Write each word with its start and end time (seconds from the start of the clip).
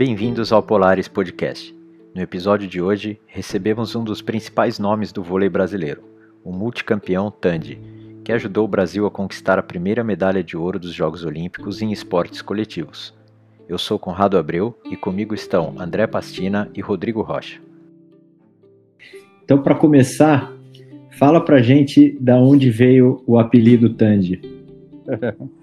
Bem-vindos 0.00 0.50
ao 0.50 0.62
Polaris 0.62 1.08
Podcast. 1.08 1.76
No 2.14 2.22
episódio 2.22 2.66
de 2.66 2.80
hoje, 2.80 3.20
recebemos 3.26 3.94
um 3.94 4.02
dos 4.02 4.22
principais 4.22 4.78
nomes 4.78 5.12
do 5.12 5.22
vôlei 5.22 5.50
brasileiro, 5.50 6.02
o 6.42 6.50
multicampeão 6.50 7.30
Tandy, 7.30 7.78
que 8.24 8.32
ajudou 8.32 8.64
o 8.64 8.68
Brasil 8.68 9.04
a 9.04 9.10
conquistar 9.10 9.58
a 9.58 9.62
primeira 9.62 10.02
medalha 10.02 10.42
de 10.42 10.56
ouro 10.56 10.78
dos 10.78 10.94
Jogos 10.94 11.22
Olímpicos 11.22 11.82
em 11.82 11.92
esportes 11.92 12.40
coletivos. 12.40 13.14
Eu 13.68 13.76
sou 13.76 13.98
Conrado 13.98 14.38
Abreu 14.38 14.74
e 14.90 14.96
comigo 14.96 15.34
estão 15.34 15.74
André 15.78 16.06
Pastina 16.06 16.70
e 16.74 16.80
Rodrigo 16.80 17.20
Rocha. 17.20 17.60
Então, 19.44 19.62
para 19.62 19.74
começar, 19.74 20.50
fala 21.18 21.44
pra 21.44 21.60
gente 21.60 22.16
da 22.18 22.38
onde 22.38 22.70
veio 22.70 23.22
o 23.26 23.38
apelido 23.38 23.90
Tandy. 23.90 24.40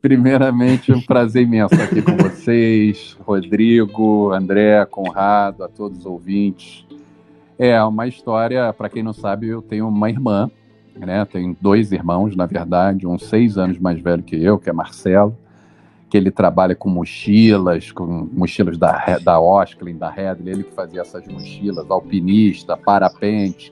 Primeiramente, 0.00 0.92
um 0.92 1.00
prazer 1.02 1.42
imenso 1.42 1.74
estar 1.74 1.84
aqui 1.84 2.00
com 2.00 2.16
vocês, 2.16 3.18
Rodrigo, 3.20 4.32
André, 4.32 4.86
Conrado, 4.86 5.62
a 5.62 5.68
todos 5.68 5.98
os 5.98 6.06
ouvintes. 6.06 6.86
É 7.58 7.82
uma 7.84 8.06
história, 8.06 8.72
para 8.72 8.88
quem 8.88 9.02
não 9.02 9.12
sabe, 9.12 9.48
eu 9.48 9.60
tenho 9.60 9.86
uma 9.86 10.08
irmã, 10.08 10.50
né? 10.96 11.22
Tenho 11.26 11.54
dois 11.60 11.92
irmãos, 11.92 12.34
na 12.34 12.46
verdade, 12.46 13.06
um 13.06 13.18
seis 13.18 13.58
anos 13.58 13.78
mais 13.78 14.00
velho 14.00 14.22
que 14.22 14.42
eu, 14.42 14.58
que 14.58 14.70
é 14.70 14.72
Marcelo, 14.72 15.36
que 16.08 16.16
ele 16.16 16.30
trabalha 16.30 16.74
com 16.74 16.88
mochilas, 16.88 17.92
com 17.92 18.26
mochilas 18.32 18.78
da, 18.78 19.18
da 19.18 19.38
Osklin, 19.38 19.98
da 19.98 20.08
Redley, 20.08 20.54
ele 20.54 20.64
que 20.64 20.72
fazia 20.72 21.02
essas 21.02 21.26
mochilas, 21.28 21.90
alpinista, 21.90 22.74
parapente, 22.74 23.70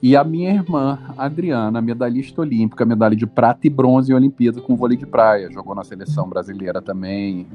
e 0.00 0.14
a 0.14 0.22
minha 0.22 0.52
irmã, 0.52 0.98
Adriana, 1.16 1.80
medalhista 1.80 2.40
olímpica, 2.40 2.84
medalha 2.84 3.16
de 3.16 3.26
prata 3.26 3.66
e 3.66 3.70
bronze 3.70 4.12
em 4.12 4.14
Olimpíada 4.14 4.60
com 4.60 4.76
vôlei 4.76 4.96
de 4.96 5.06
praia. 5.06 5.50
Jogou 5.50 5.74
na 5.74 5.82
seleção 5.82 6.28
brasileira 6.28 6.80
também. 6.80 7.48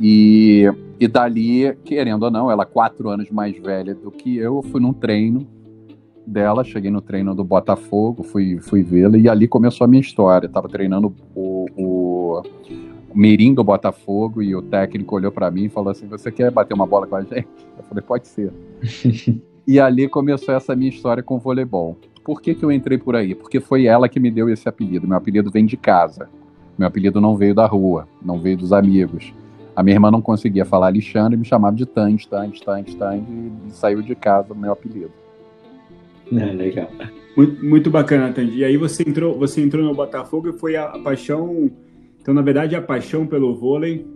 E, 0.00 0.64
e 1.00 1.08
dali, 1.08 1.74
querendo 1.84 2.22
ou 2.22 2.30
não, 2.30 2.50
ela 2.50 2.64
quatro 2.64 3.08
anos 3.08 3.30
mais 3.30 3.56
velha 3.58 3.94
do 3.94 4.12
que 4.12 4.36
eu, 4.36 4.56
eu 4.56 4.62
fui 4.62 4.80
num 4.80 4.92
treino 4.92 5.44
dela, 6.24 6.62
cheguei 6.62 6.90
no 6.90 7.00
treino 7.00 7.34
do 7.34 7.42
Botafogo, 7.42 8.22
fui, 8.22 8.60
fui 8.60 8.82
vê-la 8.84 9.18
e 9.18 9.28
ali 9.28 9.48
começou 9.48 9.84
a 9.84 9.88
minha 9.88 10.00
história. 10.00 10.46
Estava 10.46 10.68
treinando 10.68 11.12
o, 11.34 11.66
o, 11.76 12.42
o 13.10 13.18
Mirim 13.18 13.54
do 13.54 13.64
Botafogo 13.64 14.40
e 14.40 14.54
o 14.54 14.62
técnico 14.62 15.16
olhou 15.16 15.32
para 15.32 15.50
mim 15.50 15.64
e 15.64 15.68
falou 15.68 15.90
assim: 15.90 16.06
Você 16.06 16.30
quer 16.30 16.48
bater 16.52 16.74
uma 16.74 16.86
bola 16.86 17.08
com 17.08 17.16
a 17.16 17.22
gente? 17.22 17.48
Eu 17.76 17.84
falei: 17.88 18.02
Pode 18.02 18.28
ser. 18.28 18.52
E 19.66 19.78
ali 19.78 20.08
começou 20.08 20.54
essa 20.54 20.74
minha 20.74 20.90
história 20.90 21.22
com 21.22 21.36
o 21.36 21.38
voleibol. 21.38 21.96
Por 22.24 22.40
que, 22.40 22.54
que 22.54 22.64
eu 22.64 22.70
entrei 22.70 22.98
por 22.98 23.16
aí? 23.16 23.34
Porque 23.34 23.60
foi 23.60 23.86
ela 23.86 24.08
que 24.08 24.20
me 24.20 24.30
deu 24.30 24.48
esse 24.48 24.68
apelido. 24.68 25.06
Meu 25.06 25.16
apelido 25.16 25.50
vem 25.50 25.66
de 25.66 25.76
casa. 25.76 26.28
Meu 26.78 26.88
apelido 26.88 27.20
não 27.20 27.36
veio 27.36 27.54
da 27.54 27.66
rua, 27.66 28.08
não 28.24 28.40
veio 28.40 28.56
dos 28.56 28.72
amigos. 28.72 29.32
A 29.74 29.82
minha 29.82 29.96
irmã 29.96 30.10
não 30.10 30.20
conseguia 30.20 30.64
falar 30.64 30.86
Alexandre 30.86 31.34
e 31.34 31.38
me 31.38 31.44
chamava 31.44 31.74
de 31.74 31.86
Tange, 31.86 32.28
Tange, 32.28 32.62
Tange, 32.62 32.96
Tange 32.96 33.24
e 33.68 33.70
saiu 33.70 34.02
de 34.02 34.14
casa 34.14 34.52
o 34.52 34.56
meu 34.56 34.72
apelido. 34.72 35.12
É, 36.32 36.44
legal. 36.46 36.88
Muito, 37.36 37.64
muito 37.64 37.90
bacana, 37.90 38.32
Tange. 38.32 38.58
E 38.58 38.64
aí 38.64 38.76
você 38.76 39.02
entrou, 39.06 39.38
você 39.38 39.62
entrou 39.62 39.84
no 39.84 39.94
Botafogo 39.94 40.48
e 40.48 40.52
foi 40.52 40.76
a, 40.76 40.86
a 40.86 40.98
paixão. 40.98 41.70
Então, 42.20 42.34
na 42.34 42.42
verdade, 42.42 42.76
a 42.76 42.82
paixão 42.82 43.26
pelo 43.26 43.54
vôlei 43.54 44.06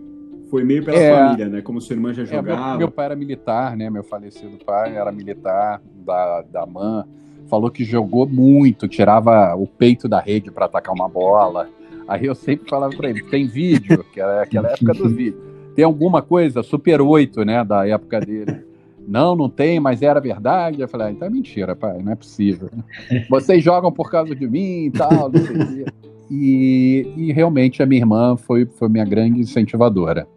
foi 0.49 0.63
meio 0.63 0.83
pela 0.83 0.97
é, 0.97 1.15
família, 1.15 1.49
né? 1.49 1.61
Como 1.61 1.81
sua 1.81 1.95
irmã 1.95 2.13
já 2.13 2.23
jogava. 2.23 2.51
É, 2.51 2.69
meu, 2.69 2.77
meu, 2.79 2.91
pai 2.91 3.05
era 3.05 3.15
militar, 3.15 3.75
né? 3.75 3.89
Meu 3.89 4.03
falecido 4.03 4.57
pai 4.65 4.95
era 4.95 5.11
militar 5.11 5.81
da, 6.05 6.41
da 6.41 6.65
MAN. 6.65 7.05
Falou 7.47 7.69
que 7.69 7.83
jogou 7.83 8.27
muito, 8.27 8.87
tirava 8.87 9.55
o 9.55 9.67
peito 9.67 10.07
da 10.07 10.19
rede 10.19 10.51
para 10.51 10.65
atacar 10.65 10.93
uma 10.93 11.07
bola. 11.07 11.69
Aí 12.07 12.25
eu 12.25 12.35
sempre 12.35 12.69
falava 12.69 12.95
para 12.95 13.09
ele: 13.09 13.23
tem 13.23 13.47
vídeo, 13.47 14.03
que 14.11 14.19
era 14.19 14.41
aquela 14.41 14.69
época 14.69 14.93
do 14.93 15.09
vídeo. 15.09 15.41
Tem 15.75 15.85
alguma 15.85 16.21
coisa, 16.21 16.63
Super 16.63 17.01
8, 17.01 17.43
né? 17.45 17.63
Da 17.63 17.87
época 17.87 18.19
dele. 18.19 18.65
Não, 19.07 19.35
não 19.35 19.49
tem, 19.49 19.79
mas 19.79 20.01
era 20.01 20.19
verdade. 20.19 20.81
Eu 20.81 20.87
falei: 20.87 21.07
ah, 21.07 21.11
então 21.11 21.27
é 21.27 21.31
mentira, 21.31 21.75
pai, 21.75 22.01
não 22.01 22.11
é 22.11 22.15
possível. 22.15 22.69
Vocês 23.29 23.63
jogam 23.63 23.91
por 23.91 24.09
causa 24.09 24.35
de 24.35 24.47
mim 24.47 24.85
e 24.85 24.91
tal, 24.91 25.29
não 25.29 25.41
sei 25.41 25.55
o 25.55 25.67
quê. 25.67 25.85
E, 26.29 27.13
e, 27.15 27.31
realmente 27.31 27.81
a 27.81 27.85
minha 27.85 28.01
irmã 28.01 28.35
foi, 28.35 28.65
foi 28.65 28.89
minha 28.89 29.05
grande 29.05 29.39
incentivadora 29.39 30.27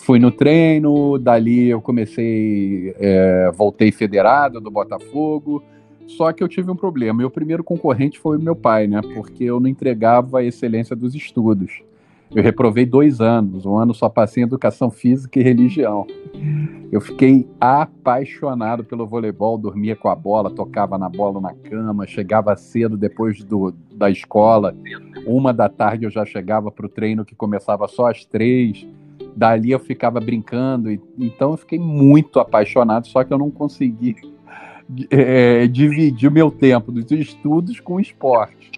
fui 0.00 0.18
no 0.18 0.30
treino, 0.30 1.18
dali 1.18 1.68
eu 1.68 1.80
comecei, 1.80 2.94
é, 2.98 3.50
voltei 3.54 3.92
federado 3.92 4.60
do 4.60 4.70
Botafogo. 4.70 5.62
Só 6.06 6.32
que 6.32 6.42
eu 6.42 6.48
tive 6.48 6.70
um 6.70 6.76
problema. 6.76 7.18
Meu 7.18 7.30
primeiro 7.30 7.62
concorrente 7.62 8.18
foi 8.18 8.36
meu 8.36 8.56
pai, 8.56 8.86
né? 8.86 9.00
Porque 9.14 9.44
eu 9.44 9.60
não 9.60 9.68
entregava 9.68 10.40
a 10.40 10.44
excelência 10.44 10.96
dos 10.96 11.14
estudos. 11.14 11.82
Eu 12.34 12.42
reprovei 12.42 12.86
dois 12.86 13.20
anos, 13.20 13.66
um 13.66 13.76
ano 13.76 13.92
só 13.92 14.08
passei 14.08 14.42
em 14.42 14.46
educação 14.46 14.88
física 14.88 15.40
e 15.40 15.42
religião. 15.42 16.06
Eu 16.90 17.00
fiquei 17.00 17.48
apaixonado 17.60 18.84
pelo 18.84 19.04
voleibol, 19.06 19.58
dormia 19.58 19.96
com 19.96 20.08
a 20.08 20.14
bola, 20.14 20.48
tocava 20.48 20.96
na 20.96 21.08
bola 21.08 21.40
na 21.40 21.52
cama, 21.52 22.06
chegava 22.06 22.54
cedo 22.54 22.96
depois 22.96 23.42
do, 23.42 23.74
da 23.92 24.08
escola. 24.08 24.76
Uma 25.26 25.52
da 25.52 25.68
tarde 25.68 26.04
eu 26.04 26.10
já 26.10 26.24
chegava 26.24 26.70
para 26.70 26.86
o 26.86 26.88
treino 26.88 27.24
que 27.24 27.34
começava 27.34 27.88
só 27.88 28.08
às 28.08 28.24
três 28.24 28.86
dali 29.36 29.70
eu 29.70 29.78
ficava 29.78 30.20
brincando, 30.20 30.90
e, 30.90 31.00
então 31.18 31.52
eu 31.52 31.56
fiquei 31.56 31.78
muito 31.78 32.40
apaixonado, 32.40 33.06
só 33.06 33.24
que 33.24 33.32
eu 33.32 33.38
não 33.38 33.50
consegui 33.50 34.16
é, 35.10 35.66
dividir 35.66 36.28
o 36.28 36.32
meu 36.32 36.50
tempo 36.50 36.90
dos 36.90 37.10
estudos 37.10 37.80
com 37.80 37.94
o 37.94 38.00
esporte. 38.00 38.72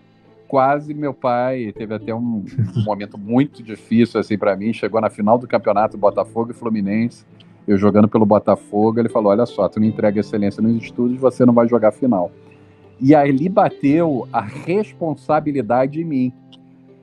Quase 0.47 0.93
meu 0.93 1.15
pai 1.15 1.73
teve 1.73 1.95
até 1.95 2.15
um, 2.15 2.45
momento 2.85 3.17
muito 3.17 3.63
difícil 3.63 4.21
assim 4.21 4.37
para 4.37 4.55
mim. 4.55 4.73
Chegou 4.73 5.01
na 5.01 5.09
final 5.09 5.39
do 5.39 5.49
campeonato 5.49 5.97
Botafogo 5.97 6.51
e 6.51 6.55
Fluminense, 6.55 7.25
eu 7.67 7.79
jogando 7.79 8.09
pelo 8.09 8.27
Botafogo, 8.27 9.01
ele 9.01 9.09
falou: 9.09 9.31
Olha 9.31 9.47
só, 9.47 9.69
tu 9.69 9.81
não 9.81 9.87
entrega 9.87 10.21
excelência 10.21 10.63
nos 10.63 10.83
estudos, 10.83 11.19
você 11.19 11.47
não 11.47 11.55
vai 11.55 11.69
jogar 11.69 11.93
final. 11.93 12.31
E 13.01 13.15
ali 13.15 13.49
bateu 13.49 14.29
a 14.33 14.41
responsabilidade 14.41 16.01
em 16.01 16.05
mim 16.05 16.33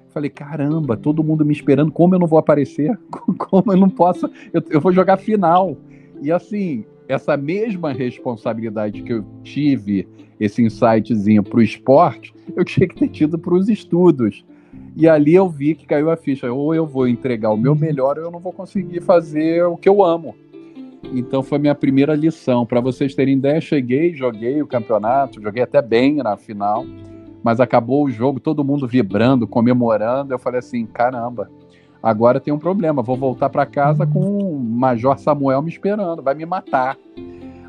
Falei, 0.10 0.30
caramba, 0.30 0.98
todo 0.98 1.24
mundo 1.24 1.46
me 1.46 1.54
esperando, 1.54 1.92
como 1.92 2.16
eu 2.16 2.20
não 2.20 2.28
vou 2.28 2.40
aparecer? 2.40 2.98
Como 3.38 3.72
eu 3.72 3.78
não 3.78 3.90
posso? 3.90 4.30
Eu, 4.52 4.62
eu 4.70 4.82
vou 4.82 4.92
jogar 4.92 5.18
final. 5.18 5.78
E 6.22 6.32
assim, 6.32 6.84
essa 7.08 7.38
mesma 7.38 7.94
responsabilidade 7.94 9.04
que 9.04 9.14
eu 9.14 9.24
tive, 9.44 10.08
esse 10.40 10.64
insightzinho 10.64 11.44
para 11.44 11.60
o 11.60 11.62
esporte, 11.62 12.34
eu 12.56 12.66
tinha 12.66 12.88
que 12.88 12.96
ter 12.96 13.10
tido 13.10 13.38
para 13.38 13.54
os 13.54 13.70
estudos. 13.70 14.44
E 14.96 15.08
ali 15.08 15.36
eu 15.36 15.48
vi 15.48 15.76
que 15.76 15.86
caiu 15.86 16.10
a 16.10 16.18
ficha. 16.18 16.52
Ou 16.52 16.74
eu 16.74 16.88
vou 16.88 17.08
entregar 17.08 17.52
o 17.52 17.58
meu 17.58 17.76
melhor, 17.76 18.18
ou 18.18 18.26
eu 18.26 18.32
não 18.32 18.40
vou 18.40 18.52
conseguir 18.52 19.02
fazer 19.02 19.64
o 19.64 19.78
que 19.78 19.88
eu 19.88 20.04
amo. 20.04 20.36
Então 21.14 21.44
foi 21.44 21.60
minha 21.60 21.76
primeira 21.76 22.16
lição. 22.16 22.66
Para 22.66 22.82
vocês 22.82 23.14
terem 23.14 23.38
ideia, 23.38 23.62
cheguei, 23.62 24.14
joguei 24.14 24.62
o 24.62 24.68
campeonato, 24.68 25.42
joguei 25.42 25.62
até 25.62 25.82
bem 25.82 26.16
na 26.16 26.36
final 26.36 26.84
mas 27.44 27.60
acabou 27.60 28.06
o 28.06 28.12
jogo, 28.12 28.40
todo 28.40 28.64
mundo 28.64 28.88
vibrando, 28.88 29.48
comemorando. 29.48 30.34
Eu 30.34 30.40
falei 30.40 30.60
assim: 30.60 30.86
caramba, 30.86 31.50
agora 32.02 32.40
tem 32.40 32.54
um 32.54 32.60
problema, 32.60 33.02
vou 33.02 33.16
voltar 33.16 33.50
para 33.50 33.66
casa 33.66 34.06
com 34.06 34.20
o 34.20 34.60
Major 34.60 35.18
Samuel 35.18 35.62
me 35.62 35.70
esperando, 35.70 36.22
vai 36.22 36.36
me 36.36 36.46
matar. 36.46 36.98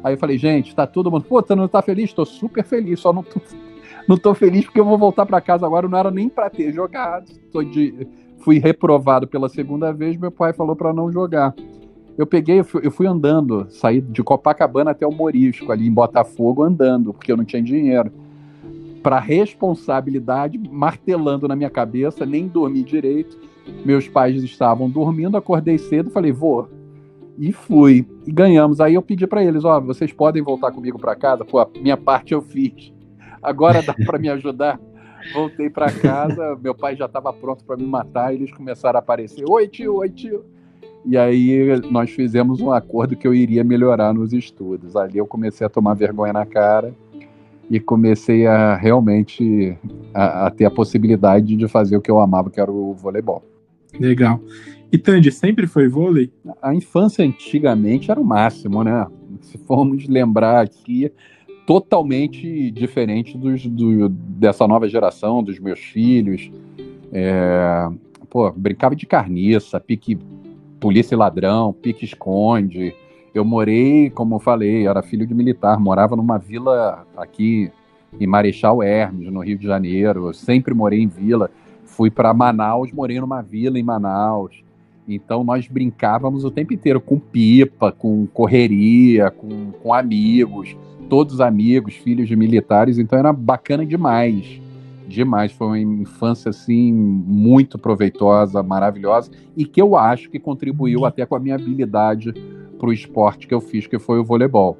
Aí 0.02 0.14
eu 0.14 0.18
falei: 0.18 0.38
gente, 0.38 0.74
tá 0.74 0.86
todo 0.86 1.10
mundo, 1.10 1.24
pô, 1.24 1.40
você 1.40 1.54
não 1.54 1.68
tá 1.68 1.82
feliz? 1.82 2.12
Tô 2.12 2.24
super 2.24 2.64
feliz, 2.64 3.00
só 3.00 3.12
não 3.12 3.22
tô, 3.22 3.40
não 4.08 4.16
tô 4.16 4.34
feliz 4.34 4.64
porque 4.64 4.80
eu 4.80 4.84
vou 4.84 4.98
voltar 4.98 5.26
para 5.26 5.40
casa 5.40 5.66
agora, 5.66 5.88
não 5.88 5.98
era 5.98 6.10
nem 6.10 6.28
para 6.28 6.50
ter 6.50 6.72
jogado. 6.72 7.30
Tô 7.52 7.62
de, 7.62 8.08
fui 8.38 8.58
reprovado 8.58 9.26
pela 9.26 9.48
segunda 9.48 9.92
vez, 9.92 10.16
meu 10.16 10.30
pai 10.30 10.52
falou 10.52 10.74
para 10.74 10.92
não 10.92 11.12
jogar. 11.12 11.54
Eu 12.18 12.26
peguei, 12.26 12.58
eu 12.60 12.64
fui, 12.64 12.80
eu 12.84 12.90
fui 12.90 13.06
andando, 13.06 13.66
saí 13.70 14.00
de 14.00 14.22
Copacabana 14.22 14.90
até 14.90 15.06
o 15.06 15.12
Morisco, 15.12 15.72
ali 15.72 15.86
em 15.86 15.92
Botafogo, 15.92 16.62
andando, 16.62 17.14
porque 17.14 17.32
eu 17.32 17.36
não 17.36 17.44
tinha 17.44 17.62
dinheiro 17.62 18.12
para 19.02 19.18
responsabilidade 19.18 20.58
martelando 20.58 21.48
na 21.48 21.56
minha 21.56 21.70
cabeça, 21.70 22.26
nem 22.26 22.46
dormi 22.46 22.82
direito. 22.82 23.38
Meus 23.84 24.08
pais 24.08 24.42
estavam 24.42 24.90
dormindo, 24.90 25.36
acordei 25.36 25.78
cedo, 25.78 26.10
falei, 26.10 26.32
vou. 26.32 26.68
E 27.38 27.52
fui. 27.52 28.06
E 28.26 28.32
ganhamos. 28.32 28.80
Aí 28.80 28.94
eu 28.94 29.02
pedi 29.02 29.26
para 29.26 29.42
eles, 29.42 29.64
ó, 29.64 29.78
oh, 29.78 29.80
vocês 29.80 30.12
podem 30.12 30.42
voltar 30.42 30.72
comigo 30.72 30.98
para 30.98 31.16
casa? 31.16 31.44
Pô, 31.44 31.58
a 31.58 31.68
minha 31.80 31.96
parte 31.96 32.34
eu 32.34 32.42
fiz. 32.42 32.92
Agora 33.42 33.82
dá 33.82 33.94
para 33.94 34.18
me 34.18 34.28
ajudar? 34.28 34.78
Voltei 35.34 35.68
para 35.68 35.92
casa, 35.92 36.58
meu 36.62 36.74
pai 36.74 36.96
já 36.96 37.04
estava 37.04 37.30
pronto 37.30 37.62
para 37.64 37.76
me 37.76 37.84
matar, 37.84 38.34
eles 38.34 38.50
começaram 38.50 38.98
a 38.98 39.00
aparecer, 39.00 39.44
oi 39.46 39.68
tio, 39.68 39.96
oi 39.96 40.08
tio. 40.08 40.44
E 41.04 41.16
aí 41.16 41.78
nós 41.90 42.10
fizemos 42.10 42.60
um 42.60 42.72
acordo 42.72 43.14
que 43.14 43.28
eu 43.28 43.34
iria 43.34 43.62
melhorar 43.62 44.14
nos 44.14 44.32
estudos. 44.32 44.96
Ali 44.96 45.18
eu 45.18 45.26
comecei 45.26 45.66
a 45.66 45.70
tomar 45.70 45.94
vergonha 45.94 46.32
na 46.32 46.46
cara 46.46 46.94
e 47.70 47.78
comecei 47.78 48.46
a 48.46 48.74
realmente 48.74 49.78
a, 50.12 50.46
a, 50.46 50.50
ter 50.50 50.64
a 50.64 50.70
possibilidade 50.70 51.54
de 51.54 51.68
fazer 51.68 51.96
o 51.96 52.00
que 52.00 52.10
eu 52.10 52.18
amava, 52.18 52.50
que 52.50 52.60
era 52.60 52.70
o 52.70 52.92
voleibol. 52.94 53.44
Legal. 53.98 54.40
E 54.92 54.98
Tandy, 54.98 55.30
sempre 55.30 55.68
foi 55.68 55.88
vôlei? 55.88 56.32
A 56.60 56.74
infância 56.74 57.24
antigamente 57.24 58.10
era 58.10 58.20
o 58.20 58.24
máximo, 58.24 58.82
né? 58.82 59.06
Se 59.40 59.56
formos 59.58 60.08
lembrar 60.08 60.60
aqui, 60.60 61.12
totalmente 61.64 62.72
diferente 62.72 63.38
dos, 63.38 63.64
do, 63.64 64.08
dessa 64.08 64.66
nova 64.66 64.88
geração, 64.88 65.40
dos 65.40 65.60
meus 65.60 65.78
filhos. 65.78 66.50
É, 67.12 67.88
pô, 68.28 68.50
brincava 68.50 68.96
de 68.96 69.06
carniça, 69.06 69.78
pique 69.78 70.18
polícia 70.80 71.14
e 71.14 71.18
ladrão, 71.18 71.72
pique-esconde. 71.72 72.92
Eu 73.32 73.44
morei, 73.44 74.10
como 74.10 74.34
eu 74.34 74.38
falei, 74.40 74.86
era 74.86 75.02
filho 75.02 75.26
de 75.26 75.34
militar, 75.34 75.78
morava 75.78 76.16
numa 76.16 76.36
vila 76.36 77.06
aqui 77.16 77.70
em 78.18 78.26
Marechal 78.26 78.82
Hermes, 78.82 79.32
no 79.32 79.40
Rio 79.40 79.56
de 79.56 79.66
Janeiro. 79.66 80.26
Eu 80.26 80.34
sempre 80.34 80.74
morei 80.74 81.00
em 81.00 81.06
vila. 81.06 81.50
Fui 81.84 82.10
para 82.10 82.34
Manaus, 82.34 82.92
morei 82.92 83.20
numa 83.20 83.40
vila 83.40 83.78
em 83.78 83.82
Manaus. 83.82 84.64
Então 85.06 85.44
nós 85.44 85.68
brincávamos 85.68 86.44
o 86.44 86.50
tempo 86.50 86.72
inteiro 86.72 87.00
com 87.00 87.18
pipa, 87.18 87.92
com 87.92 88.26
correria, 88.26 89.30
com, 89.30 89.72
com 89.72 89.94
amigos, 89.94 90.76
todos 91.08 91.40
amigos, 91.40 91.94
filhos 91.94 92.28
de 92.28 92.34
militares. 92.34 92.98
Então 92.98 93.18
era 93.18 93.32
bacana 93.32 93.86
demais 93.86 94.60
demais. 95.10 95.52
Foi 95.52 95.66
uma 95.66 95.78
infância 95.78 96.50
assim 96.50 96.92
muito 96.92 97.78
proveitosa, 97.78 98.62
maravilhosa 98.62 99.30
e 99.56 99.66
que 99.66 99.82
eu 99.82 99.96
acho 99.96 100.30
que 100.30 100.38
contribuiu 100.38 101.04
até 101.04 101.26
com 101.26 101.34
a 101.34 101.40
minha 101.40 101.56
habilidade 101.56 102.32
para 102.80 102.88
o 102.88 102.92
esporte 102.92 103.46
que 103.46 103.52
eu 103.52 103.60
fiz, 103.60 103.86
que 103.86 103.98
foi 103.98 104.18
o 104.18 104.24
voleibol. 104.24 104.78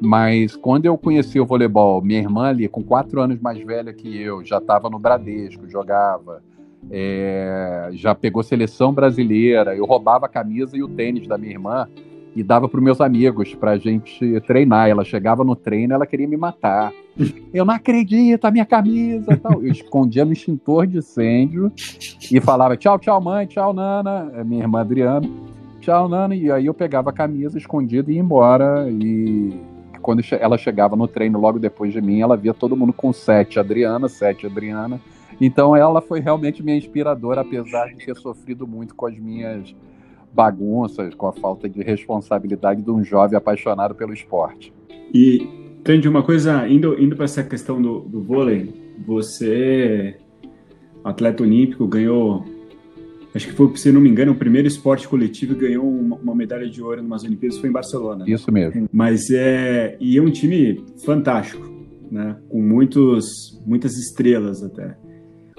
Mas 0.00 0.56
quando 0.56 0.84
eu 0.84 0.98
conheci 0.98 1.40
o 1.40 1.46
voleibol, 1.46 2.02
minha 2.02 2.18
irmã 2.18 2.48
ali, 2.48 2.68
com 2.68 2.82
quatro 2.82 3.20
anos 3.20 3.40
mais 3.40 3.62
velha 3.64 3.92
que 3.92 4.20
eu, 4.20 4.44
já 4.44 4.58
estava 4.58 4.90
no 4.90 4.98
Bradesco, 4.98 5.68
jogava, 5.70 6.42
é, 6.90 7.88
já 7.92 8.14
pegou 8.14 8.42
seleção 8.42 8.92
brasileira, 8.92 9.74
eu 9.74 9.86
roubava 9.86 10.26
a 10.26 10.28
camisa 10.28 10.76
e 10.76 10.82
o 10.82 10.88
tênis 10.88 11.26
da 11.26 11.38
minha 11.38 11.52
irmã 11.52 11.88
e 12.34 12.42
dava 12.42 12.68
para 12.68 12.80
meus 12.82 13.00
amigos 13.00 13.54
para 13.54 13.70
a 13.70 13.78
gente 13.78 14.38
treinar. 14.42 14.90
Ela 14.90 15.02
chegava 15.04 15.42
no 15.42 15.56
treino, 15.56 15.94
ela 15.94 16.06
queria 16.06 16.28
me 16.28 16.36
matar. 16.36 16.92
Eu 17.52 17.64
não 17.64 17.72
acredito, 17.72 18.44
a 18.44 18.50
minha 18.50 18.66
camisa. 18.66 19.34
Tal. 19.38 19.62
Eu 19.64 19.72
escondia 19.72 20.22
no 20.22 20.34
extintor 20.34 20.86
de 20.86 20.98
incêndio 20.98 21.72
e 22.30 22.38
falava 22.38 22.76
tchau, 22.76 22.98
tchau, 22.98 23.18
mãe, 23.22 23.46
tchau, 23.46 23.72
Nana, 23.72 24.44
minha 24.44 24.62
irmã 24.62 24.80
Adriana, 24.80 25.26
tchau, 25.86 26.08
Nana. 26.08 26.34
E 26.34 26.50
aí 26.50 26.66
eu 26.66 26.74
pegava 26.74 27.10
a 27.10 27.12
camisa 27.12 27.56
escondida 27.56 28.10
e 28.10 28.16
ia 28.16 28.20
embora. 28.20 28.88
E 28.90 29.56
quando 30.02 30.20
ela 30.32 30.58
chegava 30.58 30.96
no 30.96 31.06
treino 31.06 31.38
logo 31.38 31.60
depois 31.60 31.92
de 31.92 32.00
mim, 32.00 32.20
ela 32.20 32.36
via 32.36 32.52
todo 32.52 32.76
mundo 32.76 32.92
com 32.92 33.12
sete 33.12 33.60
Adriana, 33.60 34.08
sete 34.08 34.46
Adriana. 34.46 35.00
Então 35.40 35.76
ela 35.76 36.00
foi 36.00 36.18
realmente 36.18 36.62
minha 36.62 36.76
inspiradora, 36.76 37.42
apesar 37.42 37.86
de 37.86 38.04
ter 38.04 38.16
sofrido 38.16 38.66
muito 38.66 38.96
com 38.96 39.06
as 39.06 39.16
minhas 39.16 39.74
bagunças, 40.32 41.14
com 41.14 41.28
a 41.28 41.32
falta 41.32 41.68
de 41.68 41.82
responsabilidade 41.82 42.82
de 42.82 42.90
um 42.90 43.04
jovem 43.04 43.38
apaixonado 43.38 43.94
pelo 43.94 44.12
esporte. 44.12 44.72
E, 45.14 45.46
Tandy, 45.84 46.08
uma 46.08 46.22
coisa, 46.22 46.66
indo, 46.68 47.00
indo 47.00 47.14
para 47.14 47.26
essa 47.26 47.44
questão 47.44 47.80
do, 47.80 48.00
do 48.00 48.20
vôlei, 48.20 48.74
você, 49.06 50.16
atleta 51.04 51.42
olímpico, 51.42 51.86
ganhou, 51.86 52.44
acho 53.36 53.48
que 53.48 53.52
foi, 53.52 53.76
se 53.76 53.92
não 53.92 54.00
me 54.00 54.08
engano, 54.08 54.32
o 54.32 54.34
primeiro 54.34 54.66
esporte 54.66 55.06
coletivo 55.06 55.52
e 55.52 55.56
ganhou 55.56 55.88
uma, 55.88 56.16
uma 56.16 56.34
medalha 56.34 56.68
de 56.68 56.82
ouro 56.82 57.02
nas 57.02 57.22
Olimpíadas, 57.22 57.58
foi 57.58 57.68
em 57.68 57.72
Barcelona. 57.72 58.24
Isso 58.26 58.50
mesmo. 58.50 58.88
Mas 58.92 59.30
é, 59.30 59.96
e 60.00 60.16
é 60.16 60.22
um 60.22 60.30
time 60.30 60.84
fantástico, 61.04 61.70
né? 62.10 62.36
com 62.48 62.60
muitos, 62.60 63.24
muitas 63.66 63.96
estrelas 63.96 64.62
até. 64.62 64.96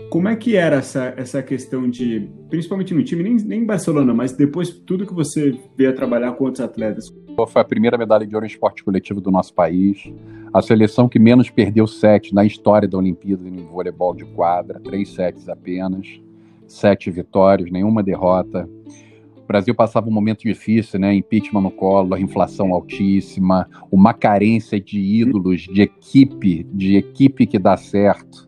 Como 0.10 0.28
é 0.30 0.36
que 0.36 0.56
era 0.56 0.78
essa, 0.78 1.14
essa 1.18 1.44
questão 1.44 1.90
de, 1.90 2.30
principalmente 2.50 2.94
no 2.94 3.04
time, 3.04 3.24
nem, 3.24 3.36
nem 3.36 3.62
em 3.62 3.66
Barcelona, 3.66 4.14
mas 4.14 4.32
depois 4.32 4.70
tudo 4.70 5.06
que 5.06 5.14
você 5.14 5.60
veio 5.76 5.90
a 5.90 5.94
trabalhar 5.94 6.32
com 6.34 6.46
outros 6.46 6.64
atletas? 6.64 7.06
Foi 7.50 7.62
a 7.62 7.66
primeira 7.66 7.98
medalha 7.98 8.26
de 8.26 8.34
ouro 8.34 8.46
em 8.46 8.50
esporte 8.50 8.84
coletivo 8.84 9.22
do 9.22 9.30
nosso 9.30 9.54
país. 9.54 10.12
A 10.54 10.62
seleção 10.62 11.10
que 11.10 11.20
menos 11.20 11.50
perdeu 11.50 11.86
sete 11.86 12.34
na 12.34 12.46
história 12.46 12.88
da 12.88 12.98
Olimpíada 12.98 13.48
em 13.48 13.66
voleibol 13.66 14.16
de 14.16 14.26
quadra, 14.26 14.80
três 14.80 15.14
sets 15.14 15.48
apenas, 15.50 16.20
sete 16.68 17.10
vitórias, 17.10 17.72
nenhuma 17.72 18.04
derrota. 18.04 18.70
O 19.38 19.48
Brasil 19.48 19.74
passava 19.74 20.10
um 20.10 20.12
momento 20.12 20.44
difícil, 20.44 21.00
né? 21.00 21.14
Impeachment 21.16 21.62
no 21.62 21.72
colo, 21.72 22.18
inflação 22.18 22.74
altíssima, 22.74 23.70
uma 23.92 24.14
carência 24.14 24.80
de 24.80 25.00
ídolos, 25.00 25.62
de 25.62 25.82
equipe, 25.82 26.66
de 26.74 26.98
equipe 26.98 27.48
que 27.48 27.58
dá 27.58 27.78
certo 27.78 28.48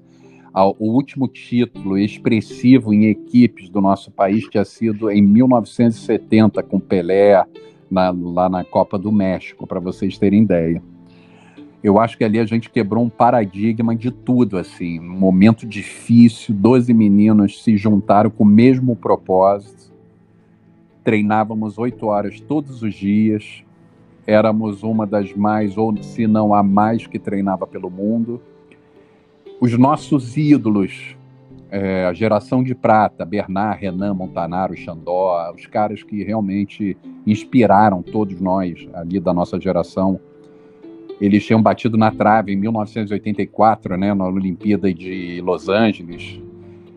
o 0.53 0.91
último 0.91 1.27
título 1.27 1.97
expressivo 1.97 2.93
em 2.93 3.05
equipes 3.05 3.69
do 3.69 3.79
nosso 3.79 4.11
país 4.11 4.47
tinha 4.49 4.65
sido 4.65 5.09
em 5.09 5.21
1970 5.21 6.63
com 6.63 6.79
Pelé 6.79 7.45
na, 7.89 8.11
lá 8.11 8.49
na 8.49 8.63
Copa 8.63 8.97
do 8.97 9.11
México, 9.11 9.65
para 9.65 9.79
vocês 9.79 10.17
terem 10.17 10.43
ideia. 10.43 10.81
Eu 11.81 11.99
acho 11.99 12.17
que 12.17 12.23
ali 12.23 12.39
a 12.39 12.45
gente 12.45 12.69
quebrou 12.69 13.03
um 13.03 13.09
paradigma 13.09 13.95
de 13.95 14.11
tudo, 14.11 14.57
assim, 14.57 14.99
um 14.99 15.17
momento 15.17 15.65
difícil, 15.65 16.53
12 16.53 16.93
meninos 16.93 17.63
se 17.63 17.77
juntaram 17.77 18.29
com 18.29 18.43
o 18.43 18.47
mesmo 18.47 18.95
propósito, 18.95 19.93
treinávamos 21.03 21.77
oito 21.77 22.07
horas 22.07 22.41
todos 22.41 22.83
os 22.83 22.93
dias, 22.93 23.63
éramos 24.27 24.83
uma 24.83 25.07
das 25.07 25.33
mais, 25.33 25.77
ou 25.77 25.95
se 26.03 26.27
não 26.27 26.53
a 26.53 26.61
mais 26.61 27.07
que 27.07 27.17
treinava 27.17 27.65
pelo 27.65 27.89
mundo, 27.89 28.41
os 29.61 29.77
nossos 29.77 30.37
ídolos, 30.37 31.17
é, 31.71 32.05
a 32.05 32.13
geração 32.13 32.63
de 32.63 32.75
prata, 32.75 33.25
Bernard, 33.25 33.81
Renan, 33.81 34.13
Montanaro, 34.13 34.75
Xandó, 34.75 35.51
os 35.55 35.65
caras 35.65 36.03
que 36.03 36.23
realmente 36.23 36.97
inspiraram 37.25 38.01
todos 38.01 38.39
nós 38.41 38.87
ali 38.93 39.19
da 39.19 39.33
nossa 39.33 39.59
geração. 39.59 40.19
Eles 41.19 41.45
tinham 41.45 41.61
batido 41.61 41.97
na 41.97 42.11
trave 42.11 42.53
em 42.53 42.55
1984, 42.55 43.97
né, 43.97 44.13
na 44.13 44.25
Olimpíada 44.25 44.93
de 44.93 45.41
Los 45.41 45.67
Angeles, 45.67 46.39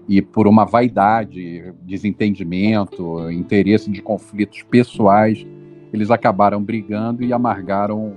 e 0.09 0.23
por 0.23 0.47
uma 0.47 0.65
vaidade, 0.65 1.73
desentendimento, 1.83 3.31
interesse 3.31 3.91
de 3.91 4.01
conflitos 4.01 4.63
pessoais, 4.63 5.47
eles 5.93 6.11
acabaram 6.11 6.63
brigando 6.63 7.25
e 7.25 7.33
amargaram 7.33 8.17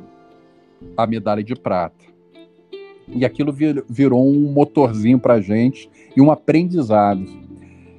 a 0.95 1.05
medalha 1.07 1.43
de 1.43 1.55
prata. 1.55 2.05
E 3.07 3.25
aquilo 3.25 3.51
vir, 3.51 3.83
virou 3.89 4.27
um 4.27 4.51
motorzinho 4.51 5.19
para 5.19 5.35
a 5.35 5.41
gente 5.41 5.89
e 6.15 6.21
um 6.21 6.31
aprendizado. 6.31 7.25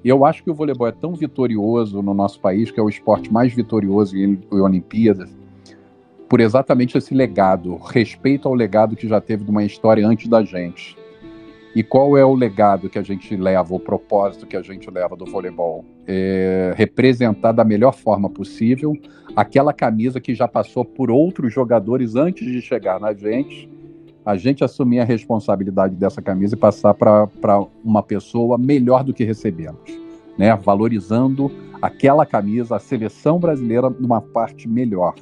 Eu 0.04 0.24
acho 0.24 0.42
que 0.42 0.50
o 0.50 0.54
voleibol 0.54 0.86
é 0.86 0.92
tão 0.92 1.14
vitorioso 1.14 2.02
no 2.02 2.14
nosso 2.14 2.40
país, 2.40 2.70
que 2.70 2.78
é 2.78 2.82
o 2.82 2.88
esporte 2.88 3.32
mais 3.32 3.52
vitorioso 3.52 4.16
em, 4.16 4.38
em 4.52 4.60
Olimpíadas, 4.60 5.34
por 6.28 6.40
exatamente 6.40 6.96
esse 6.98 7.14
legado, 7.14 7.76
respeito 7.76 8.48
ao 8.48 8.54
legado 8.54 8.96
que 8.96 9.06
já 9.06 9.20
teve 9.20 9.44
de 9.44 9.50
uma 9.50 9.64
história 9.64 10.06
antes 10.06 10.28
da 10.28 10.42
gente. 10.42 10.96
E 11.74 11.82
qual 11.82 12.16
é 12.16 12.24
o 12.24 12.34
legado 12.34 12.88
que 12.88 12.98
a 12.98 13.02
gente 13.02 13.36
leva, 13.36 13.74
o 13.74 13.78
propósito 13.78 14.46
que 14.46 14.56
a 14.56 14.62
gente 14.62 14.90
leva 14.90 15.14
do 15.14 15.26
voleibol? 15.26 15.84
É 16.06 16.72
representar 16.74 17.52
da 17.52 17.64
melhor 17.64 17.92
forma 17.92 18.30
possível 18.30 18.94
aquela 19.36 19.74
camisa 19.74 20.18
que 20.18 20.34
já 20.34 20.48
passou 20.48 20.84
por 20.84 21.10
outros 21.10 21.52
jogadores 21.52 22.16
antes 22.16 22.46
de 22.46 22.62
chegar 22.62 22.98
na 22.98 23.12
gente 23.12 23.68
a 24.26 24.36
gente 24.36 24.64
assumir 24.64 24.98
a 24.98 25.04
responsabilidade 25.04 25.94
dessa 25.94 26.20
camisa 26.20 26.56
e 26.56 26.58
passar 26.58 26.92
para 26.94 27.64
uma 27.84 28.02
pessoa 28.02 28.58
melhor 28.58 29.04
do 29.04 29.14
que 29.14 29.22
recebemos, 29.22 29.80
né? 30.36 30.52
valorizando 30.56 31.48
aquela 31.80 32.26
camisa, 32.26 32.74
a 32.74 32.80
seleção 32.80 33.38
brasileira, 33.38 33.88
numa 33.88 34.20
parte 34.20 34.68
melhor. 34.68 35.14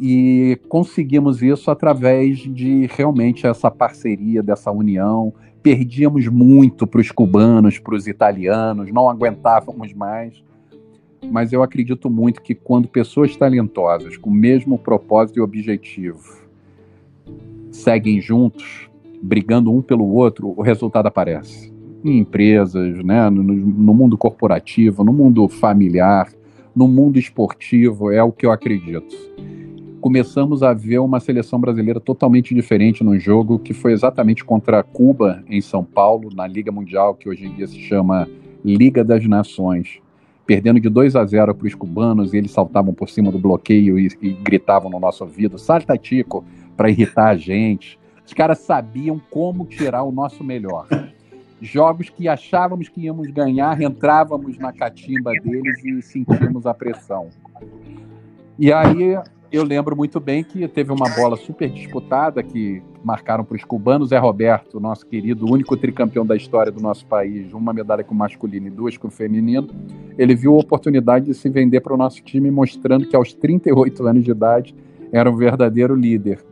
E 0.00 0.58
conseguimos 0.68 1.42
isso 1.42 1.70
através 1.70 2.38
de 2.38 2.86
realmente 2.86 3.46
essa 3.46 3.70
parceria, 3.70 4.42
dessa 4.42 4.70
união. 4.70 5.32
Perdíamos 5.62 6.28
muito 6.28 6.86
para 6.86 7.00
os 7.00 7.10
cubanos, 7.10 7.78
para 7.78 7.94
os 7.94 8.06
italianos, 8.06 8.92
não 8.92 9.08
aguentávamos 9.08 9.92
mais. 9.92 10.44
Mas 11.30 11.52
eu 11.52 11.62
acredito 11.62 12.10
muito 12.10 12.42
que 12.42 12.54
quando 12.54 12.88
pessoas 12.88 13.36
talentosas, 13.36 14.16
com 14.16 14.30
o 14.30 14.32
mesmo 14.32 14.78
propósito 14.78 15.38
e 15.38 15.42
objetivo, 15.42 16.46
seguem 17.70 18.20
juntos, 18.20 18.88
brigando 19.22 19.72
um 19.72 19.82
pelo 19.82 20.04
outro, 20.04 20.52
o 20.56 20.62
resultado 20.62 21.06
aparece. 21.06 21.74
Em 22.04 22.18
empresas, 22.18 23.02
né, 23.02 23.28
no, 23.30 23.42
no 23.42 23.94
mundo 23.94 24.16
corporativo, 24.16 25.02
no 25.02 25.12
mundo 25.12 25.48
familiar, 25.48 26.28
no 26.74 26.86
mundo 26.86 27.18
esportivo, 27.18 28.12
é 28.12 28.22
o 28.22 28.30
que 28.30 28.46
eu 28.46 28.52
acredito. 28.52 29.16
Começamos 30.06 30.62
a 30.62 30.72
ver 30.72 31.00
uma 31.00 31.18
seleção 31.18 31.58
brasileira 31.58 31.98
totalmente 31.98 32.54
diferente 32.54 33.02
no 33.02 33.18
jogo, 33.18 33.58
que 33.58 33.74
foi 33.74 33.92
exatamente 33.92 34.44
contra 34.44 34.80
Cuba, 34.80 35.42
em 35.48 35.60
São 35.60 35.82
Paulo, 35.82 36.28
na 36.32 36.46
Liga 36.46 36.70
Mundial, 36.70 37.12
que 37.16 37.28
hoje 37.28 37.44
em 37.44 37.52
dia 37.52 37.66
se 37.66 37.80
chama 37.80 38.28
Liga 38.64 39.02
das 39.02 39.26
Nações 39.26 39.98
perdendo 40.46 40.78
de 40.78 40.88
2 40.88 41.16
a 41.16 41.24
0 41.24 41.52
para 41.56 41.66
os 41.66 41.74
cubanos, 41.74 42.32
e 42.32 42.36
eles 42.36 42.52
saltavam 42.52 42.94
por 42.94 43.08
cima 43.08 43.32
do 43.32 43.38
bloqueio 43.40 43.98
e, 43.98 44.06
e 44.22 44.30
gritavam 44.30 44.88
no 44.88 45.00
nosso 45.00 45.24
ouvido: 45.24 45.58
Salta 45.58 45.98
Tico, 45.98 46.44
para 46.76 46.88
irritar 46.88 47.30
a 47.30 47.36
gente. 47.36 47.98
Os 48.24 48.32
caras 48.32 48.60
sabiam 48.60 49.20
como 49.28 49.66
tirar 49.66 50.04
o 50.04 50.12
nosso 50.12 50.44
melhor. 50.44 50.86
Jogos 51.60 52.10
que 52.10 52.28
achávamos 52.28 52.88
que 52.88 53.00
íamos 53.00 53.28
ganhar, 53.32 53.82
entrávamos 53.82 54.56
na 54.56 54.72
catimba 54.72 55.32
deles 55.32 55.84
e 55.84 56.00
sentíamos 56.00 56.64
a 56.64 56.72
pressão. 56.72 57.28
E 58.56 58.72
aí 58.72 59.18
eu 59.52 59.62
lembro 59.62 59.96
muito 59.96 60.18
bem 60.18 60.42
que 60.42 60.66
teve 60.68 60.92
uma 60.92 61.08
bola 61.10 61.36
super 61.36 61.68
disputada 61.68 62.42
que 62.42 62.82
marcaram 63.04 63.44
para 63.44 63.56
os 63.56 63.64
cubanos. 63.64 64.08
Zé 64.08 64.18
Roberto, 64.18 64.80
nosso 64.80 65.06
querido, 65.06 65.46
único 65.50 65.76
tricampeão 65.76 66.26
da 66.26 66.36
história 66.36 66.72
do 66.72 66.80
nosso 66.80 67.06
país, 67.06 67.52
uma 67.52 67.72
medalha 67.72 68.02
com 68.02 68.14
masculino 68.14 68.66
e 68.66 68.70
duas 68.70 68.96
com 68.96 69.10
feminino. 69.10 69.68
Ele 70.18 70.34
viu 70.34 70.54
a 70.54 70.58
oportunidade 70.58 71.26
de 71.26 71.34
se 71.34 71.48
vender 71.48 71.80
para 71.80 71.94
o 71.94 71.96
nosso 71.96 72.22
time, 72.22 72.50
mostrando 72.50 73.06
que 73.06 73.14
aos 73.14 73.32
38 73.32 74.06
anos 74.06 74.24
de 74.24 74.30
idade 74.30 74.74
era 75.12 75.30
um 75.30 75.36
verdadeiro 75.36 75.94
líder. 75.94 76.44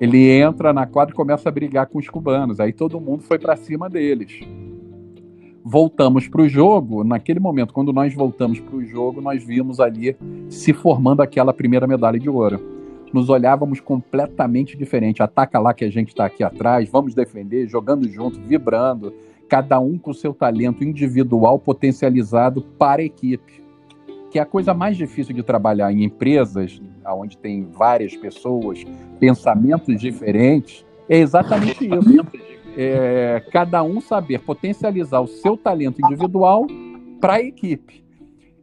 Ele 0.00 0.30
entra 0.30 0.72
na 0.72 0.86
quadra 0.86 1.12
e 1.12 1.16
começa 1.16 1.48
a 1.48 1.52
brigar 1.52 1.86
com 1.86 1.98
os 1.98 2.08
cubanos. 2.08 2.60
Aí 2.60 2.72
todo 2.72 3.00
mundo 3.00 3.22
foi 3.22 3.38
para 3.38 3.56
cima 3.56 3.88
deles 3.88 4.46
voltamos 5.68 6.28
para 6.28 6.42
o 6.42 6.48
jogo, 6.48 7.02
naquele 7.02 7.40
momento, 7.40 7.74
quando 7.74 7.92
nós 7.92 8.14
voltamos 8.14 8.60
para 8.60 8.76
o 8.76 8.84
jogo, 8.84 9.20
nós 9.20 9.42
vimos 9.42 9.80
ali 9.80 10.16
se 10.48 10.72
formando 10.72 11.22
aquela 11.22 11.52
primeira 11.52 11.88
medalha 11.88 12.20
de 12.20 12.30
ouro. 12.30 12.60
Nos 13.12 13.28
olhávamos 13.28 13.80
completamente 13.80 14.76
diferente. 14.76 15.24
Ataca 15.24 15.58
lá 15.58 15.74
que 15.74 15.84
a 15.84 15.90
gente 15.90 16.10
está 16.10 16.26
aqui 16.26 16.44
atrás, 16.44 16.88
vamos 16.88 17.16
defender, 17.16 17.66
jogando 17.68 18.08
junto, 18.08 18.40
vibrando, 18.40 19.12
cada 19.48 19.80
um 19.80 19.98
com 19.98 20.12
seu 20.12 20.32
talento 20.32 20.84
individual 20.84 21.58
potencializado 21.58 22.62
para 22.78 23.02
a 23.02 23.04
equipe. 23.04 23.60
Que 24.30 24.38
é 24.38 24.42
a 24.42 24.46
coisa 24.46 24.72
mais 24.72 24.96
difícil 24.96 25.34
de 25.34 25.42
trabalhar 25.42 25.92
em 25.92 26.04
empresas, 26.04 26.80
onde 27.04 27.36
tem 27.36 27.64
várias 27.64 28.16
pessoas, 28.16 28.84
pensamentos 29.18 29.98
diferentes, 29.98 30.86
é 31.08 31.18
exatamente 31.18 31.84
isso 31.84 32.24
é, 32.76 33.42
cada 33.50 33.82
um 33.82 34.00
saber 34.00 34.40
potencializar 34.40 35.20
o 35.20 35.26
seu 35.26 35.56
talento 35.56 36.00
individual 36.04 36.66
para 37.20 37.34
a 37.34 37.42
equipe. 37.42 38.04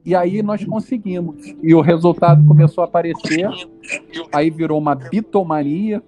E 0.06 0.16
aí 0.16 0.44
nós 0.44 0.64
conseguimos. 0.64 1.56
E 1.64 1.74
o 1.74 1.82
resultado 1.82 2.46
começou 2.46 2.84
a 2.84 2.86
aparecer. 2.86 3.50
Aí 4.32 4.50
virou 4.50 4.78
uma 4.78 4.94
bitomania. 4.94 6.04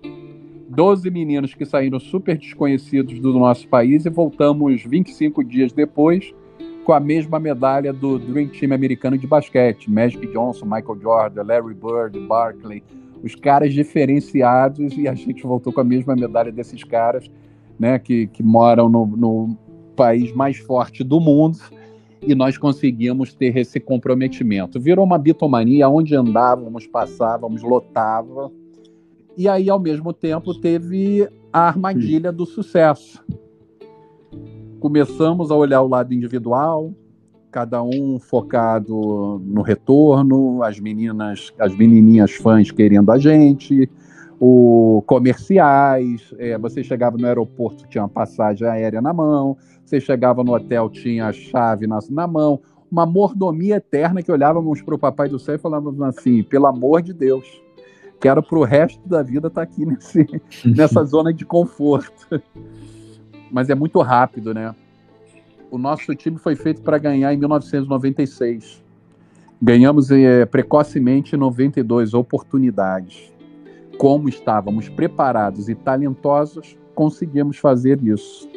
Doze 0.67 1.09
meninos 1.09 1.53
que 1.53 1.65
saíram 1.65 1.99
super 1.99 2.37
desconhecidos 2.37 3.19
do 3.19 3.33
nosso 3.33 3.67
país 3.67 4.05
e 4.05 4.09
voltamos 4.09 4.83
25 4.83 5.43
dias 5.43 5.71
depois 5.71 6.33
com 6.83 6.93
a 6.93 6.99
mesma 6.99 7.39
medalha 7.39 7.91
do 7.91 8.19
Dream 8.19 8.49
Team 8.49 8.73
americano 8.73 9.17
de 9.17 9.25
basquete. 9.25 9.89
Magic 9.89 10.27
Johnson, 10.27 10.65
Michael 10.65 10.99
Jordan, 11.01 11.43
Larry 11.43 11.73
Bird, 11.73 12.19
Barkley. 12.27 12.83
Os 13.23 13.33
caras 13.33 13.73
diferenciados 13.73 14.95
e 14.97 15.07
a 15.07 15.15
gente 15.15 15.41
voltou 15.43 15.71
com 15.71 15.81
a 15.81 15.83
mesma 15.83 16.15
medalha 16.15 16.51
desses 16.51 16.83
caras 16.83 17.29
né, 17.79 17.99
que, 17.99 18.27
que 18.27 18.43
moram 18.43 18.89
no, 18.89 19.05
no 19.05 19.57
país 19.95 20.33
mais 20.33 20.57
forte 20.57 21.03
do 21.03 21.19
mundo, 21.19 21.57
e 22.21 22.33
nós 22.33 22.57
conseguimos 22.57 23.33
ter 23.33 23.55
esse 23.57 23.79
comprometimento. 23.79 24.79
Virou 24.79 25.05
uma 25.05 25.17
bitomania, 25.17 25.87
onde 25.87 26.15
andávamos, 26.15 26.87
passávamos, 26.87 27.61
lotava. 27.61 28.51
E 29.37 29.47
aí, 29.47 29.69
ao 29.69 29.79
mesmo 29.79 30.11
tempo, 30.11 30.53
teve 30.59 31.27
a 31.53 31.67
armadilha 31.67 32.31
do 32.31 32.45
sucesso. 32.45 33.23
Começamos 34.79 35.51
a 35.51 35.55
olhar 35.55 35.81
o 35.81 35.87
lado 35.87 36.13
individual, 36.13 36.93
cada 37.51 37.81
um 37.83 38.19
focado 38.19 39.41
no 39.45 39.61
retorno, 39.61 40.61
as 40.63 40.79
meninas, 40.79 41.53
as 41.59 41.75
menininhas 41.75 42.31
fãs 42.31 42.71
querendo 42.71 43.11
a 43.11 43.17
gente, 43.17 43.89
o 44.39 45.03
comerciais, 45.05 46.33
é, 46.37 46.57
você 46.57 46.83
chegava 46.83 47.17
no 47.17 47.25
aeroporto, 47.25 47.87
tinha 47.87 48.03
uma 48.03 48.09
passagem 48.09 48.67
aérea 48.67 49.01
na 49.01 49.13
mão, 49.13 49.57
você 49.83 49.99
chegava 49.99 50.43
no 50.43 50.53
hotel, 50.53 50.89
tinha 50.89 51.27
a 51.27 51.33
chave 51.33 51.87
na, 51.87 51.99
na 52.09 52.27
mão, 52.27 52.59
uma 52.91 53.05
mordomia 53.05 53.75
eterna 53.75 54.21
que 54.21 54.31
olhávamos 54.31 54.81
para 54.81 54.95
o 54.95 54.99
Papai 54.99 55.29
do 55.29 55.39
Céu 55.39 55.55
e 55.55 55.59
falávamos 55.59 56.01
assim, 56.01 56.43
pelo 56.43 56.67
amor 56.67 57.01
de 57.01 57.13
Deus, 57.13 57.61
quero 58.19 58.43
para 58.43 58.59
o 58.59 58.63
resto 58.63 59.07
da 59.07 59.21
vida 59.21 59.47
estar 59.47 59.65
tá 59.65 59.71
aqui 59.71 59.85
nesse, 59.85 60.27
nessa 60.65 61.03
zona 61.03 61.33
de 61.33 61.45
conforto. 61.45 62.41
Mas 63.51 63.69
é 63.69 63.75
muito 63.75 64.01
rápido, 64.01 64.53
né? 64.53 64.75
O 65.71 65.77
nosso 65.77 66.13
time 66.15 66.37
foi 66.37 66.55
feito 66.55 66.81
para 66.81 66.97
ganhar 66.97 67.33
em 67.33 67.37
1996. 67.37 68.83
Ganhamos 69.61 70.11
é, 70.11 70.45
precocemente 70.45 71.37
92 71.37 72.13
oportunidades 72.13 73.34
como 73.97 74.29
estávamos 74.29 74.89
preparados 74.89 75.69
e 75.69 75.75
talentosos, 75.75 76.77
conseguimos 76.93 77.57
fazer 77.57 78.01
isso. 78.03 78.49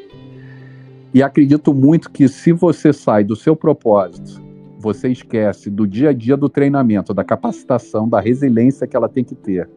E 1.13 1.23
acredito 1.23 1.73
muito 1.73 2.11
que 2.11 2.29
se 2.29 2.53
você 2.53 2.93
sai 2.93 3.25
do 3.25 3.35
seu 3.35 3.57
propósito, 3.57 4.43
você 4.79 5.09
esquece 5.09 5.71
do 5.71 5.87
dia 5.87 6.11
a 6.11 6.13
dia 6.13 6.37
do 6.37 6.49
treinamento, 6.49 7.13
da 7.13 7.25
capacitação, 7.25 8.09
da 8.09 8.21
resiliência 8.21 8.87
que 8.87 8.97
ela 8.97 9.09
tem 9.09 9.25
que 9.25 9.35
ter. 9.35 9.69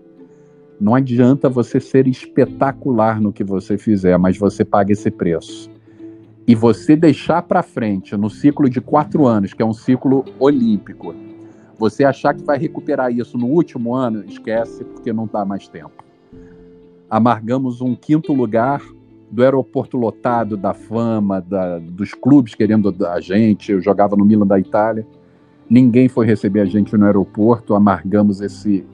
Não 0.80 0.94
adianta 0.94 1.50
você 1.50 1.80
ser 1.80 2.08
espetacular 2.08 3.22
no 3.22 3.32
que 3.32 3.44
você 3.44 3.77
fizer, 3.77 4.18
mas 4.18 4.38
você 4.38 4.65
paga 4.65 4.91
esse 4.91 5.10
preço. 5.10 5.70
E 6.48 6.56
você 6.56 6.96
deixar 6.96 7.44
para 7.44 7.63
frente 7.63 8.18
no 8.18 8.30
ciclo 8.30 8.70
de 8.70 8.82
quatro 8.82 9.25
anos, 9.25 9.53
que 9.53 9.62
é 9.62 9.65
um 9.65 9.74
ciclo 9.74 10.25
olímpico, 10.39 11.15
você 11.82 12.04
achar 12.04 12.36
que 12.36 12.44
vai 12.44 12.60
recuperar 12.60 13.12
isso 13.12 13.40
no 13.40 13.48
último 13.48 13.96
ano, 13.96 14.24
esquece, 14.26 14.84
porque 14.84 15.12
não 15.12 15.26
dá 15.26 15.44
mais 15.44 15.68
tempo. 15.68 16.06
Amargamos 17.10 17.82
um 17.82 17.96
quinto 17.96 18.32
lugar 18.34 18.84
do 19.32 19.42
aeroporto 19.42 19.98
lotado, 19.98 20.56
da 20.56 20.76
fama, 20.76 21.42
da, 21.42 21.80
dos 21.80 22.14
clubes 22.14 22.54
querendo 22.54 22.96
a 23.08 23.20
gente. 23.20 23.72
Eu 23.72 23.82
jogava 23.82 24.16
no 24.16 24.24
Milan 24.24 24.46
da 24.46 24.60
Itália. 24.60 25.08
Ninguém 25.68 26.08
foi 26.08 26.28
receber 26.28 26.60
a 26.60 26.66
gente 26.66 26.96
no 26.96 27.04
aeroporto. 27.04 27.74
Amargamos 27.74 28.42
esse 28.42 28.86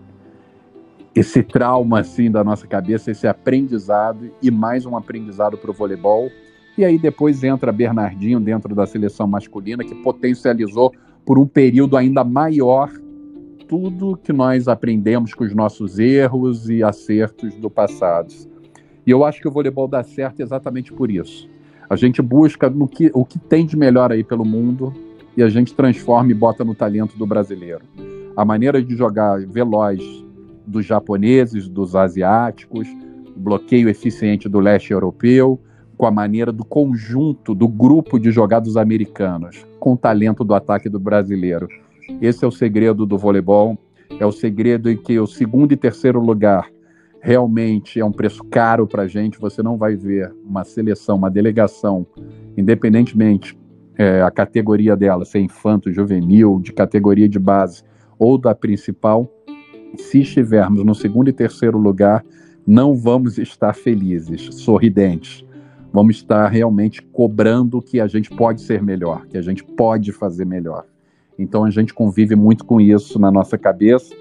esse 1.13 1.43
trauma 1.43 1.99
assim 2.01 2.31
da 2.31 2.43
nossa 2.43 2.67
cabeça, 2.67 3.11
esse 3.11 3.27
aprendizado 3.27 4.29
e 4.41 4.49
mais 4.49 4.85
um 4.85 4.95
aprendizado 4.95 5.57
para 5.57 5.71
o 5.71 5.73
voleibol. 5.73 6.29
E 6.77 6.85
aí 6.85 6.97
depois 6.97 7.43
entra 7.43 7.71
Bernardinho 7.71 8.39
dentro 8.39 8.73
da 8.73 8.85
seleção 8.85 9.27
masculina 9.27 9.83
que 9.83 9.95
potencializou 9.95 10.93
por 11.27 11.37
um 11.37 11.45
período 11.45 11.97
ainda 11.97 12.23
maior 12.23 12.89
tudo 13.67 14.15
que 14.15 14.31
nós 14.31 14.69
aprendemos 14.69 15.33
com 15.33 15.43
os 15.43 15.53
nossos 15.53 15.99
erros 15.99 16.69
e 16.69 16.81
acertos 16.81 17.53
do 17.55 17.69
passado. 17.69 18.33
E 19.05 19.11
eu 19.11 19.25
acho 19.25 19.41
que 19.41 19.47
o 19.47 19.51
voleibol 19.51 19.89
dá 19.89 20.01
certo 20.03 20.39
exatamente 20.39 20.93
por 20.93 21.11
isso. 21.11 21.49
A 21.89 21.97
gente 21.97 22.21
busca 22.21 22.69
no 22.69 22.87
que, 22.87 23.11
o 23.13 23.25
que 23.25 23.37
tem 23.37 23.65
de 23.65 23.75
melhor 23.75 24.09
aí 24.09 24.23
pelo 24.23 24.45
mundo 24.45 24.93
e 25.35 25.43
a 25.43 25.49
gente 25.49 25.73
transforma 25.73 26.31
e 26.31 26.33
bota 26.33 26.63
no 26.63 26.73
talento 26.73 27.17
do 27.17 27.27
brasileiro. 27.27 27.83
A 28.33 28.45
maneira 28.45 28.81
de 28.81 28.95
jogar 28.95 29.45
veloz 29.47 30.01
dos 30.65 30.85
japoneses, 30.85 31.67
dos 31.67 31.93
asiáticos, 31.93 32.87
bloqueio 33.35 33.89
eficiente 33.89 34.47
do 34.47 34.61
leste 34.61 34.93
europeu, 34.93 35.59
com 35.97 36.05
a 36.05 36.11
maneira 36.11 36.53
do 36.53 36.63
conjunto, 36.63 37.53
do 37.53 37.67
grupo 37.67 38.17
de 38.17 38.31
jogados 38.31 38.77
americanos, 38.77 39.66
com 39.79 39.93
o 39.93 39.97
talento 39.97 40.43
do 40.43 40.53
ataque 40.53 40.89
do 40.89 40.99
brasileiro. 40.99 41.67
Esse 42.21 42.43
é 42.43 42.47
o 42.47 42.51
segredo 42.51 43.05
do 43.05 43.17
voleibol, 43.17 43.77
é 44.19 44.25
o 44.25 44.31
segredo 44.31 44.89
em 44.89 44.97
que 44.97 45.19
o 45.19 45.27
segundo 45.27 45.73
e 45.73 45.77
terceiro 45.77 46.19
lugar 46.19 46.69
realmente 47.19 47.99
é 47.99 48.05
um 48.05 48.11
preço 48.11 48.43
caro 48.45 48.87
para 48.87 49.03
a 49.03 49.07
gente. 49.07 49.39
Você 49.39 49.61
não 49.61 49.77
vai 49.77 49.95
ver 49.95 50.33
uma 50.45 50.63
seleção, 50.63 51.17
uma 51.17 51.29
delegação, 51.29 52.05
independentemente 52.55 53.57
é, 53.97 54.21
a 54.21 54.31
categoria 54.31 54.95
dela, 54.95 55.25
ser 55.25 55.39
infanto, 55.39 55.91
juvenil, 55.91 56.59
de 56.61 56.71
categoria 56.71 57.27
de 57.27 57.39
base 57.39 57.83
ou 58.17 58.37
da 58.37 58.55
principal, 58.55 59.29
se 59.95 60.21
estivermos 60.21 60.83
no 60.83 60.93
segundo 60.93 61.29
e 61.29 61.33
terceiro 61.33 61.77
lugar, 61.77 62.23
não 62.65 62.95
vamos 62.95 63.37
estar 63.37 63.73
felizes, 63.73 64.55
sorridentes 64.55 65.46
vamos 65.97 66.17
estar 66.17 66.47
realmente 66.47 67.01
cobrando 67.01 67.81
que 67.81 67.99
a 67.99 68.05
gente 68.05 68.29
pode 68.29 68.61
ser 68.61 68.83
melhor, 68.83 69.25
que 69.25 69.35
a 69.35 69.41
gente 69.41 69.63
pode 69.63 70.11
fazer 70.11 70.45
melhor. 70.45 70.85
Então 71.39 71.63
a 71.63 71.71
gente 71.71 71.91
convive 71.91 72.35
muito 72.35 72.65
com 72.65 72.79
isso 72.79 73.17
na 73.17 73.31
nossa 73.31 73.57
cabeça 73.57 74.13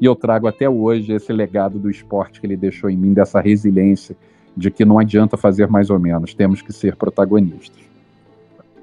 e 0.00 0.06
eu 0.06 0.16
trago 0.16 0.48
até 0.48 0.68
hoje 0.68 1.12
esse 1.12 1.32
legado 1.32 1.78
do 1.78 1.88
esporte 1.88 2.40
que 2.40 2.48
ele 2.48 2.56
deixou 2.56 2.90
em 2.90 2.96
mim, 2.96 3.12
dessa 3.12 3.40
resiliência 3.40 4.16
de 4.56 4.72
que 4.72 4.84
não 4.84 4.98
adianta 4.98 5.36
fazer 5.36 5.68
mais 5.68 5.88
ou 5.88 6.00
menos, 6.00 6.34
temos 6.34 6.62
que 6.62 6.72
ser 6.72 6.96
protagonistas. 6.96 7.78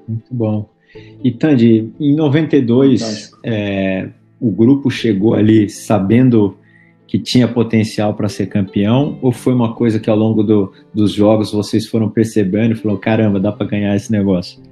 Muito 0.08 0.32
bom. 0.34 0.70
E 1.22 1.30
Tandy, 1.30 1.92
em 2.00 2.14
92, 2.14 3.30
é, 3.44 4.08
o 4.40 4.50
grupo 4.50 4.90
chegou 4.90 5.34
ali 5.34 5.68
sabendo 5.68 6.56
que 7.08 7.18
tinha 7.18 7.48
potencial 7.48 8.12
para 8.14 8.28
ser 8.28 8.46
campeão? 8.46 9.18
Ou 9.22 9.32
foi 9.32 9.54
uma 9.54 9.74
coisa 9.74 9.98
que 9.98 10.10
ao 10.10 10.16
longo 10.16 10.42
do, 10.42 10.70
dos 10.94 11.12
jogos 11.12 11.50
vocês 11.50 11.86
foram 11.86 12.08
percebendo 12.10 12.72
e 12.72 12.76
falaram: 12.76 13.00
caramba, 13.00 13.40
dá 13.40 13.50
para 13.50 13.66
ganhar 13.66 13.96
esse 13.96 14.12
negócio? 14.12 14.62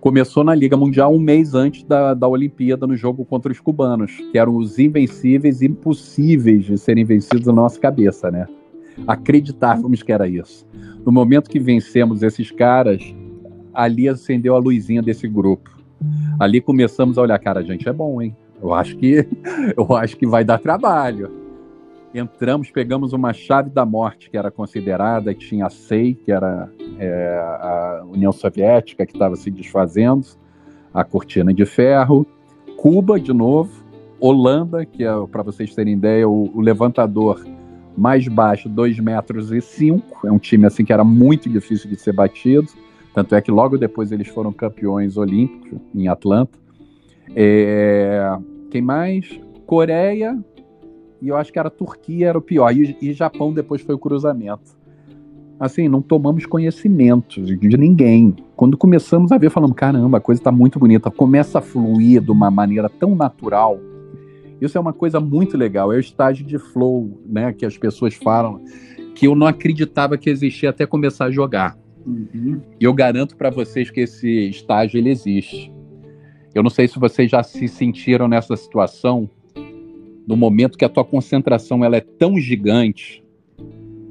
Começou 0.00 0.42
na 0.42 0.54
Liga 0.54 0.76
Mundial 0.76 1.14
um 1.14 1.18
mês 1.18 1.54
antes 1.54 1.84
da, 1.84 2.14
da 2.14 2.26
Olimpíada, 2.26 2.86
no 2.86 2.96
jogo 2.96 3.24
contra 3.24 3.52
os 3.52 3.60
cubanos, 3.60 4.16
que 4.32 4.38
eram 4.38 4.56
os 4.56 4.78
invencíveis, 4.78 5.62
impossíveis 5.62 6.64
de 6.64 6.76
serem 6.76 7.04
vencidos 7.04 7.46
na 7.46 7.52
nossa 7.52 7.78
cabeça, 7.78 8.30
né? 8.30 8.46
Acreditávamos 9.06 10.02
que 10.02 10.10
era 10.10 10.26
isso. 10.26 10.66
No 11.04 11.12
momento 11.12 11.50
que 11.50 11.60
vencemos 11.60 12.22
esses 12.22 12.50
caras, 12.50 13.14
ali 13.72 14.08
acendeu 14.08 14.56
a 14.56 14.58
luzinha 14.58 15.02
desse 15.02 15.28
grupo. 15.28 15.70
Ali 16.38 16.60
começamos 16.60 17.18
a 17.18 17.22
olhar, 17.22 17.38
cara, 17.38 17.60
a 17.60 17.62
gente 17.62 17.88
é 17.88 17.92
bom, 17.92 18.20
hein? 18.20 18.34
Eu 18.62 18.74
acho 18.74 18.96
que 18.96 19.26
eu 19.76 19.94
acho 19.96 20.16
que 20.16 20.26
vai 20.26 20.44
dar 20.44 20.58
trabalho. 20.58 21.30
Entramos, 22.12 22.70
pegamos 22.70 23.12
uma 23.12 23.32
chave 23.32 23.70
da 23.70 23.86
morte 23.86 24.30
que 24.30 24.36
era 24.36 24.50
considerada, 24.50 25.32
que 25.32 25.46
tinha 25.46 25.66
a 25.66 25.70
SEI, 25.70 26.14
que 26.14 26.32
era 26.32 26.68
é, 26.98 27.38
a 27.38 28.04
União 28.04 28.32
Soviética 28.32 29.06
que 29.06 29.12
estava 29.12 29.36
se 29.36 29.48
desfazendo, 29.48 30.26
a 30.92 31.04
cortina 31.04 31.54
de 31.54 31.64
ferro, 31.64 32.26
Cuba 32.76 33.20
de 33.20 33.32
novo, 33.32 33.84
Holanda, 34.18 34.84
que 34.84 35.04
é, 35.04 35.10
para 35.30 35.42
vocês 35.42 35.72
terem 35.74 35.94
ideia, 35.94 36.28
o, 36.28 36.50
o 36.52 36.60
levantador 36.60 37.44
mais 37.96 38.26
baixo, 38.26 38.68
2 38.68 38.98
metros 38.98 39.52
e 39.52 39.60
5, 39.60 40.26
é 40.26 40.32
um 40.32 40.38
time 40.38 40.66
assim 40.66 40.84
que 40.84 40.92
era 40.92 41.04
muito 41.04 41.48
difícil 41.48 41.88
de 41.88 41.96
ser 41.96 42.12
batido, 42.12 42.68
tanto 43.14 43.34
é 43.34 43.40
que 43.40 43.50
logo 43.50 43.78
depois 43.78 44.10
eles 44.12 44.28
foram 44.28 44.52
campeões 44.52 45.16
olímpicos 45.16 45.78
em 45.94 46.08
Atlanta. 46.08 46.58
É, 47.34 48.36
quem 48.70 48.82
mais? 48.82 49.40
Coreia, 49.66 50.36
e 51.22 51.28
eu 51.28 51.36
acho 51.36 51.52
que 51.52 51.58
era 51.58 51.70
Turquia, 51.70 52.28
era 52.28 52.38
o 52.38 52.42
pior, 52.42 52.74
e, 52.74 52.96
e 53.00 53.12
Japão 53.12 53.52
depois 53.52 53.82
foi 53.82 53.94
o 53.94 53.98
cruzamento. 53.98 54.78
Assim, 55.58 55.88
não 55.88 56.00
tomamos 56.00 56.46
conhecimento 56.46 57.42
de, 57.42 57.54
de 57.54 57.76
ninguém. 57.76 58.34
Quando 58.56 58.78
começamos 58.78 59.30
a 59.30 59.36
ver, 59.36 59.50
falamos, 59.50 59.76
caramba, 59.76 60.16
a 60.16 60.20
coisa 60.20 60.40
está 60.40 60.50
muito 60.50 60.78
bonita, 60.78 61.10
começa 61.10 61.58
a 61.58 61.62
fluir 61.62 62.22
de 62.22 62.30
uma 62.30 62.50
maneira 62.50 62.88
tão 62.88 63.14
natural. 63.14 63.78
Isso 64.60 64.76
é 64.76 64.80
uma 64.80 64.92
coisa 64.92 65.20
muito 65.20 65.56
legal, 65.56 65.92
é 65.92 65.96
o 65.96 66.00
estágio 66.00 66.46
de 66.46 66.58
flow, 66.58 67.20
né, 67.26 67.52
que 67.52 67.66
as 67.66 67.76
pessoas 67.76 68.14
falam, 68.14 68.62
que 69.14 69.26
eu 69.26 69.34
não 69.34 69.46
acreditava 69.46 70.16
que 70.16 70.30
existia 70.30 70.70
até 70.70 70.86
começar 70.86 71.26
a 71.26 71.30
jogar. 71.30 71.78
Uhum. 72.06 72.60
E 72.80 72.84
eu 72.84 72.94
garanto 72.94 73.36
para 73.36 73.50
vocês 73.50 73.90
que 73.90 74.00
esse 74.00 74.48
estágio 74.48 74.98
ele 74.98 75.10
existe. 75.10 75.70
Eu 76.54 76.62
não 76.62 76.70
sei 76.70 76.88
se 76.88 76.98
vocês 76.98 77.30
já 77.30 77.42
se 77.42 77.68
sentiram 77.68 78.26
nessa 78.26 78.56
situação, 78.56 79.28
no 80.26 80.36
momento 80.36 80.76
que 80.76 80.84
a 80.84 80.88
tua 80.88 81.04
concentração 81.04 81.84
ela 81.84 81.96
é 81.96 82.00
tão 82.00 82.38
gigante 82.38 83.24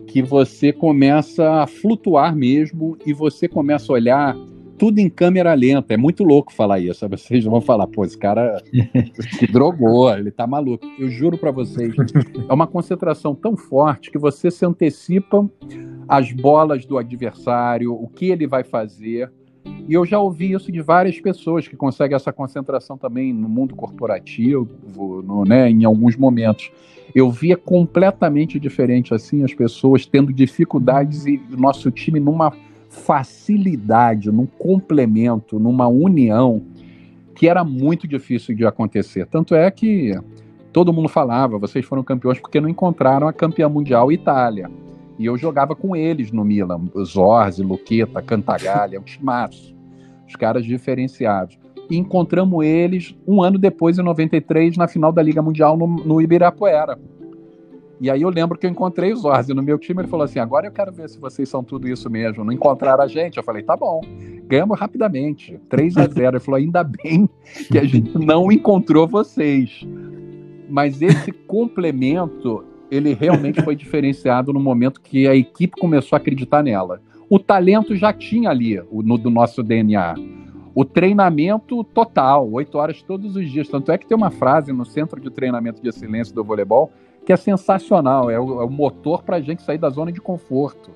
que 0.08 0.22
você 0.22 0.74
começa 0.74 1.62
a 1.62 1.68
flutuar 1.68 2.36
mesmo 2.36 2.98
e 3.06 3.14
você 3.14 3.48
começa 3.48 3.92
a 3.92 3.96
olhar 3.96 4.36
tudo 4.80 5.00
em 5.00 5.10
câmera 5.10 5.54
lenta. 5.54 5.94
É 5.94 5.98
muito 5.98 6.24
louco 6.24 6.54
falar 6.54 6.80
isso. 6.80 7.08
Vocês 7.10 7.44
vão 7.44 7.62
falar, 7.62 7.86
pô, 7.86 8.06
esse 8.06 8.18
cara 8.18 8.64
se 9.38 9.46
drogou, 9.46 10.12
ele 10.18 10.32
tá 10.32 10.48
maluco. 10.48 10.88
Eu 10.98 11.10
juro 11.10 11.38
para 11.38 11.52
vocês, 11.52 11.94
é 12.48 12.54
uma 12.54 12.66
concentração 12.66 13.36
tão 13.36 13.58
forte 13.58 14.10
que 14.10 14.18
você 14.18 14.50
se 14.50 14.66
antecipa 14.66 15.48
as 16.08 16.32
bolas 16.32 16.86
do 16.86 16.98
adversário, 16.98 17.94
o 17.94 18.08
que 18.08 18.32
ele 18.32 18.48
vai 18.48 18.64
fazer. 18.64 19.32
E 19.88 19.94
eu 19.94 20.06
já 20.06 20.20
ouvi 20.20 20.52
isso 20.52 20.72
de 20.72 20.82
várias 20.82 21.20
pessoas 21.20 21.68
que 21.68 21.76
conseguem 21.76 22.16
essa 22.16 22.32
concentração 22.32 22.98
também 22.98 23.34
no 23.34 23.50
mundo 23.50 23.76
corporativo, 23.76 24.68
no, 24.96 25.44
né, 25.44 25.70
em 25.70 25.84
alguns 25.84 26.16
momentos. 26.16 26.72
Eu 27.14 27.32
via 27.32 27.58
completamente 27.58 28.60
diferente 28.60 29.14
assim 29.14 29.44
as 29.44 29.54
pessoas 29.54 30.06
tendo 30.06 30.32
dificuldades 30.32 31.26
e 31.26 31.42
o 31.52 31.58
nosso 31.58 31.90
time 31.90 32.20
numa 32.20 32.54
facilidade, 32.88 34.32
num 34.32 34.46
complemento, 34.46 35.60
numa 35.60 35.88
união 35.88 36.62
que 37.36 37.48
era 37.48 37.64
muito 37.64 38.08
difícil 38.08 38.54
de 38.54 38.66
acontecer. 38.66 39.26
Tanto 39.26 39.56
é 39.56 39.72
que 39.72 40.14
todo 40.74 40.94
mundo 40.94 41.08
falava, 41.08 41.58
vocês 41.58 41.86
foram 41.86 42.04
campeões 42.04 42.40
porque 42.40 42.60
não 42.60 42.70
encontraram 42.70 43.28
a 43.28 43.34
campeã 43.34 43.70
mundial 43.70 44.12
Itália. 44.12 44.70
E 45.20 45.26
eu 45.26 45.38
jogava 45.38 45.76
com 45.76 45.96
eles 45.96 46.32
no 46.32 46.44
Milan, 46.44 46.90
Zorzi, 47.04 47.62
Luqueta, 47.62 48.22
Cantagalha, 48.22 49.00
um 49.00 49.04
timaço 49.04 49.78
os 50.30 50.36
caras 50.36 50.64
diferenciados. 50.64 51.58
E 51.90 51.98
encontramos 51.98 52.64
eles 52.64 53.16
um 53.28 53.42
ano 53.42 53.58
depois, 53.58 53.98
em 53.98 54.04
93, 54.04 54.78
na 54.78 54.88
final 54.88 55.12
da 55.12 55.24
Liga 55.24 55.42
Mundial 55.42 55.76
no, 55.76 55.88
no 55.88 56.22
Ibirapuera. 56.22 57.00
E 58.00 58.10
aí 58.10 58.22
eu 58.22 58.30
lembro 58.30 58.58
que 58.58 58.66
eu 58.66 58.70
encontrei 58.70 59.12
o 59.12 59.18
Zorzi 59.18 59.54
no 59.54 59.62
meu 59.62 59.78
time, 59.78 60.02
ele 60.02 60.08
falou 60.08 60.24
assim, 60.24 60.40
agora 60.40 60.68
eu 60.68 60.72
quero 60.72 60.92
ver 60.92 61.10
se 61.10 61.20
vocês 61.20 61.50
são 61.50 61.64
tudo 61.64 61.88
isso 61.88 62.10
mesmo. 62.10 62.46
Não 62.46 62.54
encontraram 62.54 63.04
a 63.04 63.08
gente? 63.08 63.38
Eu 63.38 63.44
falei, 63.44 63.64
tá 63.64 63.76
bom. 63.76 64.02
Ganhamos 64.48 64.80
rapidamente, 64.80 65.60
3 65.68 65.98
a 65.98 66.08
0 66.08 66.38
Ele 66.38 66.40
falou, 66.40 66.60
ainda 66.60 66.84
bem 66.84 67.30
que 67.68 67.78
a 67.78 67.84
gente 67.84 68.18
não 68.18 68.52
encontrou 68.52 69.08
vocês. 69.08 69.86
Mas 70.70 71.02
esse 71.02 71.32
complemento, 71.32 72.64
ele 72.92 73.14
realmente 73.14 73.62
foi 73.62 73.76
diferenciado 73.76 74.52
no 74.52 74.60
momento 74.60 75.02
que 75.02 75.28
a 75.28 75.36
equipe 75.36 75.80
começou 75.80 76.16
a 76.16 76.20
acreditar 76.20 76.64
nela. 76.64 77.02
O 77.30 77.38
talento 77.38 77.96
já 77.96 78.12
tinha 78.12 78.50
ali 78.50 78.82
no 78.92 79.18
do 79.18 79.30
nosso 79.30 79.62
DNA. 79.62 80.16
O 80.74 80.86
treinamento 80.86 81.84
total, 81.84 82.50
oito 82.52 82.78
horas 82.78 83.02
todos 83.02 83.36
os 83.36 83.50
dias. 83.52 83.68
Tanto 83.68 83.92
é 83.92 83.98
que 83.98 84.08
tem 84.08 84.18
uma 84.18 84.32
frase 84.32 84.72
no 84.72 84.86
Centro 84.86 85.20
de 85.20 85.30
Treinamento 85.30 85.82
de 85.82 85.90
Excelência 85.90 86.34
do 86.34 86.44
Voleibol 86.44 86.92
que 87.26 87.34
é 87.34 87.38
sensacional. 87.38 88.30
É 88.30 88.40
o, 88.40 88.62
é 88.62 88.66
o 88.66 88.70
motor 88.70 89.22
para 89.22 89.38
a 89.38 89.42
gente 89.42 89.62
sair 89.62 89.78
da 89.78 89.90
zona 89.90 90.12
de 90.12 90.20
conforto. 90.20 90.90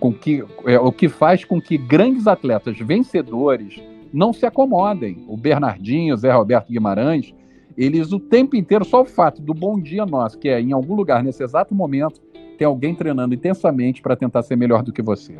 Com 0.00 0.12
que, 0.12 0.44
é 0.64 0.78
o 0.78 0.90
que 0.90 1.08
faz 1.08 1.44
com 1.44 1.60
que 1.60 1.78
grandes 1.78 2.26
atletas 2.26 2.76
vencedores 2.78 3.80
não 4.12 4.32
se 4.32 4.44
acomodem. 4.44 5.24
O 5.28 5.36
Bernardinho, 5.36 6.14
o 6.14 6.16
Zé 6.16 6.32
Roberto 6.32 6.68
Guimarães, 6.68 7.32
eles 7.78 8.12
o 8.12 8.18
tempo 8.18 8.56
inteiro, 8.56 8.84
só 8.84 9.02
o 9.02 9.04
fato 9.04 9.40
do 9.40 9.54
bom 9.54 9.80
dia 9.80 10.04
nosso, 10.04 10.36
que 10.36 10.48
é 10.48 10.60
em 10.60 10.72
algum 10.72 10.96
lugar, 10.96 11.22
nesse 11.22 11.44
exato 11.44 11.72
momento, 11.72 12.20
tem 12.58 12.66
alguém 12.66 12.92
treinando 12.92 13.32
intensamente 13.32 14.02
para 14.02 14.16
tentar 14.16 14.42
ser 14.42 14.56
melhor 14.56 14.82
do 14.82 14.92
que 14.92 15.00
você. 15.00 15.36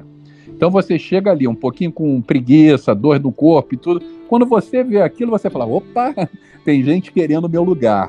Então 0.46 0.70
você 0.70 0.96
chega 0.98 1.32
ali 1.32 1.48
um 1.48 1.54
pouquinho 1.54 1.90
com 1.90 2.22
preguiça, 2.22 2.94
dor 2.94 3.18
do 3.18 3.32
corpo 3.32 3.74
e 3.74 3.76
tudo. 3.76 4.04
Quando 4.28 4.46
você 4.46 4.84
vê 4.84 5.02
aquilo, 5.02 5.32
você 5.32 5.50
fala: 5.50 5.66
opa, 5.66 6.14
tem 6.64 6.82
gente 6.82 7.12
querendo 7.12 7.46
o 7.46 7.50
meu 7.50 7.64
lugar. 7.64 8.08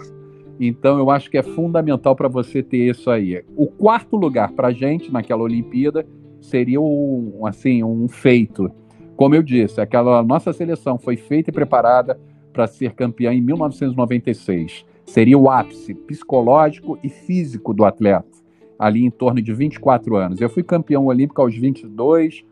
Então 0.60 1.00
eu 1.00 1.10
acho 1.10 1.30
que 1.30 1.38
é 1.38 1.44
fundamental 1.44 2.16
para 2.16 2.28
você 2.28 2.62
ter 2.62 2.90
isso 2.90 3.10
aí. 3.10 3.44
O 3.56 3.66
quarto 3.66 4.16
lugar 4.16 4.52
para 4.52 4.68
a 4.68 4.72
gente 4.72 5.12
naquela 5.12 5.42
Olimpíada 5.42 6.06
seria 6.40 6.80
um, 6.80 7.46
assim, 7.46 7.84
um 7.84 8.08
feito. 8.08 8.70
Como 9.16 9.34
eu 9.34 9.42
disse, 9.42 9.82
aquela 9.82 10.22
nossa 10.22 10.54
seleção 10.54 10.98
foi 11.00 11.18
feita 11.18 11.50
e 11.50 11.54
preparada 11.54 12.20
para 12.60 12.68
ser 12.68 12.92
campeã 12.92 13.34
em 13.34 13.40
1996. 13.40 14.86
Seria 15.06 15.38
o 15.38 15.50
ápice 15.50 15.94
psicológico 15.94 17.00
e 17.02 17.08
físico 17.08 17.74
do 17.74 17.86
atleta 17.86 18.28
ali 18.78 19.06
em 19.06 19.10
torno 19.10 19.42
de 19.42 19.54
24 19.54 20.18
anos. 20.18 20.42
Eu 20.42 20.50
fui 20.50 20.62
campeão 20.62 21.06
olímpico 21.06 21.42
aos 21.42 21.56
22, 21.56 22.44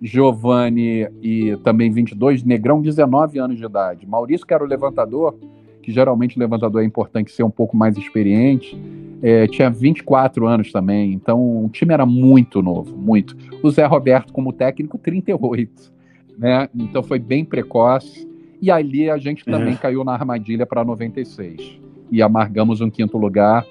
Giovanni 0.00 1.06
e 1.20 1.58
também 1.62 1.90
22, 1.90 2.42
Negrão 2.42 2.80
19 2.80 3.38
anos 3.38 3.58
de 3.58 3.64
idade. 3.66 4.06
Maurício, 4.06 4.46
que 4.46 4.54
era 4.54 4.64
o 4.64 4.66
levantador, 4.66 5.36
que 5.82 5.92
geralmente 5.92 6.38
o 6.38 6.40
levantador 6.40 6.82
é 6.82 6.86
importante 6.86 7.30
ser 7.30 7.42
um 7.42 7.50
pouco 7.50 7.76
mais 7.76 7.98
experiente, 7.98 8.80
é, 9.22 9.46
tinha 9.46 9.68
24 9.68 10.46
anos 10.46 10.72
também, 10.72 11.12
então 11.12 11.64
o 11.64 11.68
time 11.68 11.92
era 11.92 12.06
muito 12.06 12.62
novo, 12.62 12.96
muito. 12.96 13.36
O 13.62 13.70
Zé 13.70 13.84
Roberto, 13.84 14.32
como 14.32 14.54
técnico, 14.54 14.96
38, 14.96 15.92
né? 16.38 16.66
Então 16.74 17.02
foi 17.02 17.18
bem 17.18 17.44
precoce. 17.44 18.29
E 18.60 18.70
ali 18.70 19.08
a 19.08 19.16
gente 19.16 19.44
também 19.44 19.74
é. 19.74 19.76
caiu 19.76 20.04
na 20.04 20.12
armadilha 20.12 20.66
para 20.66 20.84
96. 20.84 21.80
E 22.10 22.20
amargamos 22.20 22.80
um 22.80 22.90
quinto 22.90 23.16
lugar 23.16 23.64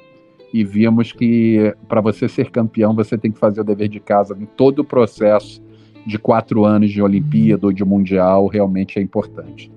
e 0.54 0.64
vimos 0.64 1.12
que 1.12 1.74
para 1.88 2.02
você 2.02 2.28
ser 2.28 2.50
campeão 2.50 2.96
você 2.96 3.18
tem 3.18 3.32
que 3.32 3.38
fazer 3.38 3.62
o 3.62 3.64
dever 3.64 3.88
de 3.88 4.00
casa 4.00 4.36
em 4.40 4.46
todo 4.46 4.80
o 4.80 4.84
processo 4.84 5.62
de 6.06 6.18
quatro 6.18 6.66
anos 6.66 6.90
de 6.90 7.02
Olimpíada 7.02 7.68
ou 7.68 7.74
de 7.74 7.86
Mundial 7.86 8.48
realmente 8.48 8.98
é 8.98 9.02
importante. 9.02 9.72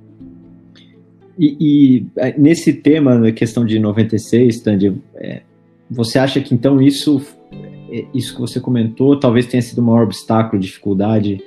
E, 1.38 1.56
e 1.60 2.06
é, 2.16 2.38
nesse 2.38 2.72
tema, 2.72 3.18
na 3.18 3.32
questão 3.32 3.64
de 3.64 3.78
96, 3.78 4.60
Tandy, 4.60 4.94
é, 5.16 5.42
você 5.90 6.18
acha 6.18 6.40
que 6.40 6.54
então 6.54 6.80
isso, 6.80 7.20
é, 7.90 8.04
isso 8.14 8.34
que 8.34 8.40
você 8.40 8.60
comentou, 8.60 9.18
talvez 9.18 9.46
tenha 9.46 9.62
sido 9.62 9.78
o 9.78 9.82
maior 9.82 10.04
obstáculo, 10.04 10.60
dificuldade, 10.60 11.42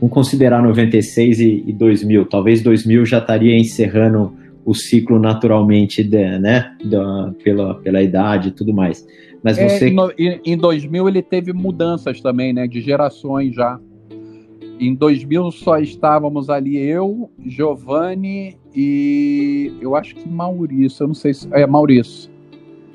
com 0.00 0.08
considerar 0.08 0.62
96 0.62 1.40
e, 1.40 1.64
e 1.66 1.72
2000? 1.72 2.26
Talvez 2.26 2.62
2000 2.62 3.06
já 3.06 3.18
estaria 3.18 3.56
encerrando 3.56 4.32
o 4.64 4.74
ciclo 4.74 5.18
naturalmente, 5.18 6.02
de, 6.02 6.38
né, 6.40 6.76
da, 6.84 7.32
pela, 7.44 7.76
pela 7.76 8.02
idade 8.02 8.48
e 8.48 8.52
tudo 8.52 8.74
mais. 8.74 9.06
Mas 9.42 9.58
é, 9.58 9.68
você... 9.68 9.94
É, 10.18 10.40
em 10.44 10.56
2000 10.56 11.08
ele 11.08 11.22
teve 11.22 11.52
mudanças 11.52 12.20
também, 12.20 12.52
né, 12.52 12.66
de 12.66 12.80
gerações 12.80 13.54
já. 13.54 13.78
Em 14.78 14.92
2000 14.94 15.52
só 15.52 15.78
estávamos 15.78 16.50
ali 16.50 16.76
eu, 16.76 17.30
Giovanni 17.46 18.58
e 18.74 19.72
eu 19.80 19.94
acho 19.94 20.16
que 20.16 20.28
Maurício, 20.28 21.04
eu 21.04 21.08
não 21.08 21.14
sei 21.14 21.32
se 21.32 21.48
é 21.52 21.66
Maurício. 21.66 22.30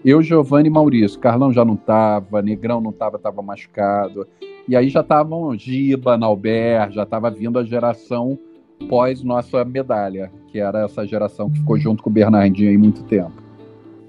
Eu, 0.04 0.22
Giovanni 0.22 0.68
e 0.68 0.72
Maurício. 0.72 1.20
Carlão 1.20 1.54
já 1.54 1.64
não 1.64 1.76
estava, 1.76 2.42
Negrão 2.42 2.82
não 2.82 2.92
estava, 2.92 3.18
estava 3.18 3.42
machucado. 3.42 4.28
E 4.72 4.76
aí 4.78 4.88
já 4.88 5.02
estavam 5.02 5.54
Giba, 5.58 6.18
Nauber, 6.18 6.90
já 6.94 7.04
estava 7.04 7.30
vindo 7.30 7.60
a 7.60 7.64
geração 7.66 8.40
pós 8.88 9.22
nossa 9.22 9.66
medalha, 9.66 10.32
que 10.48 10.60
era 10.60 10.86
essa 10.86 11.06
geração 11.06 11.50
que 11.50 11.60
ficou 11.60 11.78
junto 11.78 12.02
com 12.02 12.10
o 12.10 12.14
Bernardinho 12.14 12.70
aí 12.70 12.78
muito 12.78 13.04
tempo. 13.04 13.34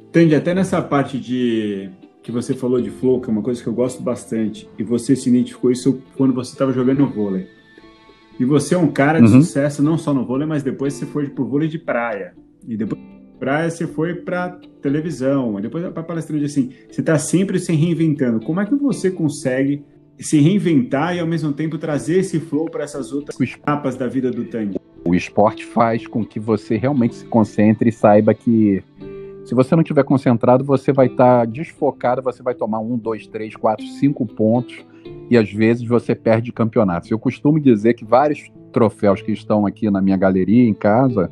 Entende, 0.08 0.36
até 0.36 0.54
nessa 0.54 0.80
parte 0.80 1.18
de 1.18 1.90
que 2.22 2.30
você 2.30 2.54
falou 2.54 2.80
de 2.80 2.90
flow, 2.90 3.20
que 3.20 3.28
é 3.28 3.32
uma 3.32 3.42
coisa 3.42 3.60
que 3.60 3.68
eu 3.68 3.72
gosto 3.72 4.00
bastante, 4.04 4.70
e 4.78 4.84
você 4.84 5.16
se 5.16 5.28
identificou 5.28 5.72
isso 5.72 6.00
quando 6.16 6.32
você 6.32 6.52
estava 6.52 6.72
jogando 6.72 7.08
vôlei. 7.08 7.48
E 8.38 8.44
você 8.44 8.76
é 8.76 8.78
um 8.78 8.86
cara 8.86 9.18
de 9.18 9.34
uhum. 9.34 9.42
sucesso 9.42 9.82
não 9.82 9.98
só 9.98 10.14
no 10.14 10.24
vôlei, 10.24 10.46
mas 10.46 10.62
depois 10.62 10.94
você 10.94 11.04
foi 11.04 11.28
pro 11.28 11.44
vôlei 11.44 11.66
de 11.66 11.80
praia. 11.80 12.34
E 12.68 12.76
depois 12.76 13.02
praia, 13.36 13.68
você 13.68 13.84
foi 13.84 14.14
para 14.14 14.60
televisão, 14.80 15.60
depois 15.60 15.84
para 15.88 16.04
palestrante, 16.04 16.44
assim, 16.44 16.70
você 16.88 17.00
está 17.00 17.18
sempre 17.18 17.58
se 17.58 17.72
reinventando. 17.72 18.38
Como 18.38 18.60
é 18.60 18.64
que 18.64 18.76
você 18.76 19.10
consegue 19.10 19.84
se 20.18 20.40
reinventar 20.40 21.16
e 21.16 21.20
ao 21.20 21.26
mesmo 21.26 21.52
tempo 21.52 21.78
trazer 21.78 22.18
esse 22.18 22.38
flow 22.38 22.66
para 22.66 22.84
essas 22.84 23.12
outras 23.12 23.38
etapas 23.40 23.96
da 23.96 24.06
vida 24.06 24.30
do 24.30 24.44
tango? 24.44 24.80
O 25.04 25.14
esporte 25.14 25.64
faz 25.64 26.06
com 26.06 26.24
que 26.24 26.38
você 26.38 26.76
realmente 26.76 27.16
se 27.16 27.24
concentre 27.24 27.88
e 27.88 27.92
saiba 27.92 28.32
que 28.32 28.82
se 29.44 29.54
você 29.54 29.74
não 29.74 29.82
estiver 29.82 30.04
concentrado, 30.04 30.64
você 30.64 30.92
vai 30.92 31.06
estar 31.06 31.40
tá 31.40 31.44
desfocado, 31.44 32.22
você 32.22 32.42
vai 32.42 32.54
tomar 32.54 32.78
um, 32.78 32.96
dois, 32.96 33.26
três, 33.26 33.56
quatro, 33.56 33.84
cinco 33.84 34.24
pontos 34.24 34.84
e 35.28 35.36
às 35.36 35.52
vezes 35.52 35.86
você 35.86 36.14
perde 36.14 36.52
campeonatos. 36.52 37.10
Eu 37.10 37.18
costumo 37.18 37.58
dizer 37.58 37.94
que 37.94 38.04
vários 38.04 38.50
troféus 38.72 39.20
que 39.20 39.32
estão 39.32 39.66
aqui 39.66 39.90
na 39.90 40.00
minha 40.00 40.16
galeria 40.16 40.68
em 40.68 40.74
casa 40.74 41.30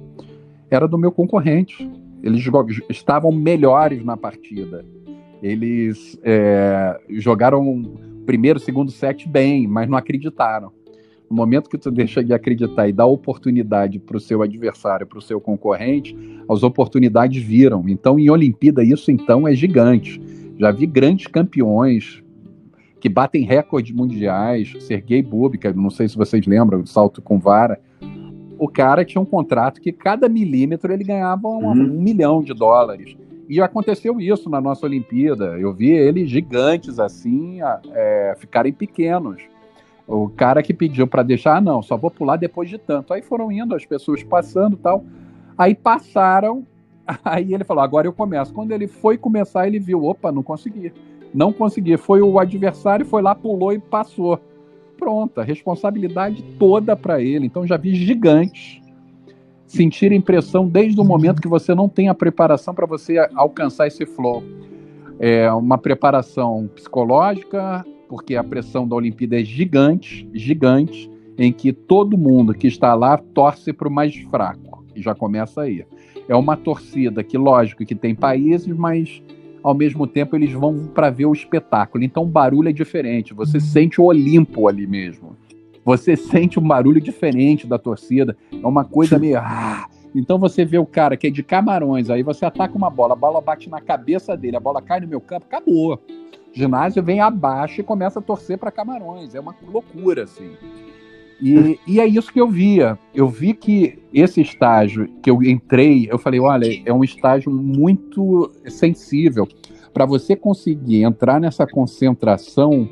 era 0.69 0.89
do 0.89 0.99
meu 0.99 1.13
concorrente. 1.13 1.89
Eles 2.23 2.45
estavam 2.89 3.31
melhores 3.31 4.05
na 4.05 4.17
partida. 4.17 4.85
Eles 5.43 6.19
é, 6.23 7.01
jogaram 7.11 8.10
primeiro, 8.31 8.61
segundo 8.61 8.93
set 8.93 9.29
bem, 9.29 9.67
mas 9.67 9.89
não 9.89 9.99
acreditaram. 9.99 10.71
No 11.29 11.35
momento 11.35 11.69
que 11.69 11.77
tu 11.77 11.91
deixa 11.91 12.23
de 12.23 12.33
acreditar 12.33 12.89
e 12.89 12.93
dá 12.93 13.05
oportunidade 13.05 13.99
para 13.99 14.17
o 14.17 14.21
seu 14.21 14.41
adversário, 14.41 15.05
para 15.05 15.19
o 15.19 15.21
seu 15.21 15.41
concorrente, 15.41 16.17
as 16.49 16.63
oportunidades 16.63 17.43
viram. 17.43 17.89
Então, 17.89 18.21
em 18.21 18.31
Olimpíada, 18.31 18.85
isso 18.85 19.11
então 19.11 19.49
é 19.49 19.53
gigante. 19.53 20.23
Já 20.61 20.71
vi 20.71 20.87
grandes 20.87 21.27
campeões 21.27 22.23
que 23.01 23.09
batem 23.09 23.43
recordes 23.43 23.93
mundiais. 23.93 24.77
Sergei 24.79 25.23
Bubka, 25.23 25.73
não 25.73 25.91
sei 25.91 26.09
se 26.09 26.17
vocês 26.17 26.47
lembram, 26.47 26.87
salto 26.87 27.21
com 27.21 27.37
vara. 27.37 27.81
O 28.61 28.69
cara 28.69 29.05
tinha 29.05 29.21
um 29.21 29.27
contrato 29.27 29.81
que 29.81 29.91
cada 29.91 30.29
milímetro 30.29 30.93
ele 30.93 31.03
ganhava 31.03 31.49
um, 31.49 31.67
uhum. 31.67 31.73
um 31.73 32.01
milhão 32.01 32.45
de 32.45 32.55
dólares. 32.55 33.17
E 33.51 33.61
aconteceu 33.61 34.21
isso 34.21 34.49
na 34.49 34.61
nossa 34.61 34.87
Olimpíada. 34.87 35.59
Eu 35.59 35.75
vi 35.75 35.91
eles 35.91 36.31
gigantes 36.31 37.01
assim, 37.01 37.59
é, 37.93 38.37
ficarem 38.39 38.73
pequenos. 38.73 39.43
O 40.07 40.29
cara 40.29 40.63
que 40.63 40.73
pediu 40.73 41.05
para 41.05 41.25
deixar, 41.25 41.57
ah, 41.57 41.61
não, 41.61 41.83
só 41.83 41.97
vou 41.97 42.13
pular 42.13 42.37
depois 42.37 42.71
de 42.71 42.79
tanto. 42.79 43.13
Aí 43.13 43.23
foram 43.23 43.51
indo, 43.51 43.75
as 43.75 43.85
pessoas 43.85 44.23
passando 44.23 44.77
tal. 44.77 45.05
Aí 45.59 45.75
passaram, 45.75 46.65
aí 47.25 47.53
ele 47.53 47.65
falou, 47.65 47.83
agora 47.83 48.07
eu 48.07 48.13
começo. 48.13 48.55
Quando 48.55 48.71
ele 48.71 48.87
foi 48.87 49.19
começar, 49.19 49.67
ele 49.67 49.81
viu, 49.81 50.05
opa, 50.05 50.31
não 50.31 50.45
consegui. 50.45 50.93
Não 51.35 51.53
consegui. 51.53 51.97
Foi 51.97 52.23
o 52.23 52.39
adversário, 52.39 53.05
foi 53.05 53.21
lá, 53.21 53.35
pulou 53.35 53.73
e 53.73 53.81
passou. 53.81 54.39
Pronto, 54.97 55.41
a 55.41 55.43
responsabilidade 55.43 56.41
toda 56.57 56.95
para 56.95 57.21
ele. 57.21 57.47
Então 57.47 57.67
já 57.67 57.77
vi 57.77 57.97
gigantes 57.97 58.80
sentir 59.71 60.11
impressão 60.11 60.67
desde 60.67 61.01
o 61.01 61.05
momento 61.05 61.41
que 61.41 61.47
você 61.47 61.75
não 61.77 61.89
tem 61.89 62.09
a 62.09 62.15
preparação 62.15 62.75
para 62.75 62.87
você 62.87 63.19
alcançar 63.37 63.87
esse 63.87 64.05
flow. 64.05 64.43
É 65.21 65.51
uma 65.53 65.79
preparação 65.79 66.69
psicológica, 66.75 67.85
porque 68.09 68.35
a 68.35 68.43
pressão 68.43 68.87
da 68.87 68.97
Olimpíada 68.97 69.41
é 69.41 69.45
gigante, 69.45 70.29
gigante, 70.35 71.09
em 71.39 71.53
que 71.53 71.73
todo 71.73 72.19
mundo 72.19 72.53
que 72.53 72.67
está 72.67 72.95
lá 72.95 73.17
torce 73.17 73.73
para 73.73 73.87
o 73.87 73.93
mais 73.93 74.17
fraco. 74.29 74.85
E 74.95 75.01
já 75.01 75.15
começa 75.15 75.63
aí. 75.63 75.85
É 76.29 76.35
uma 76.35 76.57
torcida 76.57 77.23
que, 77.23 77.39
lógico, 77.39 77.87
que 77.87 77.95
tem 77.95 78.13
países, 78.13 78.77
mas 78.77 79.23
ao 79.63 79.75
mesmo 79.75 80.05
tempo 80.05 80.35
eles 80.35 80.53
vão 80.53 80.89
para 80.93 81.11
ver 81.11 81.27
o 81.27 81.33
espetáculo. 81.33 82.03
Então 82.03 82.25
o 82.25 82.27
barulho 82.27 82.69
é 82.69 82.73
diferente. 82.73 83.33
Você 83.35 83.59
uhum. 83.59 83.65
sente 83.65 84.01
o 84.01 84.05
Olimpo 84.05 84.67
ali 84.67 84.87
mesmo. 84.87 85.37
Você 85.91 86.17
sente 86.17 86.59
um 86.59 86.63
barulho 86.63 87.01
diferente 87.01 87.67
da 87.67 87.79
torcida. 87.79 88.37
É 88.53 88.67
uma 88.67 88.85
coisa 88.85 89.19
meio. 89.19 89.39
Ah! 89.39 89.87
Então 90.15 90.39
você 90.39 90.65
vê 90.65 90.79
o 90.79 90.87
cara 90.87 91.17
que 91.17 91.27
é 91.27 91.31
de 91.31 91.43
camarões, 91.43 92.11
aí 92.11 92.23
você 92.23 92.45
ataca 92.45 92.77
uma 92.77 92.91
bola, 92.91 93.13
a 93.13 93.17
bola 93.17 93.41
bate 93.41 93.71
na 93.71 93.81
cabeça 93.81 94.37
dele, 94.37 94.57
a 94.57 94.61
bola 94.61 94.83
cai 94.83 94.99
no 94.99 95.07
meu 95.07 95.21
campo, 95.21 95.47
acabou 95.47 96.01
ginásio 96.53 97.03
vem 97.03 97.21
abaixo 97.21 97.81
e 97.81 97.85
começa 97.85 98.19
a 98.19 98.23
torcer 98.23 98.59
para 98.59 98.71
Camarões. 98.71 99.35
É 99.35 99.41
uma 99.41 99.55
loucura, 99.67 100.25
assim. 100.25 100.51
E, 101.41 101.79
e, 101.87 102.01
é 102.01 102.07
isso 102.07 102.33
que 102.33 102.41
eu 102.41 102.49
via. 102.49 102.99
Eu 103.15 103.27
vi 103.27 103.55
que 103.55 103.99
esse 104.13 104.43
estágio 104.43 105.09
que 105.23 105.31
eu 105.31 105.43
entrei, 105.43 106.07
eu 106.11 106.19
falei, 106.19 106.39
olha, 106.39 106.67
é 106.85 106.93
um 106.93 107.03
estágio 107.03 107.51
muito 107.51 108.51
sensível. 108.69 109.49
Para 109.93 110.05
você 110.05 110.37
conseguir 110.37 111.03
entrar 111.03 111.41
nessa 111.41 111.67
concentração, 111.67 112.89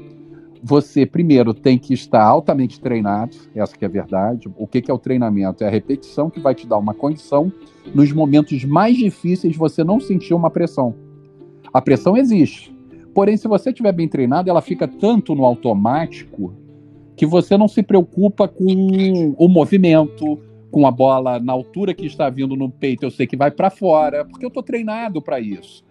você 0.63 1.07
primeiro 1.07 1.55
tem 1.55 1.79
que 1.79 1.95
estar 1.95 2.23
altamente 2.23 2.81
treinado, 2.81 3.37
essa 3.55 3.77
que 3.77 3.85
é 3.85 3.89
a 3.89 3.91
verdade. 3.91 4.49
O 4.57 4.67
que, 4.67 4.83
que 4.83 4.91
é 4.91 4.95
o 4.95 4.99
treinamento? 4.99 5.63
É 5.63 5.67
a 5.67 5.71
repetição 5.71 6.31
que 6.31 6.41
vai 6.41 6.55
te 6.55 6.67
dar 6.67 6.79
uma 6.79 6.95
condição 6.95 7.53
nos 7.95 8.13
momentos 8.13 8.65
mais 8.65 8.97
difíceis 8.97 9.57
você 9.57 9.85
não 9.85 10.01
sentir 10.01 10.35
uma 10.35 10.51
pressão. 10.51 10.95
A 11.73 11.81
pressão 11.81 12.17
existe, 12.17 12.75
Porém, 13.19 13.37
se 13.37 13.49
você 13.49 13.71
estiver 13.71 13.91
bem 13.91 14.07
treinado, 14.07 14.49
ela 14.49 14.63
fica 14.63 14.87
tanto 14.87 15.35
no 15.35 15.45
automático 15.45 16.55
que 17.17 17.27
você 17.27 17.57
não 17.57 17.67
se 17.67 17.83
preocupa 17.83 18.47
com 18.47 19.35
o 19.37 19.49
movimento, 19.49 20.39
com 20.71 20.87
a 20.87 20.91
bola 20.93 21.41
na 21.41 21.53
altura 21.53 21.93
que 21.93 22.07
está 22.07 22.31
vindo 22.31 22.55
no 22.55 22.71
peito, 22.71 23.05
eu 23.05 23.11
sei 23.11 23.27
que 23.27 23.37
vai 23.37 23.51
para 23.51 23.71
fora, 23.71 24.25
porque 24.25 24.45
eu 24.45 24.49
estou 24.49 24.63
treinado 24.63 25.21
para 25.21 25.41
isso. 25.41 25.85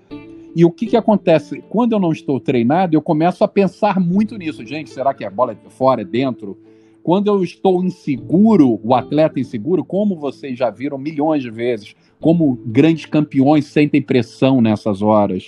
E 0.57 0.65
o 0.65 0.71
que, 0.71 0.87
que 0.87 0.97
acontece? 0.97 1.63
Quando 1.69 1.93
eu 1.93 1.99
não 1.99 2.11
estou 2.11 2.39
treinado, 2.39 2.95
eu 2.95 3.01
começo 3.01 3.43
a 3.43 3.47
pensar 3.47 3.99
muito 3.99 4.35
nisso. 4.39 4.65
Gente, 4.65 4.89
será 4.89 5.13
que 5.13 5.23
a 5.23 5.29
bola 5.29 5.51
é 5.51 5.69
fora, 5.69 6.01
é 6.01 6.03
dentro? 6.03 6.57
Quando 7.03 7.27
eu 7.27 7.43
estou 7.43 7.83
inseguro, 7.83 8.79
o 8.83 8.95
atleta 8.95 9.39
inseguro, 9.39 9.85
como 9.85 10.15
vocês 10.15 10.57
já 10.57 10.71
viram 10.71 10.97
milhões 10.97 11.43
de 11.43 11.51
vezes, 11.51 11.95
como 12.19 12.59
grandes 12.65 13.05
campeões 13.05 13.67
sentem 13.67 14.01
pressão 14.01 14.59
nessas 14.59 15.03
horas. 15.03 15.45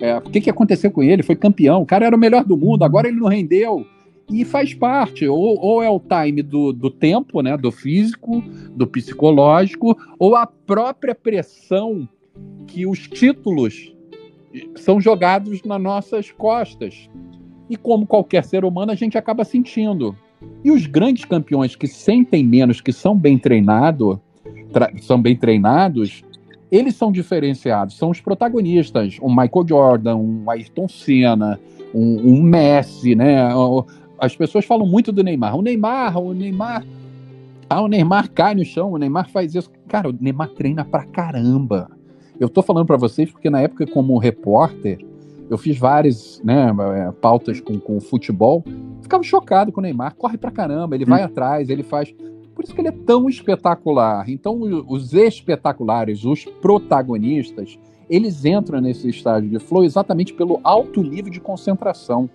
É, 0.00 0.16
o 0.16 0.22
que, 0.22 0.40
que 0.40 0.50
aconteceu 0.50 0.90
com 0.90 1.04
ele? 1.04 1.22
Foi 1.22 1.36
campeão, 1.36 1.82
o 1.82 1.86
cara 1.86 2.06
era 2.06 2.16
o 2.16 2.18
melhor 2.18 2.44
do 2.44 2.56
mundo, 2.56 2.82
agora 2.82 3.06
ele 3.06 3.20
não 3.20 3.28
rendeu. 3.28 3.86
E 4.28 4.44
faz 4.44 4.74
parte, 4.74 5.24
ou, 5.28 5.56
ou 5.60 5.80
é 5.84 5.88
o 5.88 6.00
time 6.00 6.42
do, 6.42 6.72
do 6.72 6.90
tempo, 6.90 7.42
né, 7.42 7.56
do 7.56 7.70
físico, 7.70 8.42
do 8.74 8.88
psicológico, 8.88 9.96
ou 10.18 10.34
a 10.34 10.48
própria 10.48 11.14
pressão 11.14 12.08
que 12.66 12.84
os 12.84 13.06
títulos 13.06 13.96
são 14.76 15.00
jogados 15.00 15.62
nas 15.62 15.80
nossas 15.80 16.30
costas. 16.30 17.08
E 17.68 17.76
como 17.76 18.06
qualquer 18.06 18.44
ser 18.44 18.64
humano, 18.64 18.92
a 18.92 18.94
gente 18.94 19.18
acaba 19.18 19.44
sentindo. 19.44 20.16
E 20.64 20.70
os 20.70 20.86
grandes 20.86 21.24
campeões 21.24 21.76
que 21.76 21.86
sentem 21.86 22.44
menos, 22.44 22.80
que 22.80 22.92
são 22.92 23.16
bem 23.16 23.38
treinados, 23.38 24.18
são 25.02 25.20
bem 25.20 25.36
treinados, 25.36 26.22
eles 26.70 26.94
são 26.94 27.10
diferenciados, 27.10 27.96
são 27.96 28.10
os 28.10 28.20
protagonistas. 28.20 29.18
Um 29.22 29.30
Michael 29.30 29.66
Jordan, 29.66 30.16
um 30.16 30.50
Ayrton 30.50 30.88
Senna, 30.88 31.58
um, 31.94 32.34
um, 32.34 32.42
Messi, 32.42 33.14
né? 33.14 33.48
As 34.18 34.36
pessoas 34.36 34.64
falam 34.64 34.86
muito 34.86 35.10
do 35.10 35.22
Neymar. 35.22 35.56
O 35.56 35.62
Neymar, 35.62 36.18
o 36.18 36.32
Neymar. 36.34 36.84
Ah, 37.70 37.82
o 37.82 37.88
Neymar 37.88 38.30
cai 38.30 38.54
no 38.54 38.64
chão, 38.64 38.92
o 38.92 38.98
Neymar 38.98 39.30
faz 39.30 39.54
isso. 39.54 39.70
Cara, 39.88 40.08
o 40.08 40.16
Neymar 40.18 40.48
treina 40.50 40.84
pra 40.84 41.04
caramba. 41.04 41.90
Eu 42.40 42.48
tô 42.48 42.62
falando 42.62 42.86
para 42.86 42.96
vocês 42.96 43.30
porque 43.30 43.50
na 43.50 43.60
época, 43.60 43.86
como 43.86 44.16
repórter, 44.18 45.04
eu 45.50 45.58
fiz 45.58 45.78
várias 45.78 46.40
né, 46.44 46.70
é, 46.96 47.12
pautas 47.12 47.60
com, 47.60 47.78
com 47.80 48.00
futebol. 48.00 48.62
Ficava 49.02 49.22
chocado 49.22 49.72
com 49.72 49.80
o 49.80 49.82
Neymar. 49.82 50.14
Corre 50.14 50.36
pra 50.36 50.50
caramba, 50.50 50.94
ele 50.94 51.04
hum. 51.04 51.08
vai 51.08 51.22
atrás, 51.22 51.68
ele 51.68 51.82
faz. 51.82 52.14
Por 52.54 52.64
isso 52.64 52.74
que 52.74 52.80
ele 52.80 52.88
é 52.88 52.92
tão 52.92 53.28
espetacular. 53.28 54.28
Então, 54.28 54.60
os 54.86 55.14
espetaculares, 55.14 56.24
os 56.24 56.44
protagonistas, 56.44 57.78
eles 58.10 58.44
entram 58.44 58.80
nesse 58.80 59.08
estágio 59.08 59.48
de 59.48 59.58
flow 59.58 59.84
exatamente 59.84 60.32
pelo 60.32 60.58
alto 60.64 61.02
nível 61.02 61.30
de 61.30 61.40
concentração, 61.40 62.28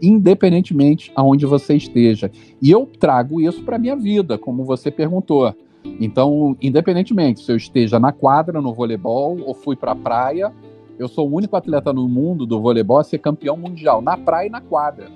independentemente 0.00 1.12
aonde 1.14 1.44
você 1.44 1.74
esteja. 1.74 2.30
E 2.60 2.70
eu 2.70 2.86
trago 2.86 3.40
isso 3.40 3.62
para 3.62 3.78
minha 3.78 3.96
vida, 3.96 4.38
como 4.38 4.64
você 4.64 4.90
perguntou. 4.90 5.54
Então, 5.84 6.56
independentemente 6.60 7.40
se 7.40 7.50
eu 7.50 7.56
esteja 7.56 7.98
na 7.98 8.12
quadra 8.12 8.60
no 8.60 8.72
voleibol 8.72 9.38
ou 9.40 9.54
fui 9.54 9.76
para 9.76 9.92
a 9.92 9.96
praia, 9.96 10.52
eu 10.98 11.08
sou 11.08 11.28
o 11.28 11.34
único 11.34 11.56
atleta 11.56 11.92
no 11.92 12.08
mundo 12.08 12.44
do 12.44 12.60
voleibol 12.60 12.98
a 12.98 13.04
ser 13.04 13.18
campeão 13.18 13.56
mundial 13.56 14.02
na 14.02 14.16
praia 14.16 14.48
e 14.48 14.50
na 14.50 14.60
quadra. 14.60 15.08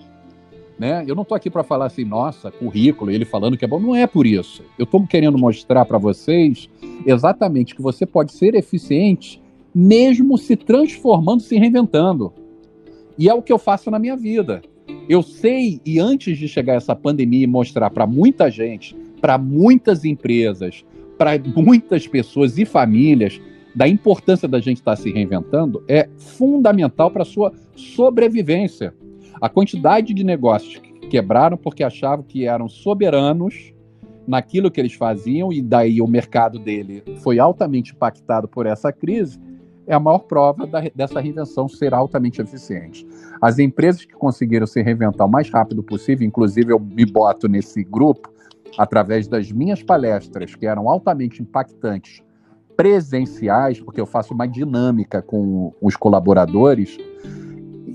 Né? 0.79 1.05
Eu 1.07 1.15
não 1.15 1.23
estou 1.23 1.37
aqui 1.37 1.49
para 1.49 1.63
falar 1.63 1.87
assim, 1.87 2.05
nossa, 2.05 2.51
currículo, 2.51 3.11
ele 3.11 3.25
falando 3.25 3.57
que 3.57 3.65
é 3.65 3.69
bom. 3.69 3.79
Não 3.79 3.95
é 3.95 4.07
por 4.07 4.27
isso. 4.27 4.63
Eu 4.79 4.85
estou 4.85 5.07
querendo 5.07 5.39
mostrar 5.39 5.85
para 5.85 5.99
vocês 5.99 6.69
exatamente 7.07 7.75
que 7.75 7.83
você 7.83 8.05
pode 8.05 8.33
ser 8.33 8.55
eficiente 8.55 9.43
mesmo 9.75 10.39
se 10.39 10.57
transformando, 10.57 11.43
se 11.43 11.57
reinventando. 11.57 12.33
E 13.19 13.29
é 13.29 13.35
o 13.35 13.43
que 13.43 13.53
eu 13.53 13.59
faço 13.59 13.91
na 13.91 13.99
minha 13.99 14.17
vida. 14.17 14.63
Eu 15.09 15.23
sei, 15.23 15.81
e 15.85 15.99
antes 15.99 16.39
de 16.39 16.47
chegar 16.47 16.75
essa 16.75 16.95
pandemia 16.95 17.45
e 17.45 17.47
mostrar 17.47 17.91
para 17.91 18.07
muita 18.07 18.51
gente, 18.51 18.97
para 19.25 19.39
muitas 19.39 20.05
empresas, 20.05 20.85
para 21.17 21.31
muitas 21.57 22.07
pessoas 22.07 22.59
e 22.59 22.67
famílias, 22.67 23.41
da 23.75 23.89
importância 23.89 24.47
da 24.47 24.61
gente 24.61 24.77
estar 24.77 24.97
se 24.97 25.11
reinventando, 25.11 25.83
é 25.89 26.11
fundamental 26.19 27.11
para 27.11 27.23
a 27.23 27.25
sua 27.25 27.51
sobrevivência. 27.75 28.93
A 29.41 29.49
quantidade 29.49 30.13
de 30.13 30.23
negócios 30.23 30.77
que 30.77 31.07
quebraram 31.07 31.57
porque 31.57 31.83
achavam 31.83 32.23
que 32.23 32.47
eram 32.47 32.69
soberanos 32.69 33.73
naquilo 34.27 34.71
que 34.71 34.79
eles 34.79 34.93
faziam, 34.93 35.51
e 35.51 35.63
daí 35.63 36.03
o 36.03 36.07
mercado 36.07 36.59
dele 36.59 37.03
foi 37.23 37.39
altamente 37.39 37.95
impactado 37.95 38.47
por 38.47 38.67
essa 38.67 38.93
crise, 38.93 39.41
é 39.87 39.95
a 39.95 40.01
maior 40.01 40.19
prova 40.19 40.67
da, 40.67 40.83
dessa 40.95 41.19
reinvenção 41.19 41.67
ser 41.67 41.95
altamente 41.95 42.43
eficiente. 42.43 43.07
As 43.41 43.59
empresas 43.59 44.05
que 44.05 44.13
conseguiram 44.13 44.67
se 44.67 44.83
reinventar 44.83 45.27
o 45.27 45.31
mais 45.31 45.49
rápido 45.49 45.83
possível, 45.83 46.27
inclusive 46.27 46.75
eu 46.75 46.79
me 46.79 47.07
boto 47.07 47.49
nesse 47.49 47.83
grupo, 47.83 48.34
através 48.77 49.29
das 49.29 49.51
minhas 49.53 49.83
palestras, 49.83 50.55
que 50.55 50.67
eram 50.67 50.89
altamente 50.89 51.43
impactantes, 51.43 52.23
presenciais, 52.77 53.81
porque 53.81 54.01
eu 54.01 54.07
faço 54.07 54.35
uma 54.35 54.47
dinâmica 54.47 55.23
com 55.23 55.73
os 55.81 55.97
colaboradores, 55.97 56.99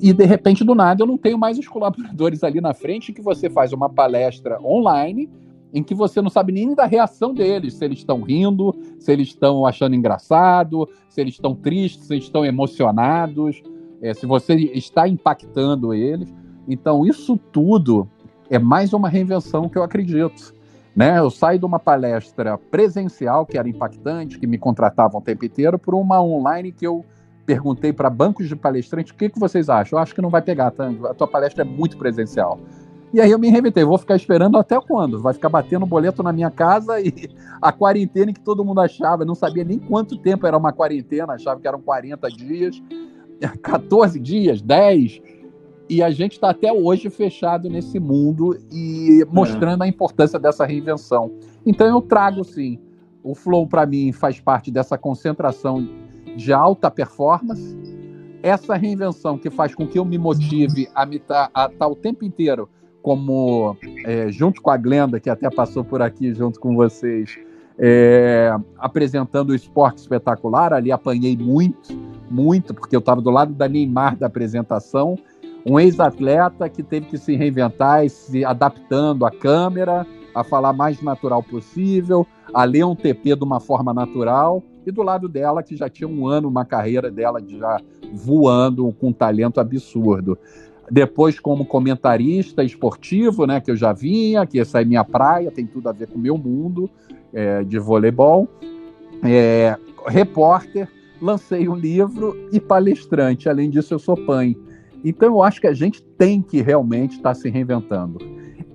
e 0.01 0.13
de 0.13 0.25
repente, 0.25 0.63
do 0.63 0.73
nada, 0.73 1.03
eu 1.03 1.08
não 1.08 1.17
tenho 1.17 1.38
mais 1.38 1.60
os 1.60 1.67
colaboradores 1.67 2.43
ali 2.43 2.62
na 2.62 2.73
frente, 2.73 3.12
que 3.12 3.21
você 3.21 3.49
faz 3.49 3.73
uma 3.73 3.89
palestra 3.89 4.60
online 4.62 5.29
em 5.73 5.84
que 5.84 5.93
você 5.93 6.21
não 6.21 6.29
sabe 6.29 6.51
nem 6.51 6.73
da 6.73 6.86
reação 6.86 7.34
deles, 7.34 7.75
se 7.75 7.86
eles 7.86 7.99
estão 7.99 8.21
rindo, 8.21 8.75
se 8.99 9.12
eles 9.12 9.27
estão 9.27 9.65
achando 9.65 9.95
engraçado, 9.95 10.89
se 11.10 11.21
eles 11.21 11.36
estão 11.36 11.53
tristes, 11.53 12.08
se 12.08 12.13
eles 12.13 12.25
estão 12.25 12.43
emocionados, 12.43 13.62
é, 14.01 14.13
se 14.13 14.25
você 14.25 14.55
está 14.55 15.08
impactando 15.08 15.93
eles. 15.93 16.34
Então, 16.67 17.05
isso 17.05 17.38
tudo 17.51 18.10
é 18.49 18.58
mais 18.58 18.93
uma 18.93 19.10
reinvenção 19.10 19.69
que 19.69 19.77
eu 19.77 19.84
acredito. 19.84 20.53
Né? 20.95 21.19
Eu 21.19 21.30
saio 21.30 21.60
de 21.60 21.65
uma 21.65 21.80
palestra 21.80 22.58
presencial, 22.58 23.45
que 23.45 23.58
era 23.58 23.69
impactante, 23.69 24.39
que 24.39 24.47
me 24.47 24.58
contratavam 24.58 25.19
o 25.19 25.23
tempo 25.23 25.45
inteiro, 25.45 25.78
por 25.78 25.95
uma 25.95 26.21
online 26.21 26.71
que 26.71 26.86
eu 26.86 27.06
perguntei 27.45 27.91
para 27.91 28.10
bancos 28.10 28.47
de 28.47 28.56
palestrantes 28.56 29.12
o 29.12 29.15
que, 29.15 29.30
que 29.30 29.39
vocês 29.39 29.69
acham. 29.69 29.97
Eu 29.97 30.04
acho 30.04 30.13
que 30.13 30.21
não 30.21 30.30
vai 30.30 30.41
pegar, 30.41 30.71
tá? 30.71 30.89
a 31.10 31.13
tua 31.13 31.28
palestra 31.28 31.63
é 31.63 31.65
muito 31.65 31.97
presencial. 31.97 32.60
E 33.12 33.19
aí 33.19 33.32
eu 33.32 33.39
me 33.39 33.49
reinventei, 33.49 33.84
vou 33.84 33.97
ficar 33.97 34.15
esperando 34.15 34.56
até 34.56 34.80
quando? 34.80 35.19
Vai 35.19 35.34
ficar 35.34 35.49
batendo 35.49 35.84
boleto 35.84 36.21
na 36.21 36.32
minha 36.32 36.52
casa 36.52 37.02
e 37.02 37.12
a 37.60 37.71
quarentena 37.71 38.32
que 38.32 38.39
todo 38.39 38.63
mundo 38.63 38.82
achava, 38.82 39.25
não 39.25 39.34
sabia 39.34 39.63
nem 39.63 39.80
quanto 39.80 40.15
tempo 40.15 40.45
era 40.45 40.56
uma 40.56 40.71
quarentena, 40.71 41.34
achava 41.34 41.60
que 41.60 41.67
eram 41.67 41.82
40 41.82 42.30
dias, 42.30 42.84
14 43.63 44.19
dias, 44.19 44.62
10. 44.62 45.21
E 45.89 46.04
a 46.04 46.12
gente 46.12 46.34
está 46.34 46.52
até 46.52 46.71
hoje 46.71 47.10
fechado 47.10 47.67
nesse 47.67 47.99
mundo 47.99 48.56
e 48.71 49.25
mostrando 49.32 49.84
é. 49.84 49.88
a 49.88 49.89
importância 49.89 50.38
dessa 50.38 50.63
reinvenção. 50.63 51.32
Então 51.65 51.88
eu 51.88 51.99
trago 51.99 52.43
sim. 52.43 52.80
O 53.23 53.34
Flow, 53.34 53.67
para 53.67 53.88
mim, 53.88 54.12
faz 54.12 54.39
parte 54.39 54.69
dessa 54.69 54.97
concentração 54.97 55.89
de 56.38 56.54
alta 56.54 56.91
performance. 56.91 57.75
Essa 58.43 58.75
reinvenção 58.75 59.38
que 59.38 59.49
faz 59.49 59.73
com 59.73 59.88
que 59.88 59.97
eu 59.97 60.06
me 60.06 60.17
motive 60.17 60.88
a 60.93 61.06
estar 61.06 61.49
tá, 61.49 61.69
tá 61.69 61.88
o 61.88 61.95
tempo 61.95 62.23
inteiro 62.23 62.69
como 63.02 63.75
é, 64.06 64.32
junto 64.32 64.62
com 64.62 64.69
a 64.69 64.78
Glenda, 64.78 65.19
que 65.19 65.30
até 65.30 65.49
passou 65.49 65.84
por 65.84 66.02
aqui 66.02 66.34
junto 66.34 66.60
com 66.60 66.75
vocês, 66.75 67.39
é, 67.78 68.56
apresentando 68.78 69.49
o 69.49 69.56
esporte 69.56 69.97
espetacular. 69.97 70.71
Ali 70.71 70.91
apanhei 70.91 71.36
muito, 71.36 71.97
muito, 72.30 72.73
porque 72.73 72.95
eu 72.95 72.99
estava 72.99 73.21
do 73.21 73.32
lado 73.32 73.54
da 73.54 73.67
Neymar 73.67 74.15
da 74.15 74.28
apresentação. 74.28 75.17
Um 75.65 75.80
ex-atleta 75.80 76.69
que 76.69 76.82
teve 76.82 77.08
que 77.08 77.17
se 77.17 77.36
reinventar 77.36 78.08
se 78.10 78.45
adaptando 78.45 79.26
à 79.26 79.32
câmera, 79.32 80.06
a 80.34 80.43
falar 80.43 80.74
mais 80.74 81.02
natural 81.02 81.43
possível, 81.43 82.26
a 82.54 82.63
ler 82.63 82.86
um 82.86 82.95
TP 82.95 83.36
de 83.36 83.43
uma 83.43 83.60
forma 83.60 83.93
natural. 83.93 84.63
E 84.86 84.91
do 84.91 85.04
lado 85.04 85.28
dela, 85.28 85.62
que 85.62 85.76
já 85.76 85.89
tinha 85.89 86.08
um 86.08 86.28
ano, 86.28 86.48
uma 86.48 86.65
carreira 86.65 87.12
dela 87.12 87.41
já 87.45 87.80
voando 88.13 88.91
com 88.93 89.10
um 89.10 89.13
talento 89.13 89.60
absurdo 89.60 90.38
depois 90.91 91.39
como 91.39 91.65
comentarista 91.65 92.63
esportivo, 92.63 93.45
né, 93.45 93.62
que 93.62 93.69
eu 93.69 93.76
já 93.76 93.93
vinha, 93.93 94.45
que 94.45 94.60
essa 94.60 94.82
é 94.82 94.86
minha 94.86 95.04
praia, 95.04 95.52
tem 95.52 95.65
tudo 95.65 95.88
a 95.88 95.91
ver 95.91 96.08
com 96.08 96.17
o 96.17 96.22
meu 96.22 96.38
mundo 96.38 96.89
é, 97.34 97.63
de 97.63 97.78
voleibol, 97.78 98.48
é, 99.24 99.78
repórter, 100.08 100.88
lancei 101.22 101.67
um 101.67 101.76
livro 101.76 102.36
e 102.52 102.60
palestrante, 102.60 103.48
além 103.48 103.69
disso 103.69 103.93
eu 103.93 104.00
sou 104.00 104.17
pai. 104.26 104.56
Então 105.03 105.29
eu 105.29 105.41
acho 105.41 105.62
que 105.62 105.67
a 105.67 105.73
gente 105.73 106.01
tem 106.01 106.41
que 106.41 106.62
realmente 106.62 107.17
estar 107.17 107.29
tá 107.29 107.35
se 107.35 107.49
reinventando. 107.49 108.19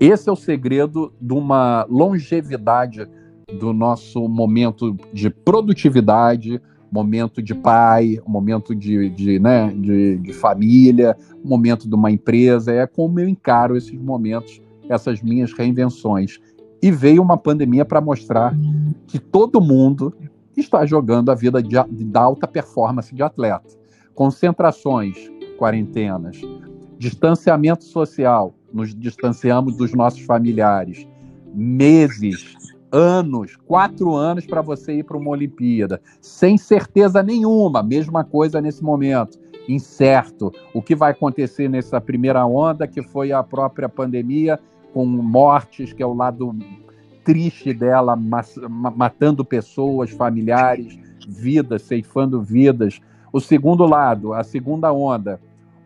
Esse 0.00 0.28
é 0.28 0.32
o 0.32 0.36
segredo 0.36 1.12
de 1.20 1.32
uma 1.32 1.86
longevidade 1.88 3.08
do 3.58 3.72
nosso 3.72 4.28
momento 4.28 4.96
de 5.12 5.30
produtividade, 5.30 6.60
momento 6.90 7.42
de 7.42 7.54
pai, 7.54 8.20
momento 8.26 8.74
de, 8.74 9.10
de, 9.10 9.38
né, 9.38 9.72
de, 9.76 10.16
de 10.18 10.32
família, 10.32 11.16
momento 11.44 11.88
de 11.88 11.94
uma 11.94 12.10
empresa. 12.10 12.72
É 12.72 12.86
como 12.86 13.20
eu 13.20 13.28
encaro 13.28 13.76
esses 13.76 13.98
momentos, 14.00 14.60
essas 14.88 15.22
minhas 15.22 15.52
reinvenções. 15.52 16.40
E 16.82 16.90
veio 16.90 17.22
uma 17.22 17.36
pandemia 17.36 17.84
para 17.84 18.00
mostrar 18.00 18.54
que 19.06 19.18
todo 19.18 19.60
mundo 19.60 20.14
está 20.56 20.84
jogando 20.86 21.30
a 21.30 21.34
vida 21.34 21.62
de, 21.62 21.76
de 21.90 22.10
alta 22.16 22.46
performance 22.46 23.14
de 23.14 23.22
atleta. 23.22 23.68
Concentrações, 24.14 25.16
quarentenas, 25.64 26.42
distanciamento 26.98 27.84
social, 27.84 28.54
nos 28.70 28.94
distanciamos 28.94 29.74
dos 29.78 29.94
nossos 29.94 30.20
familiares, 30.20 31.08
meses 31.54 32.54
anos, 32.92 33.56
quatro 33.66 34.14
anos 34.14 34.44
para 34.44 34.60
você 34.60 34.96
ir 34.98 35.04
para 35.04 35.16
uma 35.16 35.30
Olimpíada, 35.30 36.02
sem 36.20 36.58
certeza 36.58 37.22
nenhuma, 37.22 37.82
mesma 37.82 38.22
coisa 38.22 38.60
nesse 38.60 38.84
momento, 38.84 39.38
incerto. 39.66 40.52
O 40.74 40.82
que 40.82 40.94
vai 40.94 41.12
acontecer 41.12 41.66
nessa 41.66 41.98
primeira 41.98 42.44
onda, 42.44 42.86
que 42.86 43.02
foi 43.02 43.32
a 43.32 43.42
própria 43.42 43.88
pandemia, 43.88 44.60
com 44.92 45.06
mortes, 45.06 45.94
que 45.94 46.02
é 46.02 46.06
o 46.06 46.12
lado 46.12 46.54
triste 47.24 47.72
dela, 47.72 48.14
matando 48.14 49.42
pessoas, 49.46 50.10
familiares, 50.10 50.98
vidas, 51.26 51.80
ceifando 51.82 52.42
vidas. 52.42 53.00
O 53.32 53.40
segundo 53.40 53.86
lado, 53.86 54.34
a 54.34 54.44
segunda 54.44 54.92
onda, 54.92 55.40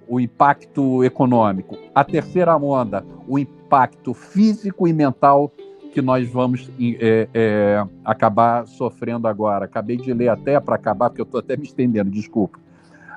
o 0.09 0.19
impacto 0.19 1.05
econômico. 1.05 1.77
A 1.95 2.03
terceira 2.03 2.57
onda, 2.57 3.05
o 3.27 3.39
impacto 3.39 4.15
físico 4.15 4.89
e 4.89 4.93
mental 4.93 5.53
que 5.93 6.03
nós 6.03 6.29
vamos 6.29 6.71
é, 6.81 7.29
é, 7.33 7.87
acabar 8.05 8.67
sofrendo 8.67 9.27
agora. 9.27 9.65
Acabei 9.65 9.97
de 9.97 10.13
ler 10.13 10.29
até 10.29 10.59
para 10.61 10.75
acabar, 10.75 11.11
porque 11.11 11.21
eu 11.21 11.25
estou 11.25 11.41
até 11.41 11.57
me 11.57 11.65
estendendo, 11.65 12.11
desculpa. 12.11 12.59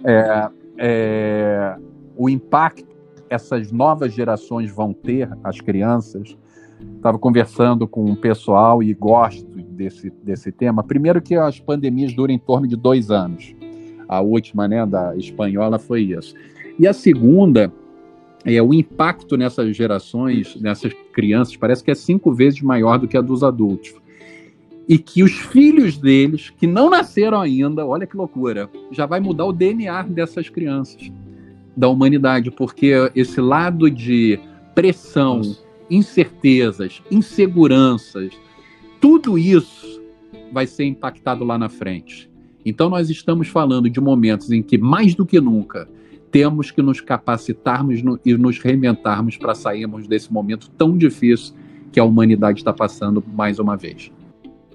É, 0.03 0.49
é, 0.77 1.77
o 2.15 2.29
impacto 2.29 2.91
essas 3.31 3.71
novas 3.71 4.13
gerações 4.13 4.69
vão 4.69 4.91
ter, 4.91 5.29
as 5.41 5.61
crianças. 5.61 6.37
Estava 6.97 7.17
conversando 7.17 7.87
com 7.87 8.03
um 8.03 8.15
pessoal 8.15 8.83
e 8.83 8.93
gosto 8.93 9.45
desse, 9.45 10.09
desse 10.21 10.51
tema. 10.51 10.83
Primeiro 10.83 11.21
que 11.21 11.35
as 11.35 11.57
pandemias 11.57 12.13
duram 12.13 12.33
em 12.33 12.39
torno 12.39 12.67
de 12.67 12.75
dois 12.75 13.09
anos. 13.09 13.55
A 14.09 14.19
última, 14.19 14.67
né, 14.67 14.85
da 14.85 15.15
espanhola, 15.15 15.79
foi 15.79 16.01
isso. 16.01 16.35
E 16.79 16.87
a 16.87 16.93
segunda 16.93 17.71
é, 18.43 18.61
o 18.61 18.73
impacto 18.73 19.37
nessas 19.37 19.75
gerações, 19.75 20.55
nessas 20.59 20.93
crianças, 21.13 21.55
parece 21.55 21.83
que 21.83 21.91
é 21.91 21.95
cinco 21.95 22.33
vezes 22.33 22.61
maior 22.61 22.97
do 22.97 23.07
que 23.07 23.17
a 23.17 23.21
dos 23.21 23.43
adultos. 23.43 23.93
E 24.87 24.97
que 24.97 25.23
os 25.23 25.31
filhos 25.31 25.97
deles, 25.97 26.49
que 26.49 26.65
não 26.65 26.89
nasceram 26.89 27.39
ainda, 27.39 27.85
olha 27.85 28.07
que 28.07 28.17
loucura, 28.17 28.69
já 28.91 29.05
vai 29.05 29.19
mudar 29.19 29.45
o 29.45 29.53
DNA 29.53 30.03
dessas 30.03 30.49
crianças, 30.49 31.11
da 31.77 31.87
humanidade, 31.87 32.49
porque 32.49 32.93
esse 33.15 33.39
lado 33.39 33.89
de 33.89 34.39
pressão, 34.73 35.41
incertezas, 35.89 37.01
inseguranças, 37.11 38.33
tudo 38.99 39.37
isso 39.37 40.01
vai 40.51 40.65
ser 40.65 40.85
impactado 40.85 41.43
lá 41.43 41.57
na 41.57 41.69
frente. 41.69 42.29
Então, 42.65 42.89
nós 42.89 43.09
estamos 43.09 43.47
falando 43.47 43.89
de 43.89 44.01
momentos 44.01 44.51
em 44.51 44.61
que, 44.61 44.77
mais 44.77 45.15
do 45.15 45.25
que 45.25 45.39
nunca, 45.39 45.87
temos 46.31 46.71
que 46.71 46.81
nos 46.81 47.01
capacitarmos 47.01 48.01
no, 48.01 48.19
e 48.25 48.33
nos 48.35 48.57
reinventarmos 48.57 49.37
para 49.37 49.53
sairmos 49.53 50.07
desse 50.07 50.31
momento 50.31 50.69
tão 50.71 50.97
difícil 50.97 51.53
que 51.91 51.99
a 51.99 52.03
humanidade 52.03 52.59
está 52.59 52.71
passando 52.71 53.23
mais 53.33 53.59
uma 53.59 53.75
vez. 53.75 54.11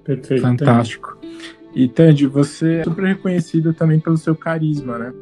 Perfeito. 0.03 0.41
Fantástico. 0.41 1.17
E 1.75 1.87
Tandy, 1.87 2.27
você 2.27 2.75
é 2.75 2.83
super 2.83 3.05
reconhecido 3.05 3.73
também 3.73 3.99
pelo 3.99 4.17
seu 4.17 4.35
carisma, 4.35 4.97
né? 4.97 5.13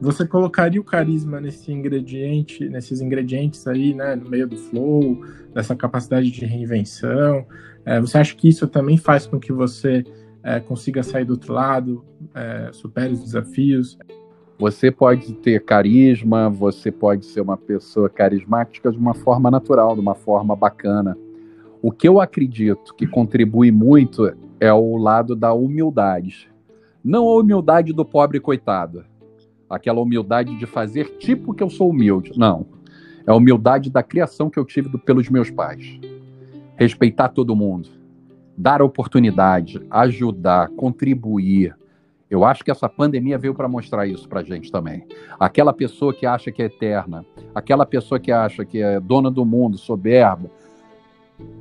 Você 0.00 0.26
colocaria 0.26 0.80
o 0.80 0.84
carisma 0.84 1.40
nesse 1.40 1.72
ingrediente, 1.72 2.68
nesses 2.68 3.00
ingredientes 3.00 3.66
aí, 3.66 3.94
né, 3.94 4.14
no 4.14 4.30
meio 4.30 4.46
do 4.46 4.56
flow, 4.56 5.24
dessa 5.52 5.74
capacidade 5.74 6.30
de 6.30 6.44
reinvenção? 6.44 7.44
É, 7.84 8.00
você 8.00 8.18
acha 8.18 8.34
que 8.36 8.48
isso 8.48 8.68
também 8.68 8.96
faz 8.96 9.26
com 9.26 9.40
que 9.40 9.52
você 9.52 10.04
é, 10.42 10.60
consiga 10.60 11.02
sair 11.02 11.24
do 11.24 11.32
outro 11.32 11.52
lado, 11.52 12.04
é, 12.32 12.70
supere 12.72 13.12
os 13.12 13.24
desafios? 13.24 13.98
Você 14.58 14.90
pode 14.90 15.34
ter 15.34 15.64
carisma, 15.64 16.50
você 16.50 16.90
pode 16.90 17.26
ser 17.26 17.40
uma 17.40 17.56
pessoa 17.56 18.08
carismática 18.08 18.90
de 18.90 18.98
uma 18.98 19.14
forma 19.14 19.52
natural, 19.52 19.94
de 19.94 20.00
uma 20.00 20.16
forma 20.16 20.56
bacana. 20.56 21.16
O 21.80 21.92
que 21.92 22.08
eu 22.08 22.20
acredito 22.20 22.92
que 22.96 23.06
contribui 23.06 23.70
muito 23.70 24.34
é 24.58 24.72
o 24.72 24.96
lado 24.96 25.36
da 25.36 25.52
humildade. 25.52 26.50
Não 27.04 27.28
a 27.28 27.36
humildade 27.36 27.92
do 27.92 28.04
pobre 28.04 28.40
coitado, 28.40 29.04
aquela 29.70 30.00
humildade 30.00 30.58
de 30.58 30.66
fazer 30.66 31.18
tipo 31.18 31.54
que 31.54 31.62
eu 31.62 31.70
sou 31.70 31.90
humilde. 31.90 32.32
Não. 32.36 32.66
É 33.24 33.30
a 33.30 33.36
humildade 33.36 33.90
da 33.90 34.02
criação 34.02 34.50
que 34.50 34.58
eu 34.58 34.64
tive 34.64 34.88
do, 34.88 34.98
pelos 34.98 35.28
meus 35.28 35.50
pais. 35.50 36.00
respeitar 36.74 37.28
todo 37.28 37.54
mundo, 37.54 37.88
dar 38.56 38.82
oportunidade, 38.82 39.80
ajudar, 39.88 40.68
contribuir. 40.70 41.76
Eu 42.30 42.44
acho 42.44 42.62
que 42.62 42.70
essa 42.70 42.88
pandemia 42.88 43.38
veio 43.38 43.54
para 43.54 43.68
mostrar 43.68 44.06
isso 44.06 44.28
para 44.28 44.40
a 44.40 44.44
gente 44.44 44.70
também. 44.70 45.06
Aquela 45.40 45.72
pessoa 45.72 46.12
que 46.12 46.26
acha 46.26 46.52
que 46.52 46.62
é 46.62 46.66
eterna, 46.66 47.24
aquela 47.54 47.86
pessoa 47.86 48.20
que 48.20 48.30
acha 48.30 48.64
que 48.64 48.82
é 48.82 49.00
dona 49.00 49.30
do 49.30 49.46
mundo, 49.46 49.78
soberba, 49.78 50.50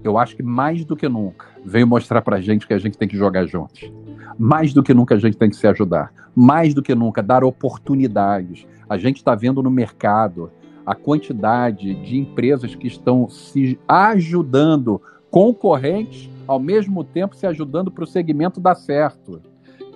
eu 0.04 0.18
acho 0.18 0.36
que 0.36 0.44
mais 0.44 0.84
do 0.84 0.96
que 0.96 1.08
nunca 1.08 1.46
veio 1.64 1.88
mostrar 1.88 2.22
para 2.22 2.38
a 2.38 2.42
gente 2.42 2.68
que 2.68 2.74
a 2.74 2.80
gente 2.80 2.98
tem 2.98 3.08
que 3.08 3.18
jogar 3.18 3.46
juntos. 3.46 3.92
Mais 4.38 4.74
do 4.74 4.84
que 4.84 4.94
nunca 4.94 5.16
a 5.16 5.20
gente 5.20 5.38
tem 5.38 5.50
que 5.50 5.56
se 5.56 5.68
ajudar. 5.68 6.12
Mais 6.36 6.74
do 6.74 6.82
que 6.82 6.94
nunca 6.94 7.24
dar 7.24 7.44
oportunidades. 7.44 8.68
A 8.90 8.98
gente 8.98 9.18
está 9.18 9.36
vendo 9.36 9.64
no 9.64 9.72
mercado 9.72 10.52
a 10.86 10.96
quantidade 10.96 11.94
de 11.96 12.18
empresas 12.18 12.76
que 12.76 12.88
estão 12.88 13.28
se 13.30 13.80
ajudando, 13.88 15.02
concorrentes, 15.30 16.30
ao 16.48 16.60
mesmo 16.60 17.04
tempo 17.04 17.36
se 17.36 17.46
ajudando 17.46 17.92
para 17.92 18.04
o 18.04 18.08
segmento 18.08 18.60
dar 18.60 18.76
certo. 18.76 19.42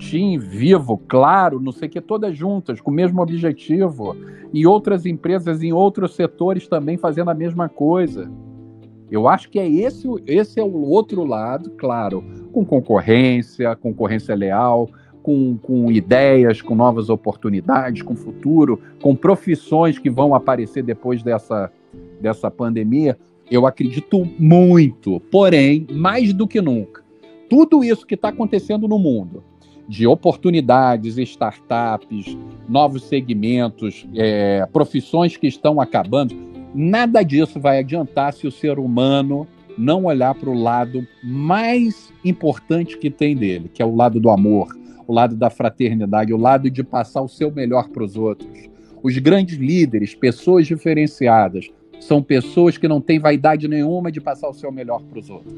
TIM, 0.01 0.39
Vivo, 0.39 0.97
Claro, 1.07 1.59
não 1.59 1.71
sei 1.71 1.87
o 1.87 1.91
que, 1.91 2.01
todas 2.01 2.35
juntas, 2.35 2.81
com 2.81 2.89
o 2.89 2.93
mesmo 2.93 3.21
objetivo. 3.21 4.15
E 4.51 4.65
outras 4.65 5.05
empresas 5.05 5.61
em 5.61 5.71
outros 5.71 6.15
setores 6.15 6.67
também 6.67 6.97
fazendo 6.97 7.29
a 7.29 7.35
mesma 7.35 7.69
coisa. 7.69 8.29
Eu 9.09 9.27
acho 9.27 9.49
que 9.49 9.59
é 9.59 9.69
esse, 9.69 10.07
esse 10.25 10.59
é 10.59 10.63
o 10.63 10.87
outro 10.87 11.23
lado, 11.23 11.69
claro, 11.71 12.23
com 12.51 12.65
concorrência, 12.65 13.75
concorrência 13.75 14.33
leal, 14.33 14.89
com, 15.21 15.57
com 15.57 15.91
ideias, 15.91 16.61
com 16.61 16.73
novas 16.73 17.09
oportunidades, 17.09 18.01
com 18.01 18.15
futuro, 18.15 18.81
com 19.01 19.15
profissões 19.15 19.99
que 19.99 20.09
vão 20.09 20.33
aparecer 20.33 20.81
depois 20.81 21.21
dessa, 21.21 21.71
dessa 22.19 22.49
pandemia. 22.49 23.17
Eu 23.49 23.67
acredito 23.67 24.27
muito, 24.39 25.19
porém, 25.31 25.85
mais 25.91 26.33
do 26.33 26.47
que 26.47 26.61
nunca, 26.61 27.03
tudo 27.49 27.83
isso 27.83 28.07
que 28.07 28.15
está 28.15 28.29
acontecendo 28.29 28.87
no 28.87 28.97
mundo, 28.97 29.43
de 29.91 30.07
oportunidades, 30.07 31.17
startups, 31.17 32.37
novos 32.67 33.03
segmentos, 33.03 34.07
é, 34.15 34.65
profissões 34.71 35.35
que 35.35 35.47
estão 35.47 35.81
acabando, 35.81 36.33
Nada 36.73 37.21
disso 37.21 37.59
vai 37.59 37.79
adiantar 37.79 38.31
se 38.31 38.47
o 38.47 38.51
ser 38.51 38.79
humano 38.79 39.45
não 39.77 40.05
olhar 40.05 40.33
para 40.33 40.49
o 40.49 40.53
lado 40.53 41.05
mais 41.21 42.13
importante 42.23 42.97
que 42.97 43.09
tem 43.09 43.35
dele, 43.35 43.69
que 43.73 43.81
é 43.81 43.85
o 43.85 43.93
lado 43.93 44.21
do 44.21 44.29
amor, 44.29 44.69
o 45.05 45.13
lado 45.13 45.35
da 45.35 45.49
fraternidade, 45.49 46.33
o 46.33 46.37
lado 46.37 46.69
de 46.69 46.81
passar 46.81 47.21
o 47.21 47.27
seu 47.27 47.51
melhor 47.51 47.89
para 47.89 48.03
os 48.03 48.15
outros. 48.15 48.69
Os 49.03 49.17
grandes 49.17 49.57
líderes, 49.57 50.15
pessoas 50.15 50.65
diferenciadas, 50.65 51.69
são 51.99 52.23
pessoas 52.23 52.77
que 52.77 52.87
não 52.87 53.01
têm 53.01 53.19
vaidade 53.19 53.67
nenhuma 53.67 54.11
de 54.11 54.21
passar 54.21 54.47
o 54.47 54.53
seu 54.53 54.71
melhor 54.71 55.01
para 55.01 55.19
os 55.19 55.29
outros. 55.29 55.53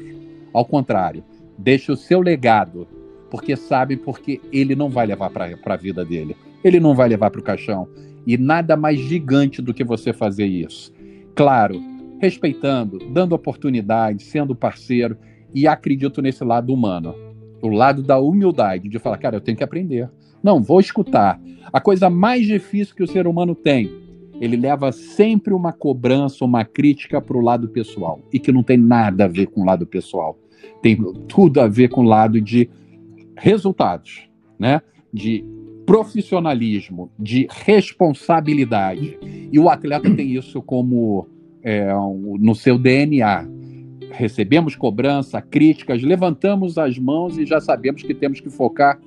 Ao 0.52 0.64
contrário, 0.64 1.22
deixa 1.56 1.92
o 1.92 1.96
seu 1.96 2.20
legado, 2.20 2.88
porque 3.30 3.56
sabe 3.56 3.96
porque 3.96 4.40
ele 4.52 4.74
não 4.74 4.88
vai 4.88 5.06
levar 5.06 5.30
para 5.30 5.56
a 5.64 5.76
vida 5.76 6.04
dele, 6.04 6.36
ele 6.62 6.80
não 6.80 6.94
vai 6.94 7.08
levar 7.08 7.30
para 7.30 7.40
o 7.40 7.44
caixão. 7.44 7.88
E 8.26 8.38
nada 8.38 8.74
mais 8.74 8.98
gigante 8.98 9.60
do 9.60 9.74
que 9.74 9.84
você 9.84 10.12
fazer 10.12 10.46
isso 10.46 10.94
claro, 11.34 11.82
respeitando, 12.20 12.98
dando 13.10 13.34
oportunidade, 13.34 14.22
sendo 14.22 14.54
parceiro 14.54 15.16
e 15.54 15.66
acredito 15.66 16.22
nesse 16.22 16.44
lado 16.44 16.72
humano, 16.72 17.14
o 17.60 17.68
lado 17.68 18.02
da 18.02 18.18
humildade, 18.18 18.88
de 18.88 18.98
falar, 18.98 19.18
cara, 19.18 19.36
eu 19.36 19.40
tenho 19.40 19.56
que 19.56 19.64
aprender. 19.64 20.10
Não, 20.42 20.62
vou 20.62 20.80
escutar. 20.80 21.40
A 21.72 21.80
coisa 21.80 22.10
mais 22.10 22.46
difícil 22.46 22.94
que 22.94 23.02
o 23.02 23.08
ser 23.08 23.26
humano 23.26 23.54
tem, 23.54 23.90
ele 24.40 24.56
leva 24.56 24.92
sempre 24.92 25.54
uma 25.54 25.72
cobrança, 25.72 26.44
uma 26.44 26.64
crítica 26.64 27.20
para 27.20 27.36
o 27.36 27.40
lado 27.40 27.68
pessoal 27.68 28.20
e 28.32 28.38
que 28.38 28.52
não 28.52 28.62
tem 28.62 28.76
nada 28.76 29.24
a 29.24 29.28
ver 29.28 29.46
com 29.46 29.62
o 29.62 29.64
lado 29.64 29.86
pessoal. 29.86 30.38
Tem 30.82 30.96
tudo 31.28 31.60
a 31.60 31.68
ver 31.68 31.88
com 31.88 32.02
o 32.02 32.08
lado 32.08 32.40
de 32.40 32.68
resultados, 33.36 34.28
né? 34.58 34.80
De 35.12 35.44
profissionalismo, 35.86 37.10
de 37.18 37.46
responsabilidade. 37.50 39.18
E 39.52 39.58
o 39.58 39.68
atleta 39.68 40.10
tem 40.14 40.34
isso 40.34 40.62
como 40.62 41.28
é, 41.62 41.92
no 42.38 42.54
seu 42.54 42.78
DNA. 42.78 43.46
Recebemos 44.10 44.76
cobrança, 44.76 45.40
críticas, 45.42 46.02
levantamos 46.02 46.78
as 46.78 46.98
mãos 46.98 47.36
e 47.36 47.44
já 47.44 47.60
sabemos 47.60 48.02
que 48.02 48.14
temos 48.14 48.40
que 48.40 48.48
focar 48.48 48.98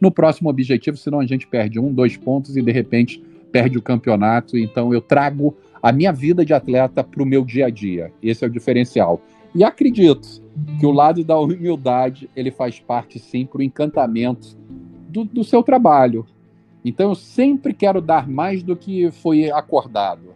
no 0.00 0.10
próximo 0.10 0.50
objetivo, 0.50 0.96
senão 0.96 1.20
a 1.20 1.26
gente 1.26 1.46
perde 1.46 1.78
um, 1.78 1.92
dois 1.92 2.16
pontos 2.16 2.56
e 2.56 2.62
de 2.62 2.72
repente 2.72 3.22
perde 3.50 3.78
o 3.78 3.82
campeonato. 3.82 4.58
Então 4.58 4.92
eu 4.92 5.00
trago 5.00 5.56
a 5.82 5.92
minha 5.92 6.12
vida 6.12 6.44
de 6.44 6.52
atleta 6.52 7.02
para 7.02 7.22
o 7.22 7.26
meu 7.26 7.44
dia 7.44 7.66
a 7.66 7.70
dia. 7.70 8.12
Esse 8.22 8.44
é 8.44 8.48
o 8.48 8.50
diferencial. 8.50 9.20
E 9.56 9.64
acredito 9.64 10.42
que 10.78 10.84
o 10.84 10.90
lado 10.90 11.24
da 11.24 11.38
humildade 11.40 12.28
ele 12.36 12.50
faz 12.50 12.78
parte 12.78 13.18
sim 13.18 13.46
para 13.46 13.60
o 13.60 13.62
encantamento 13.62 14.54
do, 15.08 15.24
do 15.24 15.42
seu 15.42 15.62
trabalho. 15.62 16.26
Então 16.84 17.08
eu 17.08 17.14
sempre 17.14 17.72
quero 17.72 18.02
dar 18.02 18.28
mais 18.28 18.62
do 18.62 18.76
que 18.76 19.10
foi 19.10 19.50
acordado. 19.50 20.34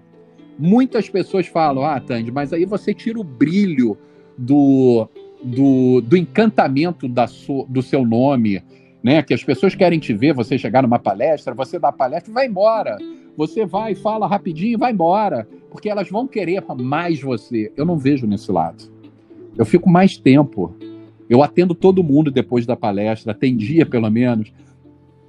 Muitas 0.59 1.11
pessoas 1.11 1.47
falam, 1.47 1.85
ah, 1.85 2.01
Tandy, 2.01 2.33
mas 2.33 2.51
aí 2.55 2.65
você 2.65 2.95
tira 2.95 3.21
o 3.21 3.25
brilho 3.25 3.99
do, 4.39 5.07
do, 5.45 6.01
do 6.01 6.17
encantamento 6.17 7.07
da 7.07 7.27
sua, 7.27 7.67
do 7.69 7.83
seu 7.83 8.07
nome, 8.07 8.63
né? 9.03 9.23
Que 9.23 9.35
as 9.35 9.45
pessoas 9.45 9.75
querem 9.75 9.99
te 9.99 10.15
ver, 10.15 10.33
você 10.33 10.57
chegar 10.57 10.83
numa 10.83 10.99
palestra, 10.99 11.53
você 11.53 11.79
dá 11.79 11.93
palestra, 11.93 12.33
vai 12.33 12.47
embora. 12.47 12.97
Você 13.37 13.67
vai, 13.67 13.95
fala 13.95 14.27
rapidinho 14.27 14.73
e 14.73 14.77
vai 14.79 14.93
embora. 14.93 15.47
Porque 15.71 15.91
elas 15.91 16.09
vão 16.09 16.27
querer 16.27 16.65
mais 16.79 17.21
você. 17.21 17.71
Eu 17.77 17.85
não 17.85 17.99
vejo 17.99 18.27
nesse 18.27 18.51
lado. 18.51 19.00
Eu 19.61 19.67
fico 19.67 19.91
mais 19.91 20.17
tempo. 20.17 20.75
Eu 21.29 21.43
atendo 21.43 21.75
todo 21.75 22.03
mundo 22.03 22.31
depois 22.31 22.65
da 22.65 22.75
palestra, 22.75 23.33
atendia 23.33 23.85
pelo 23.85 24.09
menos. 24.09 24.51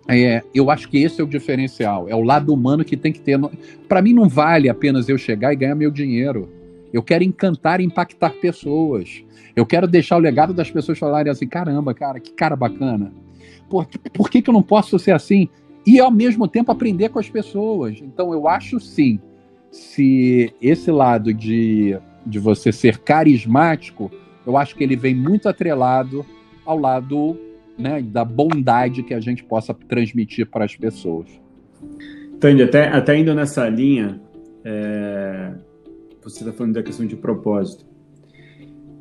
É, 0.08 0.42
eu 0.56 0.72
acho 0.72 0.88
que 0.88 1.00
esse 1.00 1.20
é 1.20 1.24
o 1.24 1.28
diferencial, 1.28 2.08
é 2.08 2.16
o 2.16 2.24
lado 2.24 2.54
humano 2.54 2.86
que 2.86 2.96
tem 2.96 3.12
que 3.12 3.20
ter. 3.20 3.38
Para 3.90 4.02
mim, 4.02 4.14
não 4.14 4.30
vale 4.30 4.70
apenas 4.70 5.10
eu 5.10 5.18
chegar 5.18 5.52
e 5.52 5.58
ganhar 5.58 5.76
meu 5.76 5.92
dinheiro. 5.92 6.50
Eu 6.94 7.04
quero 7.04 7.26
encantar 7.26 7.82
e 7.82 7.84
impactar 7.84 8.30
pessoas. 8.30 9.22
Eu 9.54 9.66
quero 9.66 9.86
deixar 9.86 10.16
o 10.16 10.20
legado 10.20 10.54
das 10.54 10.72
pessoas 10.72 10.98
falarem 10.98 11.30
assim: 11.30 11.46
caramba, 11.46 11.94
cara, 11.94 12.18
que 12.18 12.32
cara 12.32 12.56
bacana. 12.56 13.12
Por, 13.70 13.86
por 14.14 14.30
que, 14.30 14.42
que 14.42 14.50
eu 14.50 14.54
não 14.54 14.64
posso 14.64 14.98
ser 14.98 15.12
assim? 15.12 15.50
E 15.86 16.00
ao 16.00 16.10
mesmo 16.10 16.48
tempo 16.48 16.72
aprender 16.72 17.10
com 17.10 17.20
as 17.20 17.30
pessoas. 17.30 18.00
Então, 18.02 18.32
eu 18.32 18.48
acho 18.48 18.80
sim, 18.80 19.20
se 19.70 20.54
esse 20.62 20.90
lado 20.90 21.34
de, 21.34 22.00
de 22.26 22.40
você 22.40 22.72
ser 22.72 23.00
carismático, 23.00 24.12
eu 24.46 24.58
acho 24.58 24.76
que 24.76 24.84
ele 24.84 24.96
vem 24.96 25.16
muito 25.16 25.48
atrelado 25.48 26.26
ao 26.66 26.78
lado 26.78 27.38
né, 27.78 28.02
da 28.02 28.24
bondade 28.24 29.04
que 29.04 29.14
a 29.14 29.20
gente 29.20 29.44
possa 29.44 29.74
transmitir 29.74 30.48
para 30.50 30.66
as 30.66 30.76
pessoas. 30.76 31.28
Tandy, 32.40 32.64
até, 32.64 32.88
até 32.88 33.18
indo 33.18 33.34
nessa 33.34 33.68
linha, 33.70 34.20
é, 34.64 35.54
você 36.24 36.40
está 36.40 36.52
falando 36.52 36.74
da 36.74 36.84
questão 36.84 37.06
de 37.06 37.16
propósito. 37.16 37.86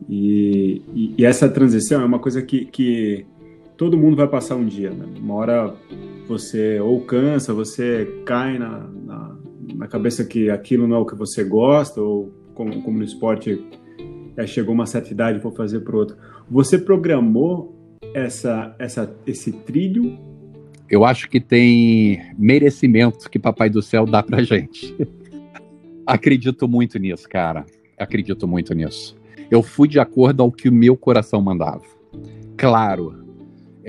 E, 0.09 0.83
e, 0.95 1.15
e, 1.19 1.25
essa 1.25 1.49
transição 1.49 2.01
é 2.01 2.05
uma 2.05 2.19
coisa 2.19 2.43
que, 2.43 2.65
que 2.65 3.25
todo 3.77 3.97
mundo 3.97 4.17
vai 4.17 4.27
passar 4.27 4.57
um 4.57 4.67
dia. 4.67 4.91
Né? 4.91 5.07
Uma 5.19 5.35
hora 5.35 5.75
você 6.27 6.81
ou 6.81 7.01
cansa, 7.03 7.53
você 7.53 8.23
cai 8.25 8.59
na, 8.59 8.89
na, 9.05 9.37
na, 9.75 9.87
cabeça 9.87 10.25
que 10.25 10.51
aquilo 10.51 10.87
não 10.87 10.97
é 10.97 10.99
o 11.01 11.07
que 11.07 11.15
você 11.15 11.45
gosta, 11.45 12.01
ou 12.01 12.33
como, 12.55 12.83
como 12.83 12.99
no 12.99 13.05
esporte, 13.05 13.63
é, 14.37 14.47
chegou 14.47 14.75
uma 14.75 14.87
certa 14.87 15.13
idade, 15.13 15.39
vou 15.39 15.53
fazer 15.53 15.81
para 15.81 15.97
outro. 15.97 16.17
Você 16.51 16.79
programou 16.79 17.75
essa, 18.15 18.75
essa, 18.79 19.15
esse 19.27 19.53
trilho? 19.53 20.19
Eu 20.89 21.05
acho 21.05 21.29
que 21.29 21.41
tem 21.41 22.21
merecimento 22.37 23.31
que 23.31 23.39
Papai 23.39 23.71
do 23.71 23.81
Céu 23.81 24.05
dá 24.05 24.23
pra 24.23 24.43
gente. 24.43 24.95
Acredito 26.05 26.67
muito 26.67 26.99
nisso, 26.99 27.29
cara. 27.29 27.65
Acredito 27.97 28.49
muito 28.49 28.75
nisso. 28.75 29.17
Eu 29.51 29.63
fui 29.63 29.87
de 29.87 30.01
acordo 30.01 30.43
ao 30.43 30.51
que 30.51 30.69
o 30.69 30.73
meu 30.73 30.97
coração 30.97 31.41
mandava. 31.41 31.83
Claro, 32.57 33.20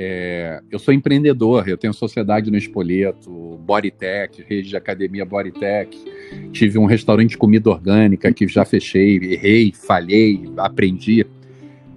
é, 0.03 0.63
eu 0.71 0.79
sou 0.79 0.91
empreendedor, 0.91 1.69
eu 1.69 1.77
tenho 1.77 1.93
sociedade 1.93 2.49
no 2.49 2.57
Espoleto, 2.57 3.29
Bodytech, 3.59 4.43
rede 4.49 4.69
de 4.69 4.75
academia 4.75 5.23
Bodytech. 5.23 5.95
Tive 6.51 6.80
um 6.80 6.86
restaurante 6.86 7.30
de 7.30 7.38
comida 7.38 7.69
orgânica 7.69 8.34
que 8.34 8.47
já 8.47 8.65
fechei, 8.65 9.17
errei, 9.17 9.71
falhei, 9.71 10.51
aprendi. 10.57 11.23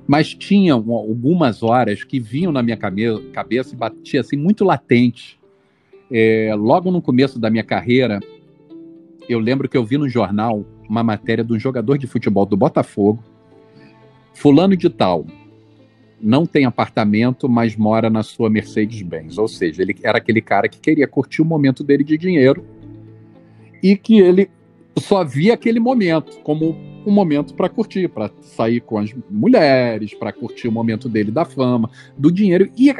Mas 0.06 0.34
tinha 0.34 0.74
algumas 0.74 1.62
horas 1.62 2.04
que 2.04 2.20
vinham 2.20 2.52
na 2.52 2.62
minha 2.62 2.76
cabeça 2.76 3.72
e 3.72 3.76
batia 3.76 4.20
assim 4.20 4.36
muito 4.36 4.66
latente. 4.66 5.40
É, 6.10 6.54
logo 6.54 6.90
no 6.90 7.00
começo 7.00 7.38
da 7.38 7.48
minha 7.48 7.64
carreira, 7.64 8.20
eu 9.26 9.38
lembro 9.38 9.66
que 9.66 9.78
eu 9.78 9.84
vi 9.84 9.96
no 9.96 10.10
jornal 10.10 10.62
uma 10.86 11.02
matéria 11.02 11.42
de 11.42 11.54
um 11.54 11.58
jogador 11.58 11.96
de 11.96 12.06
futebol 12.06 12.44
do 12.44 12.54
Botafogo, 12.54 13.24
fulano 14.34 14.76
de 14.76 14.90
tal, 14.90 15.24
não 16.20 16.46
tem 16.46 16.64
apartamento, 16.64 17.48
mas 17.48 17.76
mora 17.76 18.08
na 18.08 18.22
sua 18.22 18.48
Mercedes-Benz. 18.48 19.38
Ou 19.38 19.48
seja, 19.48 19.82
ele 19.82 19.94
era 20.02 20.18
aquele 20.18 20.40
cara 20.40 20.68
que 20.68 20.78
queria 20.78 21.06
curtir 21.06 21.42
o 21.42 21.44
momento 21.44 21.84
dele 21.84 22.04
de 22.04 22.16
dinheiro 22.16 22.64
e 23.82 23.96
que 23.96 24.18
ele 24.18 24.48
só 24.98 25.24
via 25.24 25.54
aquele 25.54 25.80
momento 25.80 26.38
como 26.42 26.76
um 27.06 27.10
momento 27.10 27.54
para 27.54 27.68
curtir, 27.68 28.08
para 28.08 28.30
sair 28.40 28.80
com 28.80 28.96
as 28.98 29.14
mulheres, 29.30 30.14
para 30.14 30.32
curtir 30.32 30.68
o 30.68 30.72
momento 30.72 31.08
dele 31.08 31.30
da 31.30 31.44
fama, 31.44 31.90
do 32.16 32.30
dinheiro 32.30 32.70
e 32.76 32.90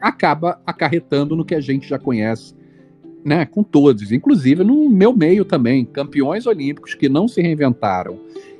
acaba 0.00 0.60
acarretando 0.66 1.34
no 1.34 1.44
que 1.44 1.54
a 1.54 1.60
gente 1.60 1.88
já 1.88 1.98
conhece, 1.98 2.54
né, 3.24 3.46
com 3.46 3.62
todos, 3.62 4.12
inclusive 4.12 4.62
no 4.62 4.90
meu 4.90 5.16
meio 5.16 5.44
também, 5.44 5.84
campeões 5.84 6.46
olímpicos 6.46 6.94
que 6.94 7.08
não 7.08 7.26
se 7.26 7.40
reinventaram 7.40 8.18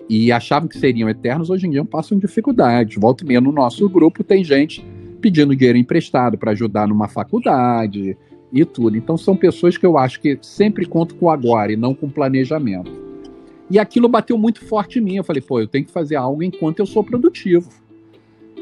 e 0.09 0.31
achavam 0.31 0.69
que 0.69 0.79
seriam 0.79 1.09
eternos, 1.09 1.51
hoje 1.51 1.67
em 1.67 1.71
dia 1.71 1.85
passam 1.85 2.19
dificuldades. 2.19 2.97
Volta 2.99 3.25
e 3.25 3.27
meia 3.27 3.41
no 3.41 3.53
nosso 3.53 3.89
grupo 3.89 4.23
tem 4.23 4.45
gente 4.45 4.85
pedindo 5.21 5.57
dinheiro 5.57 5.79
emprestado 5.79 6.37
para 6.37 6.51
ajudar 6.51 6.87
numa 6.87 7.09
faculdade 7.09 8.17
e 8.53 8.65
tudo. 8.65 8.97
Então 8.97 9.17
são 9.17 9.35
pessoas 9.35 9.79
que 9.79 9.87
eu 9.87 9.97
acho 9.97 10.21
que 10.21 10.39
sempre 10.43 10.87
conto 10.87 11.15
com 11.15 11.31
agora 11.31 11.73
e 11.73 11.77
não 11.77 11.95
com 11.95 12.09
planejamento. 12.09 12.93
E 13.71 13.79
aquilo 13.79 14.09
bateu 14.09 14.37
muito 14.37 14.63
forte 14.65 14.99
em 14.99 15.03
mim. 15.03 15.17
Eu 15.17 15.25
falei, 15.25 15.41
pô, 15.41 15.61
eu 15.61 15.67
tenho 15.67 15.87
que 15.87 15.91
fazer 15.91 16.17
algo 16.17 16.43
enquanto 16.43 16.81
eu 16.81 16.87
sou 16.87 17.03
produtivo. 17.03 17.71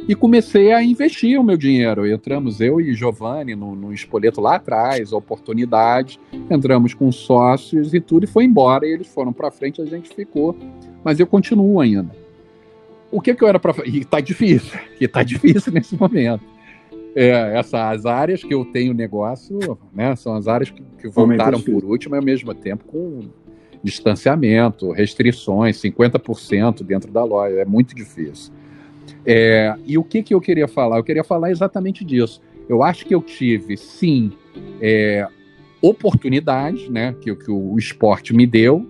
E 0.08 0.16
comecei 0.16 0.72
a 0.72 0.82
investir 0.82 1.38
o 1.38 1.44
meu 1.44 1.56
dinheiro. 1.56 2.06
Entramos 2.06 2.60
eu 2.60 2.80
e 2.80 2.92
Giovanni 2.92 3.54
no, 3.54 3.76
no 3.76 3.92
Espoleto 3.92 4.40
lá 4.40 4.56
atrás, 4.56 5.12
oportunidade. 5.12 6.18
Entramos 6.50 6.92
com 6.92 7.12
sócios 7.12 7.94
e 7.94 8.00
tudo, 8.00 8.24
e 8.24 8.26
foi 8.26 8.44
embora. 8.44 8.86
E 8.86 8.92
eles 8.92 9.06
foram 9.06 9.32
para 9.32 9.50
frente, 9.50 9.80
a 9.80 9.84
gente 9.84 10.12
ficou. 10.12 10.56
Mas 11.04 11.20
eu 11.20 11.26
continuo 11.26 11.80
ainda. 11.80 12.10
O 13.12 13.20
que, 13.20 13.34
que 13.34 13.44
eu 13.44 13.48
era 13.48 13.60
para 13.60 13.74
E 13.86 14.04
tá 14.04 14.20
difícil, 14.20 14.78
que 14.98 15.06
tá 15.06 15.22
difícil 15.22 15.72
nesse 15.72 15.96
momento. 15.96 16.42
É, 17.14 17.58
essas 17.58 18.06
áreas 18.06 18.42
que 18.42 18.54
eu 18.54 18.64
tenho 18.64 18.94
negócio, 18.94 19.78
né, 19.92 20.16
são 20.16 20.34
as 20.34 20.48
áreas 20.48 20.70
que, 20.70 20.82
que 20.98 21.08
voltaram 21.08 21.60
por 21.60 21.84
último, 21.84 22.14
e 22.14 22.18
ao 22.18 22.24
mesmo 22.24 22.54
tempo 22.54 22.84
com 22.86 23.28
distanciamento, 23.82 24.90
restrições, 24.92 25.76
50% 25.76 26.82
dentro 26.82 27.12
da 27.12 27.22
loja, 27.22 27.56
é 27.56 27.64
muito 27.66 27.94
difícil. 27.94 28.52
É, 29.24 29.74
e 29.86 29.96
o 29.96 30.04
que, 30.04 30.22
que 30.22 30.34
eu 30.34 30.40
queria 30.40 30.68
falar? 30.68 30.98
Eu 30.98 31.04
queria 31.04 31.24
falar 31.24 31.50
exatamente 31.50 32.04
disso. 32.04 32.40
Eu 32.68 32.82
acho 32.82 33.06
que 33.06 33.14
eu 33.14 33.20
tive, 33.20 33.76
sim, 33.76 34.32
é, 34.80 35.26
oportunidades 35.80 36.88
né, 36.88 37.14
que, 37.20 37.34
que 37.34 37.50
o 37.50 37.76
esporte 37.78 38.34
me 38.34 38.46
deu. 38.46 38.88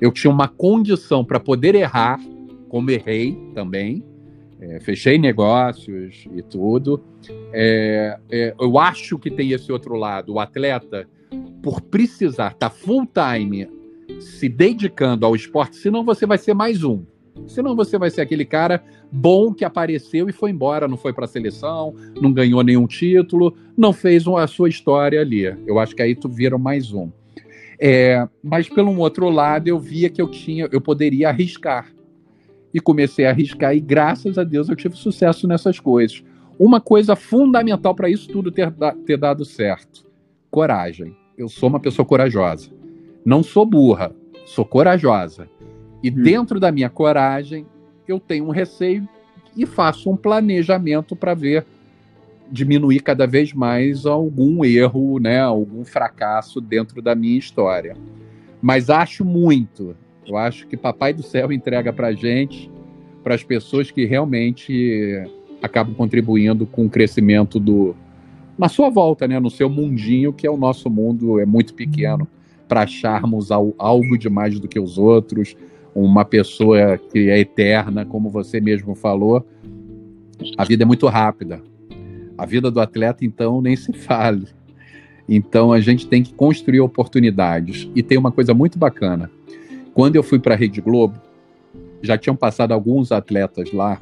Eu 0.00 0.12
tinha 0.12 0.30
uma 0.30 0.48
condição 0.48 1.24
para 1.24 1.40
poder 1.40 1.74
errar, 1.74 2.20
como 2.68 2.90
errei 2.90 3.36
também. 3.54 4.04
É, 4.60 4.80
fechei 4.80 5.18
negócios 5.18 6.26
e 6.34 6.42
tudo. 6.42 7.02
É, 7.52 8.18
é, 8.30 8.54
eu 8.58 8.78
acho 8.78 9.18
que 9.18 9.30
tem 9.30 9.52
esse 9.52 9.70
outro 9.72 9.94
lado. 9.94 10.34
O 10.34 10.40
atleta, 10.40 11.08
por 11.62 11.80
precisar 11.80 12.52
estar 12.52 12.70
tá 12.70 12.70
full 12.70 13.06
time 13.06 13.68
se 14.20 14.48
dedicando 14.48 15.24
ao 15.24 15.34
esporte, 15.34 15.76
senão 15.76 16.04
você 16.04 16.26
vai 16.26 16.38
ser 16.38 16.54
mais 16.54 16.84
um. 16.84 17.04
Senão 17.46 17.74
você 17.74 17.98
vai 17.98 18.10
ser 18.10 18.20
aquele 18.20 18.44
cara 18.44 18.82
bom 19.10 19.52
que 19.52 19.64
apareceu 19.64 20.28
e 20.28 20.32
foi 20.32 20.50
embora, 20.50 20.88
não 20.88 20.96
foi 20.96 21.12
para 21.12 21.24
a 21.24 21.28
seleção, 21.28 21.94
não 22.20 22.32
ganhou 22.32 22.62
nenhum 22.62 22.86
título, 22.86 23.56
não 23.76 23.92
fez 23.92 24.26
a 24.26 24.46
sua 24.46 24.68
história 24.68 25.20
ali. 25.20 25.44
Eu 25.66 25.78
acho 25.78 25.94
que 25.94 26.02
aí 26.02 26.14
tu 26.14 26.28
vira 26.28 26.56
mais 26.56 26.92
um. 26.92 27.10
É, 27.78 28.26
mas 28.42 28.68
pelo 28.68 28.96
outro 28.98 29.28
lado, 29.28 29.68
eu 29.68 29.78
via 29.78 30.08
que 30.08 30.22
eu 30.22 30.28
tinha, 30.28 30.68
eu 30.70 30.80
poderia 30.80 31.28
arriscar. 31.28 31.92
E 32.72 32.80
comecei 32.80 33.26
a 33.26 33.30
arriscar 33.30 33.74
e 33.76 33.80
graças 33.80 34.36
a 34.36 34.42
Deus 34.42 34.68
eu 34.68 34.76
tive 34.76 34.96
sucesso 34.96 35.46
nessas 35.46 35.78
coisas. 35.78 36.24
Uma 36.58 36.80
coisa 36.80 37.14
fundamental 37.14 37.94
para 37.94 38.08
isso 38.08 38.28
tudo 38.28 38.50
ter, 38.50 38.72
ter 39.06 39.16
dado 39.16 39.44
certo: 39.44 40.06
coragem. 40.50 41.16
Eu 41.36 41.48
sou 41.48 41.68
uma 41.68 41.80
pessoa 41.80 42.06
corajosa. 42.06 42.70
Não 43.24 43.42
sou 43.42 43.66
burra, 43.66 44.14
sou 44.46 44.64
corajosa. 44.64 45.48
E 46.04 46.10
hum. 46.10 46.22
dentro 46.22 46.60
da 46.60 46.70
minha 46.70 46.90
coragem, 46.90 47.64
eu 48.06 48.20
tenho 48.20 48.44
um 48.44 48.50
receio 48.50 49.08
e 49.56 49.64
faço 49.64 50.10
um 50.10 50.16
planejamento 50.16 51.16
para 51.16 51.32
ver 51.32 51.64
diminuir 52.52 53.00
cada 53.00 53.26
vez 53.26 53.54
mais 53.54 54.04
algum 54.04 54.62
erro, 54.62 55.18
né, 55.18 55.40
algum 55.40 55.82
fracasso 55.82 56.60
dentro 56.60 57.00
da 57.00 57.14
minha 57.14 57.38
história. 57.38 57.96
Mas 58.60 58.90
acho 58.90 59.24
muito. 59.24 59.96
Eu 60.26 60.36
acho 60.36 60.66
que 60.66 60.76
Papai 60.76 61.14
do 61.14 61.22
Céu 61.22 61.50
entrega 61.50 61.90
para 61.90 62.12
gente, 62.12 62.70
para 63.22 63.34
as 63.34 63.42
pessoas 63.42 63.90
que 63.90 64.04
realmente 64.04 65.24
acabam 65.62 65.94
contribuindo 65.94 66.66
com 66.66 66.84
o 66.84 66.90
crescimento 66.90 67.58
do 67.58 67.96
na 68.58 68.68
sua 68.68 68.90
volta, 68.90 69.26
né, 69.26 69.40
no 69.40 69.50
seu 69.50 69.70
mundinho, 69.70 70.34
que 70.34 70.46
é 70.46 70.50
o 70.50 70.56
nosso 70.56 70.90
mundo 70.90 71.40
é 71.40 71.46
muito 71.46 71.72
pequeno 71.72 72.28
para 72.68 72.82
acharmos 72.82 73.50
algo 73.50 74.18
de 74.18 74.28
mais 74.28 74.60
do 74.60 74.68
que 74.68 74.78
os 74.78 74.98
outros, 74.98 75.56
uma 75.94 76.24
pessoa 76.24 76.98
que 76.98 77.30
é 77.30 77.38
eterna, 77.38 78.04
como 78.04 78.28
você 78.28 78.60
mesmo 78.60 78.94
falou. 78.94 79.46
A 80.56 80.64
vida 80.64 80.82
é 80.82 80.86
muito 80.86 81.06
rápida. 81.06 81.62
A 82.36 82.44
vida 82.44 82.70
do 82.70 82.80
atleta, 82.80 83.24
então, 83.24 83.62
nem 83.62 83.76
se 83.76 83.92
fale. 83.92 84.46
Então, 85.28 85.72
a 85.72 85.80
gente 85.80 86.06
tem 86.06 86.22
que 86.22 86.34
construir 86.34 86.80
oportunidades. 86.80 87.88
E 87.94 88.02
tem 88.02 88.18
uma 88.18 88.32
coisa 88.32 88.52
muito 88.52 88.78
bacana. 88.78 89.30
Quando 89.92 90.16
eu 90.16 90.22
fui 90.22 90.38
para 90.38 90.54
a 90.54 90.56
Rede 90.56 90.80
Globo, 90.80 91.20
já 92.02 92.18
tinham 92.18 92.36
passado 92.36 92.72
alguns 92.72 93.12
atletas 93.12 93.72
lá 93.72 94.00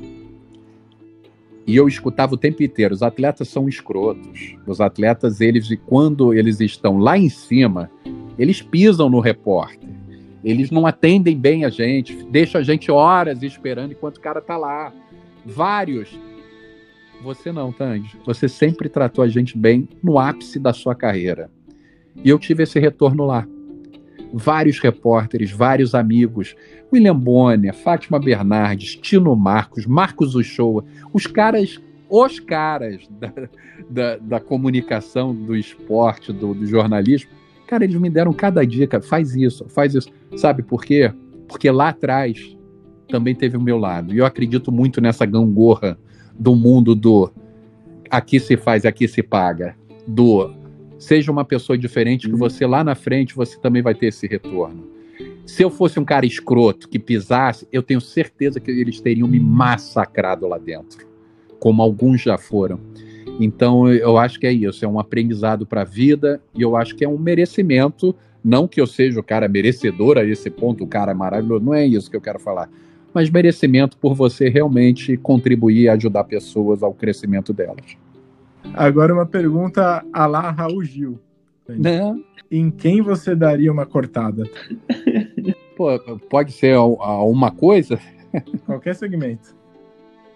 e 1.66 1.76
eu 1.76 1.86
escutava 1.86 2.34
o 2.34 2.38
tempo 2.38 2.62
inteiro: 2.62 2.94
os 2.94 3.02
atletas 3.02 3.48
são 3.48 3.68
escrotos. 3.68 4.56
Os 4.66 4.80
atletas, 4.80 5.40
eles, 5.40 5.68
quando 5.86 6.34
eles 6.34 6.60
estão 6.60 6.98
lá 6.98 7.16
em 7.16 7.28
cima, 7.28 7.90
eles 8.38 8.60
pisam 8.60 9.08
no 9.08 9.20
repórter. 9.20 9.91
Eles 10.44 10.70
não 10.70 10.86
atendem 10.86 11.38
bem 11.38 11.64
a 11.64 11.70
gente, 11.70 12.24
deixam 12.24 12.60
a 12.60 12.64
gente 12.64 12.90
horas 12.90 13.42
esperando 13.42 13.92
enquanto 13.92 14.16
o 14.16 14.20
cara 14.20 14.40
tá 14.40 14.56
lá. 14.56 14.92
Vários. 15.44 16.18
Você 17.22 17.52
não, 17.52 17.72
Tandy. 17.72 18.16
Você 18.26 18.48
sempre 18.48 18.88
tratou 18.88 19.22
a 19.22 19.28
gente 19.28 19.56
bem 19.56 19.88
no 20.02 20.18
ápice 20.18 20.58
da 20.58 20.72
sua 20.72 20.94
carreira. 20.94 21.50
E 22.16 22.28
eu 22.28 22.38
tive 22.38 22.64
esse 22.64 22.80
retorno 22.80 23.24
lá. 23.24 23.46
Vários 24.32 24.78
repórteres, 24.80 25.52
vários 25.52 25.94
amigos. 25.94 26.56
William 26.92 27.16
Bonner, 27.16 27.74
Fátima 27.74 28.18
Bernardes, 28.18 28.96
Tino 28.96 29.34
Marcos, 29.36 29.86
Marcos 29.86 30.34
Uchoa. 30.34 30.84
Os 31.12 31.26
caras, 31.26 31.80
os 32.08 32.40
caras 32.40 33.08
da, 33.08 33.32
da, 33.88 34.16
da 34.16 34.40
comunicação, 34.40 35.34
do 35.34 35.56
esporte, 35.56 36.32
do, 36.32 36.52
do 36.52 36.66
jornalismo, 36.66 37.30
Cara, 37.72 37.84
eles 37.84 37.96
me 37.96 38.10
deram 38.10 38.34
cada 38.34 38.66
dica, 38.66 39.00
faz 39.00 39.34
isso, 39.34 39.64
faz 39.66 39.94
isso. 39.94 40.10
Sabe 40.36 40.62
por 40.62 40.84
quê? 40.84 41.10
Porque 41.48 41.70
lá 41.70 41.88
atrás 41.88 42.54
também 43.08 43.34
teve 43.34 43.56
o 43.56 43.62
meu 43.62 43.78
lado. 43.78 44.12
E 44.12 44.18
eu 44.18 44.26
acredito 44.26 44.70
muito 44.70 45.00
nessa 45.00 45.24
gangorra 45.24 45.98
do 46.38 46.54
mundo 46.54 46.94
do 46.94 47.32
aqui 48.10 48.38
se 48.38 48.58
faz, 48.58 48.84
aqui 48.84 49.08
se 49.08 49.22
paga. 49.22 49.74
Do 50.06 50.54
seja 50.98 51.32
uma 51.32 51.46
pessoa 51.46 51.78
diferente 51.78 52.26
que 52.26 52.34
uhum. 52.34 52.38
você 52.38 52.66
lá 52.66 52.84
na 52.84 52.94
frente 52.94 53.34
você 53.34 53.58
também 53.58 53.80
vai 53.80 53.94
ter 53.94 54.08
esse 54.08 54.26
retorno. 54.26 54.86
Se 55.46 55.62
eu 55.62 55.70
fosse 55.70 55.98
um 55.98 56.04
cara 56.04 56.26
escroto 56.26 56.90
que 56.90 56.98
pisasse, 56.98 57.66
eu 57.72 57.82
tenho 57.82 58.02
certeza 58.02 58.60
que 58.60 58.70
eles 58.70 59.00
teriam 59.00 59.26
me 59.26 59.40
massacrado 59.40 60.46
lá 60.46 60.58
dentro, 60.58 61.06
como 61.58 61.80
alguns 61.80 62.20
já 62.20 62.36
foram. 62.36 62.78
Então, 63.40 63.88
eu 63.88 64.18
acho 64.18 64.38
que 64.38 64.46
é 64.46 64.52
isso, 64.52 64.84
é 64.84 64.88
um 64.88 65.00
aprendizado 65.00 65.66
para 65.66 65.82
a 65.82 65.84
vida 65.84 66.40
e 66.54 66.62
eu 66.62 66.76
acho 66.76 66.94
que 66.94 67.04
é 67.04 67.08
um 67.08 67.18
merecimento. 67.18 68.14
Não 68.44 68.66
que 68.66 68.80
eu 68.80 68.86
seja 68.86 69.20
o 69.20 69.22
cara 69.22 69.48
merecedor 69.48 70.18
a 70.18 70.24
esse 70.24 70.50
ponto, 70.50 70.84
o 70.84 70.86
cara 70.86 71.14
maravilhoso, 71.14 71.64
não 71.64 71.74
é 71.74 71.86
isso 71.86 72.10
que 72.10 72.16
eu 72.16 72.20
quero 72.20 72.38
falar. 72.38 72.68
Mas 73.14 73.30
merecimento 73.30 73.96
por 73.96 74.14
você 74.14 74.48
realmente 74.48 75.16
contribuir 75.16 75.82
e 75.82 75.88
ajudar 75.88 76.24
pessoas 76.24 76.82
ao 76.82 76.92
crescimento 76.92 77.52
delas. 77.52 77.96
Agora 78.74 79.12
uma 79.12 79.26
pergunta 79.26 80.04
a 80.12 80.26
lá 80.26 80.50
Raul 80.50 80.84
Gil. 80.84 81.20
Né? 81.68 82.14
Em 82.50 82.70
quem 82.70 83.00
você 83.00 83.34
daria 83.34 83.72
uma 83.72 83.86
cortada? 83.86 84.44
Pô, 85.76 85.98
pode 86.28 86.52
ser 86.52 86.74
a, 86.74 86.80
a 86.80 87.24
uma 87.24 87.50
coisa? 87.50 87.98
Qualquer 88.66 88.94
segmento. 88.94 89.54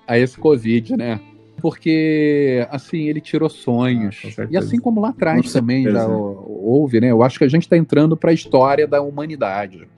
A 0.06 0.18
esse 0.18 0.38
Covid, 0.38 0.96
né? 0.96 1.20
Porque 1.60 2.66
assim 2.70 3.08
ele 3.08 3.20
tirou 3.20 3.48
sonhos 3.48 4.20
ah, 4.38 4.46
e 4.50 4.56
assim 4.56 4.78
como 4.78 5.00
lá 5.00 5.10
atrás 5.10 5.52
também 5.52 5.84
já 5.84 6.06
houve, 6.06 7.00
né? 7.00 7.10
Eu 7.10 7.22
acho 7.22 7.38
que 7.38 7.44
a 7.44 7.48
gente 7.48 7.62
está 7.62 7.76
entrando 7.76 8.16
para 8.16 8.30
a 8.30 8.34
história 8.34 8.86
da 8.86 9.00
humanidade. 9.00 9.88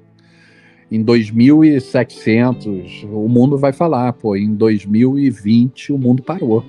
Em 0.90 1.02
2700 1.02 3.04
o 3.04 3.28
mundo 3.28 3.58
vai 3.58 3.72
falar, 3.72 4.12
pô, 4.14 4.36
em 4.36 4.54
2020 4.54 5.92
o 5.92 5.98
mundo 5.98 6.22
parou. 6.22 6.64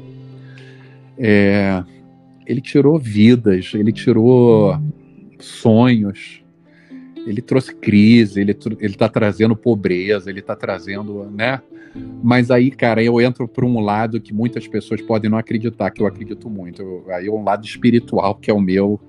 É, 1.18 1.84
ele 2.46 2.62
tirou 2.62 2.98
vidas, 2.98 3.72
ele 3.74 3.92
tirou 3.92 4.78
sonhos, 5.40 6.39
ele 7.26 7.42
trouxe 7.42 7.74
crise, 7.76 8.40
ele 8.40 8.56
está 8.82 9.10
trazendo 9.10 9.56
pobreza, 9.56 10.30
ele 10.30 10.40
está 10.40 10.56
trazendo, 10.56 11.26
né? 11.32 11.62
Mas 12.24 12.52
aí, 12.52 12.72
cara, 12.72 13.04
eu 13.04 13.20
entro 13.20 13.48
por 13.48 13.64
um 13.64 13.80
lado 13.80 14.22
que 14.22 14.34
muitas 14.34 14.68
pessoas 14.68 15.02
podem 15.02 15.30
não 15.30 15.38
acreditar, 15.38 15.90
que 15.92 16.02
eu 16.02 16.08
acredito 16.08 16.50
muito. 16.50 16.82
Eu, 16.82 17.06
aí 17.10 17.28
é 17.28 17.32
um 17.32 17.44
lado 17.44 17.66
espiritual, 17.66 18.36
que 18.36 18.50
é 18.50 18.54
o 18.54 18.60
meu. 18.60 19.00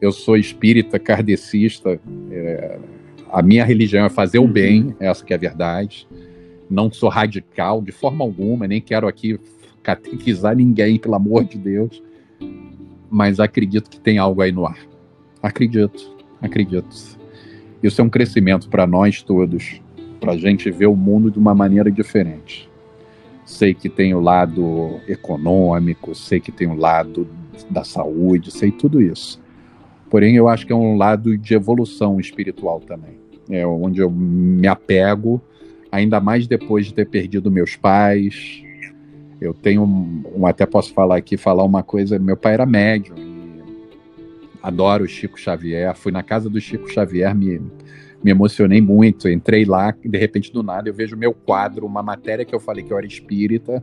Eu 0.00 0.12
sou 0.12 0.36
espírita, 0.36 0.98
kardecista, 0.98 2.00
é, 2.30 2.78
a 3.30 3.42
minha 3.42 3.64
religião 3.64 4.06
é 4.06 4.08
fazer 4.08 4.38
o 4.38 4.42
uhum. 4.42 4.52
bem, 4.52 4.96
essa 5.00 5.24
que 5.24 5.32
é 5.32 5.36
a 5.36 5.38
verdade. 5.38 6.08
Não 6.70 6.90
sou 6.90 7.08
radical 7.08 7.80
de 7.82 7.92
forma 7.92 8.24
alguma, 8.24 8.66
nem 8.66 8.80
quero 8.80 9.06
aqui 9.06 9.38
catequizar 9.82 10.56
ninguém, 10.56 10.98
pelo 10.98 11.14
amor 11.14 11.44
de 11.44 11.58
Deus. 11.58 12.02
Mas 13.10 13.40
acredito 13.40 13.88
que 13.88 14.00
tem 14.00 14.18
algo 14.18 14.42
aí 14.42 14.52
no 14.52 14.66
ar. 14.66 14.78
Acredito, 15.42 16.14
acredito. 16.42 17.18
Isso 17.82 18.00
é 18.00 18.04
um 18.04 18.10
crescimento 18.10 18.68
para 18.68 18.86
nós 18.86 19.22
todos, 19.22 19.80
para 20.20 20.32
a 20.32 20.36
gente 20.36 20.70
ver 20.70 20.86
o 20.86 20.96
mundo 20.96 21.30
de 21.30 21.38
uma 21.38 21.54
maneira 21.54 21.90
diferente. 21.90 22.68
Sei 23.44 23.72
que 23.72 23.88
tem 23.88 24.14
o 24.14 24.20
lado 24.20 25.00
econômico, 25.06 26.14
sei 26.14 26.40
que 26.40 26.50
tem 26.50 26.66
o 26.66 26.74
lado 26.74 27.26
da 27.70 27.84
saúde, 27.84 28.50
sei 28.50 28.70
tudo 28.70 29.00
isso. 29.00 29.40
Porém, 30.10 30.36
eu 30.36 30.48
acho 30.48 30.66
que 30.66 30.72
é 30.72 30.76
um 30.76 30.96
lado 30.96 31.36
de 31.38 31.54
evolução 31.54 32.18
espiritual 32.18 32.80
também. 32.80 33.18
É 33.48 33.66
onde 33.66 34.00
eu 34.00 34.10
me 34.10 34.66
apego, 34.66 35.40
ainda 35.90 36.20
mais 36.20 36.46
depois 36.46 36.86
de 36.86 36.94
ter 36.94 37.06
perdido 37.06 37.50
meus 37.50 37.76
pais. 37.76 38.62
Eu 39.40 39.54
tenho, 39.54 39.84
um, 39.84 40.46
até 40.46 40.66
posso 40.66 40.92
falar 40.92 41.16
aqui, 41.16 41.36
falar 41.36 41.64
uma 41.64 41.82
coisa. 41.82 42.18
Meu 42.18 42.36
pai 42.36 42.54
era 42.54 42.66
médium 42.66 43.27
adoro 44.62 45.04
o 45.04 45.08
Chico 45.08 45.38
Xavier. 45.38 45.94
Fui 45.96 46.12
na 46.12 46.22
casa 46.22 46.48
do 46.48 46.60
Chico 46.60 46.88
Xavier, 46.92 47.34
me, 47.34 47.60
me 48.22 48.30
emocionei 48.30 48.80
muito. 48.80 49.28
Entrei 49.28 49.64
lá, 49.64 49.94
de 50.04 50.18
repente, 50.18 50.52
do 50.52 50.62
nada, 50.62 50.88
eu 50.88 50.94
vejo 50.94 51.16
meu 51.16 51.32
quadro, 51.32 51.86
uma 51.86 52.02
matéria 52.02 52.44
que 52.44 52.54
eu 52.54 52.60
falei 52.60 52.84
que 52.84 52.92
eu 52.92 52.98
era 52.98 53.06
espírita, 53.06 53.82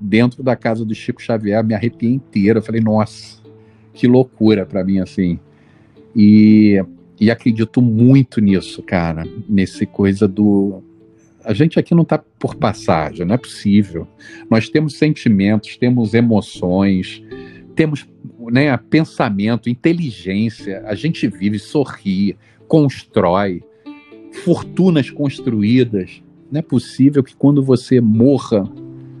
dentro 0.00 0.42
da 0.42 0.56
casa 0.56 0.84
do 0.84 0.94
Chico 0.94 1.22
Xavier, 1.22 1.64
me 1.64 1.74
arrepiei 1.74 2.12
inteiro. 2.12 2.58
Eu 2.58 2.62
falei, 2.62 2.80
nossa, 2.80 3.42
que 3.92 4.06
loucura 4.06 4.66
para 4.66 4.84
mim, 4.84 4.98
assim. 4.98 5.38
E, 6.14 6.82
e 7.20 7.30
acredito 7.30 7.80
muito 7.80 8.40
nisso, 8.40 8.82
cara, 8.82 9.24
nesse 9.48 9.86
coisa 9.86 10.28
do. 10.28 10.82
A 11.44 11.52
gente 11.52 11.78
aqui 11.78 11.94
não 11.94 12.02
está 12.02 12.18
por 12.38 12.54
passagem, 12.54 13.26
não 13.26 13.34
é 13.34 13.38
possível. 13.38 14.08
Nós 14.50 14.68
temos 14.70 14.96
sentimentos, 14.96 15.76
temos 15.76 16.14
emoções, 16.14 17.22
temos 17.74 18.06
né, 18.50 18.76
pensamento, 18.76 19.68
inteligência. 19.68 20.82
A 20.86 20.94
gente 20.94 21.26
vive, 21.26 21.58
sorri, 21.58 22.36
constrói, 22.68 23.62
fortunas 24.44 25.10
construídas. 25.10 26.22
Não 26.50 26.58
é 26.58 26.62
possível 26.62 27.22
que 27.22 27.34
quando 27.36 27.62
você 27.62 28.00
morra, 28.00 28.68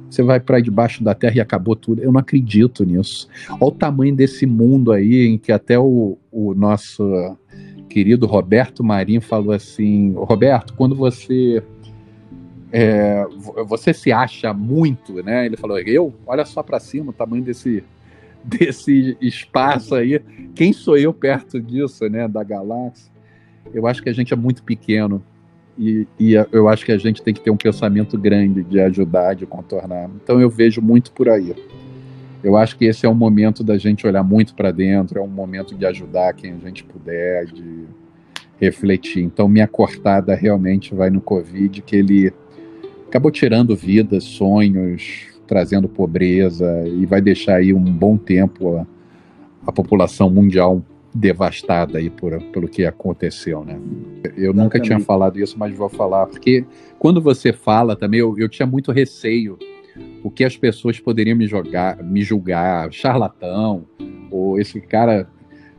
você 0.08 0.22
vai 0.22 0.38
para 0.38 0.60
debaixo 0.60 1.02
da 1.02 1.14
terra 1.14 1.36
e 1.36 1.40
acabou 1.40 1.74
tudo. 1.74 2.02
Eu 2.02 2.12
não 2.12 2.20
acredito 2.20 2.84
nisso. 2.84 3.28
Olha 3.50 3.64
o 3.64 3.70
tamanho 3.70 4.14
desse 4.14 4.46
mundo 4.46 4.92
aí, 4.92 5.26
em 5.26 5.38
que 5.38 5.50
até 5.50 5.78
o, 5.78 6.16
o 6.30 6.54
nosso 6.54 7.36
querido 7.88 8.26
Roberto 8.26 8.82
Marinho 8.82 9.20
falou 9.20 9.52
assim: 9.52 10.12
Roberto, 10.14 10.74
quando 10.74 10.94
você. 10.94 11.62
É, 12.72 13.24
você 13.68 13.94
se 13.94 14.10
acha 14.10 14.52
muito, 14.52 15.22
né? 15.22 15.46
Ele 15.46 15.56
falou: 15.56 15.78
eu? 15.78 16.12
Olha 16.26 16.44
só 16.44 16.62
para 16.62 16.80
cima, 16.80 17.10
o 17.10 17.12
tamanho 17.12 17.44
desse, 17.44 17.84
desse 18.58 19.16
espaço 19.20 19.94
aí. 19.94 20.20
Quem 20.54 20.72
sou 20.72 20.96
eu 20.96 21.12
perto 21.12 21.60
disso, 21.60 22.08
né? 22.08 22.28
Da 22.28 22.42
galáxia? 22.42 23.12
Eu 23.72 23.86
acho 23.86 24.02
que 24.02 24.08
a 24.08 24.12
gente 24.12 24.32
é 24.32 24.36
muito 24.36 24.62
pequeno 24.62 25.22
e, 25.78 26.06
e, 26.20 26.34
eu 26.52 26.68
acho 26.68 26.84
que 26.84 26.92
a 26.92 26.98
gente 26.98 27.22
tem 27.22 27.34
que 27.34 27.40
ter 27.40 27.50
um 27.50 27.56
pensamento 27.56 28.16
grande 28.16 28.62
de 28.62 28.78
ajudar, 28.80 29.34
de 29.34 29.46
contornar. 29.46 30.08
Então 30.22 30.40
eu 30.40 30.48
vejo 30.48 30.80
muito 30.80 31.10
por 31.12 31.28
aí. 31.28 31.54
Eu 32.42 32.56
acho 32.56 32.76
que 32.76 32.84
esse 32.84 33.06
é 33.06 33.08
um 33.08 33.14
momento 33.14 33.64
da 33.64 33.78
gente 33.78 34.06
olhar 34.06 34.22
muito 34.22 34.54
para 34.54 34.70
dentro, 34.70 35.18
é 35.18 35.22
um 35.22 35.28
momento 35.28 35.74
de 35.74 35.86
ajudar 35.86 36.34
quem 36.34 36.52
a 36.52 36.58
gente 36.58 36.84
puder, 36.84 37.46
de 37.46 37.84
refletir. 38.60 39.22
Então 39.22 39.48
minha 39.48 39.66
cortada 39.66 40.34
realmente 40.34 40.94
vai 40.94 41.10
no 41.10 41.20
Covid, 41.20 41.82
que 41.82 41.96
ele 41.96 42.32
acabou 43.08 43.30
tirando 43.30 43.74
vidas, 43.74 44.24
sonhos, 44.24 45.33
trazendo 45.46 45.88
pobreza 45.88 46.86
e 46.86 47.06
vai 47.06 47.20
deixar 47.20 47.56
aí 47.56 47.72
um 47.72 47.82
bom 47.82 48.16
tempo 48.16 48.76
a, 48.76 48.86
a 49.66 49.72
população 49.72 50.30
mundial 50.30 50.82
devastada 51.14 51.98
aí 51.98 52.10
por, 52.10 52.42
pelo 52.44 52.68
que 52.68 52.84
aconteceu, 52.84 53.64
né? 53.64 53.78
Eu 54.24 54.30
Exatamente. 54.30 54.56
nunca 54.56 54.80
tinha 54.80 54.98
falado 54.98 55.38
isso, 55.38 55.56
mas 55.58 55.74
vou 55.74 55.88
falar, 55.88 56.26
porque 56.26 56.64
quando 56.98 57.20
você 57.20 57.52
fala 57.52 57.94
também, 57.94 58.20
eu, 58.20 58.36
eu 58.36 58.48
tinha 58.48 58.66
muito 58.66 58.90
receio 58.90 59.56
o 60.24 60.30
que 60.30 60.42
as 60.42 60.56
pessoas 60.56 60.98
poderiam 60.98 61.36
me 61.36 61.46
jogar, 61.46 62.02
me 62.02 62.22
julgar, 62.22 62.92
charlatão, 62.92 63.84
ou 64.30 64.58
esse 64.58 64.80
cara. 64.80 65.28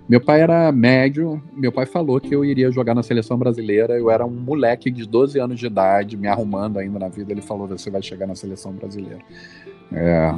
Meu 0.07 0.21
pai 0.21 0.41
era 0.41 0.71
médio, 0.71 1.41
meu 1.51 1.71
pai 1.71 1.87
falou 1.87 2.21
que 2.21 2.33
eu 2.33 2.45
iria 2.45 2.71
jogar 2.71 2.93
na 2.93 3.01
seleção 3.01 3.37
brasileira. 3.37 3.97
Eu 3.97 4.11
era 4.11 4.23
um 4.23 4.29
moleque 4.29 4.91
de 4.91 5.07
12 5.07 5.39
anos 5.39 5.59
de 5.59 5.65
idade, 5.65 6.15
me 6.15 6.27
arrumando 6.27 6.77
ainda 6.77 6.99
na 6.99 7.09
vida. 7.09 7.31
Ele 7.31 7.41
falou: 7.41 7.67
você 7.67 7.89
vai 7.89 8.03
chegar 8.03 8.27
na 8.27 8.35
seleção 8.35 8.71
brasileira. 8.71 9.19
É, 9.91 10.31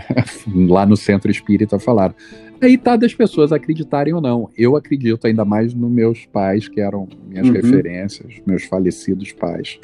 lá 0.68 0.86
no 0.86 0.96
centro 0.96 1.30
espírita 1.30 1.78
falaram. 1.78 2.14
Aí 2.62 2.78
tá 2.78 2.96
das 2.96 3.14
pessoas 3.14 3.52
acreditarem 3.52 4.14
ou 4.14 4.22
não. 4.22 4.48
Eu 4.56 4.74
acredito 4.74 5.26
ainda 5.26 5.44
mais 5.44 5.74
nos 5.74 5.90
meus 5.90 6.24
pais, 6.24 6.66
que 6.66 6.80
eram 6.80 7.06
minhas 7.28 7.46
uhum. 7.46 7.52
referências, 7.52 8.40
meus 8.46 8.64
falecidos 8.64 9.32
pais. 9.32 9.78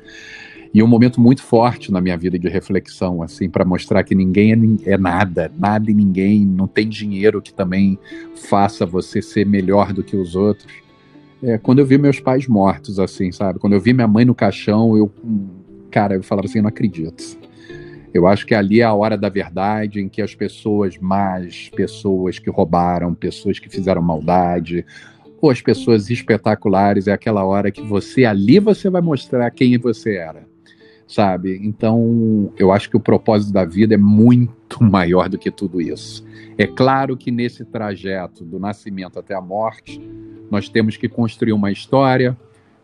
E 0.72 0.82
um 0.82 0.86
momento 0.86 1.20
muito 1.20 1.42
forte 1.42 1.90
na 1.90 2.00
minha 2.00 2.16
vida 2.16 2.38
de 2.38 2.48
reflexão, 2.48 3.22
assim, 3.22 3.50
para 3.50 3.64
mostrar 3.64 4.04
que 4.04 4.14
ninguém 4.14 4.78
é, 4.84 4.92
é, 4.92 4.98
nada, 4.98 5.50
nada 5.58 5.90
e 5.90 5.94
ninguém, 5.94 6.46
não 6.46 6.68
tem 6.68 6.88
dinheiro 6.88 7.42
que 7.42 7.52
também 7.52 7.98
faça 8.48 8.86
você 8.86 9.20
ser 9.20 9.44
melhor 9.44 9.92
do 9.92 10.02
que 10.02 10.16
os 10.16 10.36
outros. 10.36 10.72
É, 11.42 11.58
quando 11.58 11.80
eu 11.80 11.86
vi 11.86 11.98
meus 11.98 12.20
pais 12.20 12.46
mortos, 12.46 13.00
assim, 13.00 13.32
sabe? 13.32 13.58
Quando 13.58 13.72
eu 13.72 13.80
vi 13.80 13.92
minha 13.92 14.06
mãe 14.06 14.24
no 14.24 14.34
caixão, 14.34 14.96
eu, 14.96 15.10
hum, 15.24 15.48
cara, 15.90 16.14
eu 16.14 16.22
falava 16.22 16.46
assim, 16.46 16.60
não 16.60 16.68
acredito 16.68 17.40
eu 18.12 18.26
acho 18.26 18.44
que 18.46 18.54
ali 18.54 18.80
é 18.80 18.84
a 18.84 18.92
hora 18.92 19.16
da 19.16 19.28
verdade, 19.28 20.00
em 20.00 20.08
que 20.08 20.20
as 20.20 20.34
pessoas 20.34 20.98
más, 20.98 21.70
pessoas 21.74 22.38
que 22.38 22.50
roubaram, 22.50 23.14
pessoas 23.14 23.58
que 23.58 23.68
fizeram 23.68 24.02
maldade, 24.02 24.84
ou 25.40 25.50
as 25.50 25.62
pessoas 25.62 26.10
espetaculares, 26.10 27.06
é 27.06 27.12
aquela 27.12 27.44
hora 27.44 27.70
que 27.70 27.82
você 27.82 28.24
ali 28.24 28.58
você 28.58 28.90
vai 28.90 29.00
mostrar 29.00 29.50
quem 29.50 29.78
você 29.78 30.16
era, 30.16 30.44
sabe? 31.10 31.60
Então, 31.62 32.52
eu 32.56 32.70
acho 32.70 32.88
que 32.88 32.96
o 32.96 33.00
propósito 33.00 33.52
da 33.52 33.64
vida 33.64 33.94
é 33.94 33.98
muito 33.98 34.82
maior 34.82 35.28
do 35.28 35.36
que 35.36 35.50
tudo 35.50 35.80
isso. 35.80 36.24
É 36.56 36.66
claro 36.66 37.16
que 37.16 37.30
nesse 37.30 37.64
trajeto 37.64 38.44
do 38.44 38.58
nascimento 38.58 39.18
até 39.18 39.34
a 39.34 39.40
morte, 39.40 40.00
nós 40.50 40.68
temos 40.68 40.96
que 40.96 41.08
construir 41.08 41.52
uma 41.52 41.72
história, 41.72 42.38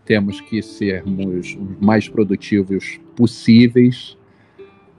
temos 0.04 0.40
que 0.40 0.60
sermos 0.60 1.56
os 1.56 1.80
mais 1.80 2.08
produtivos 2.08 3.00
possíveis, 3.14 4.16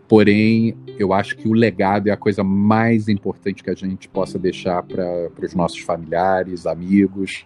Porém, 0.07 0.73
eu 0.97 1.11
acho 1.11 1.35
que 1.35 1.49
o 1.49 1.53
legado 1.53 2.07
é 2.07 2.11
a 2.11 2.17
coisa 2.17 2.41
mais 2.41 3.09
importante 3.09 3.61
que 3.61 3.69
a 3.69 3.75
gente 3.75 4.07
possa 4.07 4.39
deixar 4.39 4.81
para 4.83 5.29
os 5.43 5.53
nossos 5.53 5.79
familiares, 5.79 6.65
amigos. 6.65 7.45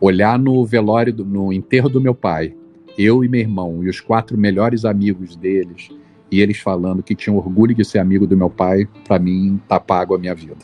Olhar 0.00 0.38
no 0.38 0.64
velório, 0.64 1.12
do, 1.12 1.26
no 1.26 1.52
enterro 1.52 1.90
do 1.90 2.00
meu 2.00 2.14
pai, 2.14 2.56
eu 2.98 3.24
e 3.24 3.28
meu 3.28 3.40
irmão, 3.40 3.82
e 3.82 3.88
os 3.88 4.00
quatro 4.00 4.36
melhores 4.38 4.84
amigos 4.84 5.36
deles, 5.36 5.88
e 6.30 6.40
eles 6.40 6.58
falando 6.58 7.02
que 7.02 7.14
tinham 7.14 7.36
orgulho 7.36 7.74
de 7.74 7.84
ser 7.84 7.98
amigo 7.98 8.26
do 8.26 8.36
meu 8.36 8.50
pai, 8.50 8.88
para 9.06 9.18
mim, 9.18 9.60
tá 9.68 9.80
pago 9.80 10.14
a 10.14 10.18
minha 10.18 10.34
vida. 10.34 10.58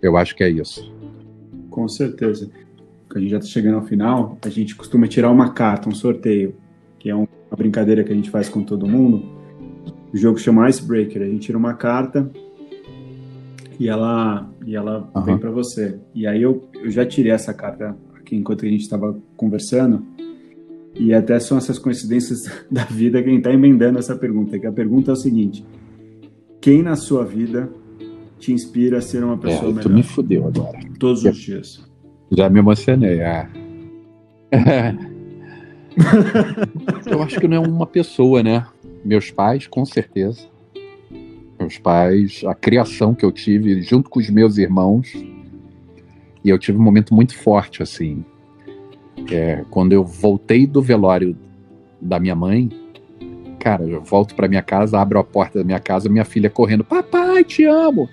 Eu 0.00 0.16
acho 0.16 0.36
que 0.36 0.44
é 0.44 0.48
isso. 0.48 0.92
Com 1.70 1.88
certeza. 1.88 2.50
A 3.14 3.18
gente 3.18 3.30
já 3.30 3.38
está 3.38 3.48
chegando 3.48 3.76
ao 3.76 3.82
final, 3.82 4.38
a 4.42 4.48
gente 4.50 4.74
costuma 4.74 5.06
tirar 5.06 5.30
uma 5.30 5.52
carta, 5.52 5.88
um 5.88 5.94
sorteio, 5.94 6.54
que 6.98 7.08
é 7.08 7.14
uma 7.14 7.26
brincadeira 7.56 8.04
que 8.04 8.12
a 8.12 8.14
gente 8.14 8.28
faz 8.28 8.48
com 8.48 8.62
todo 8.62 8.86
mundo 8.86 9.36
o 10.16 10.16
jogo 10.16 10.38
chama 10.38 10.68
Icebreaker. 10.68 11.22
A 11.22 11.26
gente 11.26 11.40
tira 11.46 11.58
uma 11.58 11.74
carta 11.74 12.30
e 13.78 13.88
ela, 13.88 14.50
e 14.64 14.74
ela 14.74 15.10
uhum. 15.14 15.22
vem 15.22 15.38
para 15.38 15.50
você. 15.50 15.98
E 16.14 16.26
aí 16.26 16.40
eu, 16.40 16.68
eu 16.74 16.90
já 16.90 17.04
tirei 17.04 17.32
essa 17.32 17.52
carta 17.52 17.94
aqui 18.14 18.34
enquanto 18.34 18.64
a 18.64 18.68
gente 18.68 18.80
estava 18.80 19.14
conversando. 19.36 20.06
E 20.98 21.12
até 21.12 21.38
são 21.38 21.58
essas 21.58 21.78
coincidências 21.78 22.50
da 22.70 22.84
vida 22.84 23.22
que 23.22 23.28
a 23.28 23.30
gente 23.30 23.40
está 23.40 23.52
emendando 23.52 23.98
essa 23.98 24.16
pergunta. 24.16 24.58
Que 24.58 24.66
a 24.66 24.72
pergunta 24.72 25.10
é 25.10 25.14
o 25.14 25.16
seguinte: 25.16 25.64
Quem 26.60 26.82
na 26.82 26.96
sua 26.96 27.24
vida 27.24 27.70
te 28.38 28.52
inspira 28.52 28.98
a 28.98 29.00
ser 29.00 29.24
uma 29.24 29.38
pessoa 29.38 29.70
é, 29.70 29.74
melhor? 29.74 29.82
Tu 29.82 29.90
me 29.90 30.02
fudeu 30.02 30.46
agora. 30.46 30.78
Todos 30.98 31.24
os 31.24 31.36
dias. 31.36 31.84
Já 32.30 32.48
me 32.48 32.58
emocionei. 32.58 33.22
Ah. 33.22 33.48
eu 37.06 37.22
acho 37.22 37.40
que 37.40 37.48
não 37.48 37.56
é 37.56 37.60
uma 37.60 37.86
pessoa, 37.86 38.42
né? 38.42 38.66
Meus 39.04 39.30
pais, 39.30 39.66
com 39.66 39.84
certeza. 39.84 40.48
Meus 41.58 41.78
pais, 41.78 42.42
a 42.46 42.54
criação 42.54 43.14
que 43.14 43.24
eu 43.24 43.32
tive 43.32 43.80
junto 43.82 44.10
com 44.10 44.18
os 44.18 44.28
meus 44.28 44.58
irmãos. 44.58 45.12
E 46.44 46.48
eu 46.48 46.58
tive 46.58 46.78
um 46.78 46.82
momento 46.82 47.14
muito 47.14 47.36
forte, 47.36 47.82
assim. 47.82 48.24
É, 49.30 49.64
quando 49.70 49.92
eu 49.92 50.04
voltei 50.04 50.66
do 50.66 50.80
velório 50.80 51.36
da 52.00 52.20
minha 52.20 52.34
mãe, 52.34 52.70
cara, 53.58 53.84
eu 53.84 54.02
volto 54.02 54.34
para 54.34 54.48
minha 54.48 54.62
casa, 54.62 55.00
abro 55.00 55.18
a 55.18 55.24
porta 55.24 55.58
da 55.58 55.64
minha 55.64 55.80
casa, 55.80 56.08
minha 56.08 56.24
filha 56.24 56.50
correndo: 56.50 56.84
Papai, 56.84 57.42
te 57.44 57.64
amo! 57.64 58.08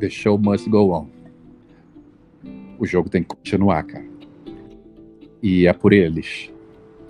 The 0.00 0.10
show 0.10 0.36
must 0.36 0.68
go 0.68 0.92
on. 0.92 1.06
O 2.78 2.86
jogo 2.86 3.08
tem 3.08 3.22
que 3.22 3.28
continuar, 3.28 3.84
cara. 3.84 4.04
E 5.40 5.66
é 5.66 5.72
por 5.72 5.92
eles. 5.92 6.50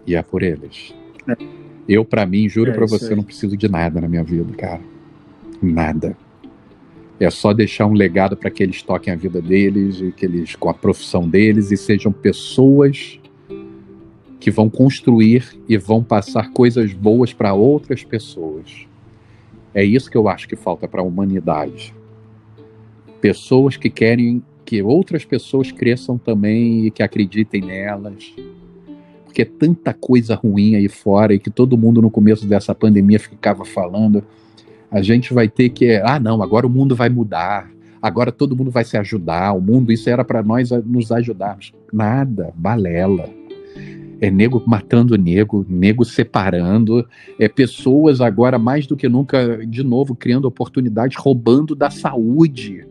E 0.07 0.15
é 0.15 0.23
por 0.23 0.43
eles. 0.43 0.95
É. 1.29 1.37
Eu, 1.89 2.05
para 2.05 2.27
mim, 2.27 2.49
juro 2.49 2.71
é 2.71 2.75
para 2.75 2.87
você, 2.87 3.11
aí. 3.11 3.17
não 3.17 3.25
preciso 3.25 3.57
de 3.57 3.69
nada 3.69 4.01
na 4.01 4.09
minha 4.09 4.23
vida, 4.23 4.53
cara. 4.55 4.81
Nada. 5.63 6.17
É 7.23 7.31
só 7.31 7.53
deixar 7.53 7.87
um 7.87 7.93
legado 7.93 8.37
para 8.37 8.51
que 8.51 8.65
eles 8.65 8.83
toquem 8.83 9.13
a 9.13 9.17
vida 9.17 9.41
deles, 9.41 10.01
e 10.01 10.11
que 10.11 10.27
eles, 10.27 10.57
com 10.57 10.69
a 10.69 10.75
profissão 10.75 11.29
deles, 11.29 11.71
e 11.71 11.77
sejam 11.77 12.11
pessoas 12.11 13.21
que 14.41 14.51
vão 14.51 14.69
construir 14.69 15.57
e 15.69 15.77
vão 15.77 16.03
passar 16.03 16.51
coisas 16.51 16.93
boas 16.93 17.33
para 17.33 17.55
outras 17.55 18.03
pessoas. 18.03 18.89
É 19.73 19.85
isso 19.85 20.11
que 20.11 20.17
eu 20.17 20.29
acho 20.29 20.49
que 20.49 20.57
falta 20.57 20.89
para 20.89 21.01
a 21.01 21.05
humanidade. 21.05 21.95
Pessoas 23.21 23.77
que 23.77 23.89
querem 23.89 24.43
que 24.65 24.83
outras 24.83 25.25
pessoas 25.25 25.71
cresçam 25.71 26.19
também 26.19 26.87
e 26.87 26.91
que 26.91 27.05
acreditem 27.05 27.61
nelas. 27.61 28.35
Porque 29.25 29.43
é 29.43 29.45
tanta 29.45 29.95
coisa 29.95 30.35
ruim 30.35 30.75
aí 30.75 30.89
fora 30.89 31.33
e 31.33 31.39
que 31.39 31.51
todo 31.51 31.79
mundo 31.79 32.03
no 32.03 32.11
começo 32.11 32.49
dessa 32.49 32.75
pandemia 32.75 33.21
ficava 33.21 33.65
falando. 33.65 34.25
A 34.93 35.03
gente 35.03 35.35
vai 35.35 35.49
ter 35.49 35.71
que. 35.71 35.97
Ah, 36.05 36.21
não, 36.21 36.43
agora 36.43 36.67
o 36.67 36.71
mundo 36.71 36.95
vai 36.95 37.09
mudar. 37.09 37.71
Agora 38.01 38.31
todo 38.31 38.57
mundo 38.57 38.71
vai 38.71 38.85
se 38.85 38.97
ajudar. 38.97 39.53
O 39.55 39.61
mundo, 39.61 39.91
isso 39.91 40.11
era 40.11 40.25
para 40.25 40.43
nós 40.43 40.71
nos 40.85 41.11
ajudarmos. 41.11 41.73
Nada, 41.93 42.53
balela 42.55 43.43
é 44.23 44.31
nego 44.31 44.63
matando 44.65 45.19
nego, 45.19 45.67
nego 45.69 46.05
separando, 46.05 47.05
é 47.41 47.49
pessoas 47.49 48.21
agora 48.21 48.57
mais 48.57 48.87
do 48.87 48.97
que 48.97 49.09
nunca, 49.09 49.67
de 49.67 49.83
novo, 49.83 50.15
criando 50.15 50.45
oportunidades, 50.45 51.17
roubando 51.17 51.75
da 51.75 51.91
saúde, 51.91 52.87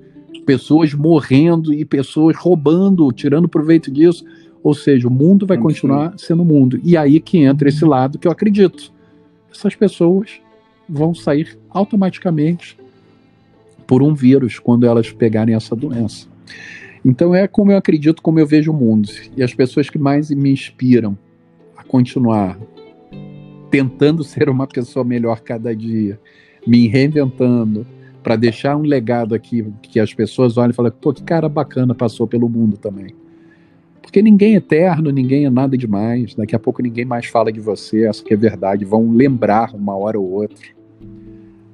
pessoas 0.46 0.94
morrendo 0.94 1.74
e 1.74 1.86
pessoas 1.86 2.36
roubando, 2.36 3.10
tirando 3.14 3.48
proveito 3.48 3.90
disso. 3.90 4.26
Ou 4.62 4.74
seja, 4.74 5.08
o 5.08 5.12
mundo 5.12 5.48
vai 5.48 5.58
continuar 5.58 6.14
sendo 6.18 6.44
mundo. 6.44 6.78
E 6.84 6.98
aí 6.98 7.22
que 7.22 7.38
entra 7.38 7.70
esse 7.70 7.86
lado 7.86 8.20
que 8.20 8.28
eu 8.28 8.32
acredito. 8.32 8.92
Essas 9.50 9.74
pessoas 9.74 10.41
vão 10.92 11.16
sair 11.16 11.58
automaticamente 11.70 12.78
por 13.88 14.04
um 14.04 14.14
vírus 14.14 14.60
quando 14.60 14.86
elas 14.86 15.10
pegarem 15.12 15.56
essa 15.56 15.76
doença. 15.76 16.28
Então 17.04 17.34
é 17.34 17.48
como 17.48 17.72
eu 17.72 17.78
acredito, 17.78 18.22
como 18.22 18.40
eu 18.40 18.46
vejo 18.46 18.72
o 18.72 18.76
mundo. 18.76 19.10
E 19.36 19.42
as 19.42 19.54
pessoas 19.54 19.90
que 19.90 19.98
mais 19.98 20.30
me 20.30 20.52
inspiram 20.52 21.18
a 21.78 21.84
continuar 21.84 22.60
tentando 23.70 24.24
ser 24.26 24.50
uma 24.50 24.68
pessoa 24.68 25.04
melhor 25.04 25.40
cada 25.40 25.74
dia, 25.76 26.20
me 26.68 26.88
reinventando, 26.88 27.88
para 28.22 28.36
deixar 28.36 28.78
um 28.78 28.84
legado 28.84 29.34
aqui 29.34 29.66
que 29.82 30.00
as 30.00 30.14
pessoas 30.14 30.56
olhem 30.58 30.72
e 30.72 30.76
falem, 30.76 30.92
pô, 30.92 31.12
que 31.12 31.24
cara 31.24 31.50
bacana 31.50 31.96
passou 31.96 32.28
pelo 32.28 32.48
mundo 32.48 32.78
também. 32.78 33.16
Porque 34.00 34.22
ninguém 34.22 34.54
é 34.54 34.58
eterno, 34.58 35.10
ninguém 35.10 35.46
é 35.46 35.50
nada 35.50 35.76
demais. 35.78 36.36
Daqui 36.36 36.56
a 36.56 36.60
pouco 36.60 36.84
ninguém 36.84 37.06
mais 37.06 37.26
fala 37.26 37.52
de 37.52 37.60
você, 37.60 38.06
essa 38.06 38.24
que 38.24 38.34
é 38.34 38.38
verdade. 38.38 38.86
Vão 38.86 39.12
lembrar 39.12 39.74
uma 39.74 39.96
hora 39.96 40.20
ou 40.20 40.30
outra 40.30 40.60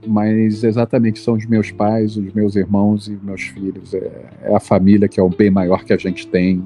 mas 0.07 0.63
exatamente 0.63 1.19
são 1.19 1.35
os 1.35 1.45
meus 1.45 1.71
pais, 1.71 2.17
os 2.17 2.33
meus 2.33 2.55
irmãos 2.55 3.07
e 3.07 3.17
meus 3.21 3.43
filhos. 3.43 3.93
É, 3.93 4.11
é, 4.43 4.55
a 4.55 4.59
família 4.59 5.07
que 5.07 5.19
é 5.19 5.23
o 5.23 5.29
bem 5.29 5.49
maior 5.49 5.83
que 5.83 5.93
a 5.93 5.97
gente 5.97 6.27
tem 6.27 6.63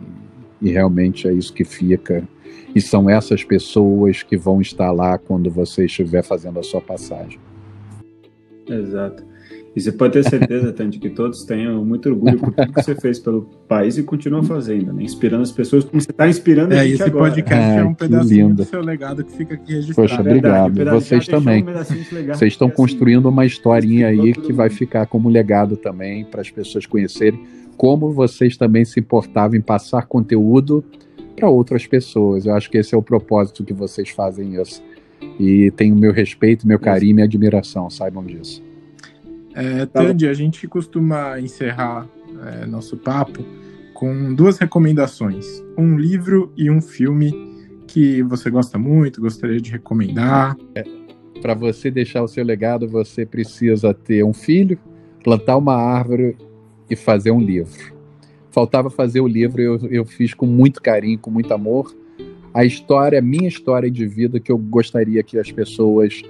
e 0.62 0.70
realmente 0.70 1.28
é 1.28 1.34
isso 1.34 1.54
que 1.54 1.64
fica. 1.64 2.24
E 2.74 2.80
são 2.80 3.10
essas 3.10 3.44
pessoas 3.44 4.24
que 4.24 4.38
vão 4.38 4.62
estar 4.62 4.92
lá 4.92 5.18
quando 5.18 5.50
você 5.50 5.86
estiver 5.86 6.24
fazendo 6.24 6.60
a 6.60 6.64
sua 6.64 6.80
passagem. 6.80 7.40
Exato. 8.68 9.24
E 9.76 9.80
você 9.80 9.92
pode 9.92 10.14
ter 10.14 10.30
certeza, 10.30 10.72
Tandy, 10.74 11.00
que 11.00 11.10
todos 11.10 11.46
tenham 11.46 11.84
muito 11.86 12.10
orgulho 12.10 12.38
por 12.38 12.54
tudo 12.54 12.74
que 12.74 12.84
você 12.84 12.96
fez 12.96 13.20
pelo 13.20 13.44
país 13.68 13.98
e 13.98 14.04
continua 14.04 14.44
fazendo, 14.44 14.92
né? 14.92 15.04
Inspirando 15.04 15.44
as 15.44 15.52
pessoas 15.52 15.84
como 15.86 16.02
você 16.02 16.12
está 16.12 16.28
inspirando 16.28 16.74
a 16.74 16.78
é, 16.78 16.84
gente 16.84 16.94
esse 16.96 17.04
agora. 17.04 17.32
podcast 17.32 17.64
é, 17.64 17.78
é 17.78 17.84
um 17.84 17.94
pedacinho 17.94 18.48
lindo. 18.50 18.64
do 18.64 18.66
seu 18.66 18.82
legado 18.82 19.24
que 19.24 19.32
fica 19.32 19.54
aqui 19.56 19.74
registrado. 19.74 20.10
Poxa, 20.10 20.22
obrigado. 20.22 20.74
Verdade, 20.74 20.98
Vocês 20.98 21.26
também. 21.26 21.64
Um 21.64 22.34
Vocês 22.34 22.54
estão 22.54 22.70
construindo 22.70 23.28
uma 23.28 23.46
historinha 23.46 24.08
aí 24.08 24.34
que 24.34 24.52
vai 24.52 24.70
ficar 24.70 25.06
como 25.06 25.30
legado 25.30 25.78
também 25.78 26.26
para 26.26 26.42
as 26.42 26.50
pessoas 26.50 26.86
conhecerem 26.86 27.40
como 27.82 28.12
vocês 28.12 28.56
também 28.56 28.86
se 28.86 29.00
importavam 29.00 29.58
em 29.58 29.62
passar 29.62 30.06
conteúdo 30.06 30.84
para 31.36 31.50
outras 31.50 31.88
pessoas. 31.88 32.46
Eu 32.46 32.54
acho 32.54 32.70
que 32.70 32.78
esse 32.78 32.94
é 32.94 32.98
o 32.98 33.02
propósito 33.02 33.64
que 33.64 33.74
vocês 33.74 34.10
fazem 34.10 34.62
isso. 34.62 34.84
E 35.40 35.72
tenho 35.72 35.96
meu 35.96 36.12
respeito, 36.12 36.68
meu 36.68 36.80
carinho 36.80 37.12
e 37.12 37.14
minha 37.16 37.26
admiração, 37.26 37.90
saibam 37.90 38.24
disso. 38.24 38.64
É, 39.54 39.86
tá 39.86 40.04
Tandy, 40.04 40.28
a 40.28 40.34
gente 40.34 40.68
costuma 40.68 41.40
encerrar 41.40 42.08
é, 42.46 42.66
nosso 42.66 42.98
papo 42.98 43.44
com 43.94 44.34
duas 44.34 44.58
recomendações: 44.58 45.46
um 45.78 45.98
livro 45.98 46.52
e 46.58 46.70
um 46.70 46.82
filme 46.82 47.52
que 47.88 48.24
você 48.24 48.50
gosta 48.50 48.78
muito, 48.78 49.22
gostaria 49.22 49.60
de 49.60 49.72
recomendar. 49.72 50.56
É, 50.76 50.84
Para 51.42 51.54
você 51.54 51.92
deixar 51.92 52.24
o 52.24 52.28
seu 52.28 52.44
legado, 52.44 52.88
você 52.88 53.26
precisa 53.26 53.94
ter 53.94 54.24
um 54.24 54.34
filho, 54.34 54.80
plantar 55.24 55.58
uma 55.58 55.76
árvore 55.76 56.38
e 56.90 56.96
fazer 56.96 57.32
um 57.32 57.40
livro. 57.40 57.94
Faltava 58.50 58.90
fazer 58.90 59.22
o 59.22 59.28
livro, 59.28 59.62
eu, 59.62 59.78
eu 59.90 60.06
fiz 60.06 60.34
com 60.34 60.46
muito 60.46 60.82
carinho, 60.82 61.20
com 61.20 61.30
muito 61.32 61.54
amor. 61.54 61.94
A 62.54 62.66
história, 62.66 63.22
minha 63.22 63.48
história 63.48 63.90
de 63.90 64.06
vida 64.06 64.40
que 64.40 64.52
eu 64.52 64.58
gostaria 64.58 65.24
que 65.24 65.38
as 65.38 65.52
pessoas 65.52 66.22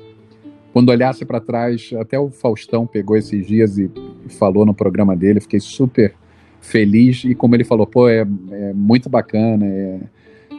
quando 0.74 0.90
olhasse 0.90 1.26
para 1.26 1.40
trás, 1.40 1.92
até 2.00 2.18
o 2.18 2.30
Faustão 2.30 2.88
pegou 2.88 3.18
esses 3.18 3.46
dias 3.46 3.78
e, 3.78 3.92
falou 4.30 4.66
no 4.66 4.74
programa 4.74 5.16
dele, 5.16 5.42
fiquei 5.42 5.60
super 5.60 6.14
feliz. 6.62 7.24
E 7.26 7.36
como 7.36 7.56
ele 7.56 7.66
falou, 7.66 7.86
pô, 7.86 8.08
é, 8.08 8.26
é 8.52 8.74
muito 8.74 9.10
bacana, 9.10 9.66
é, 9.66 10.00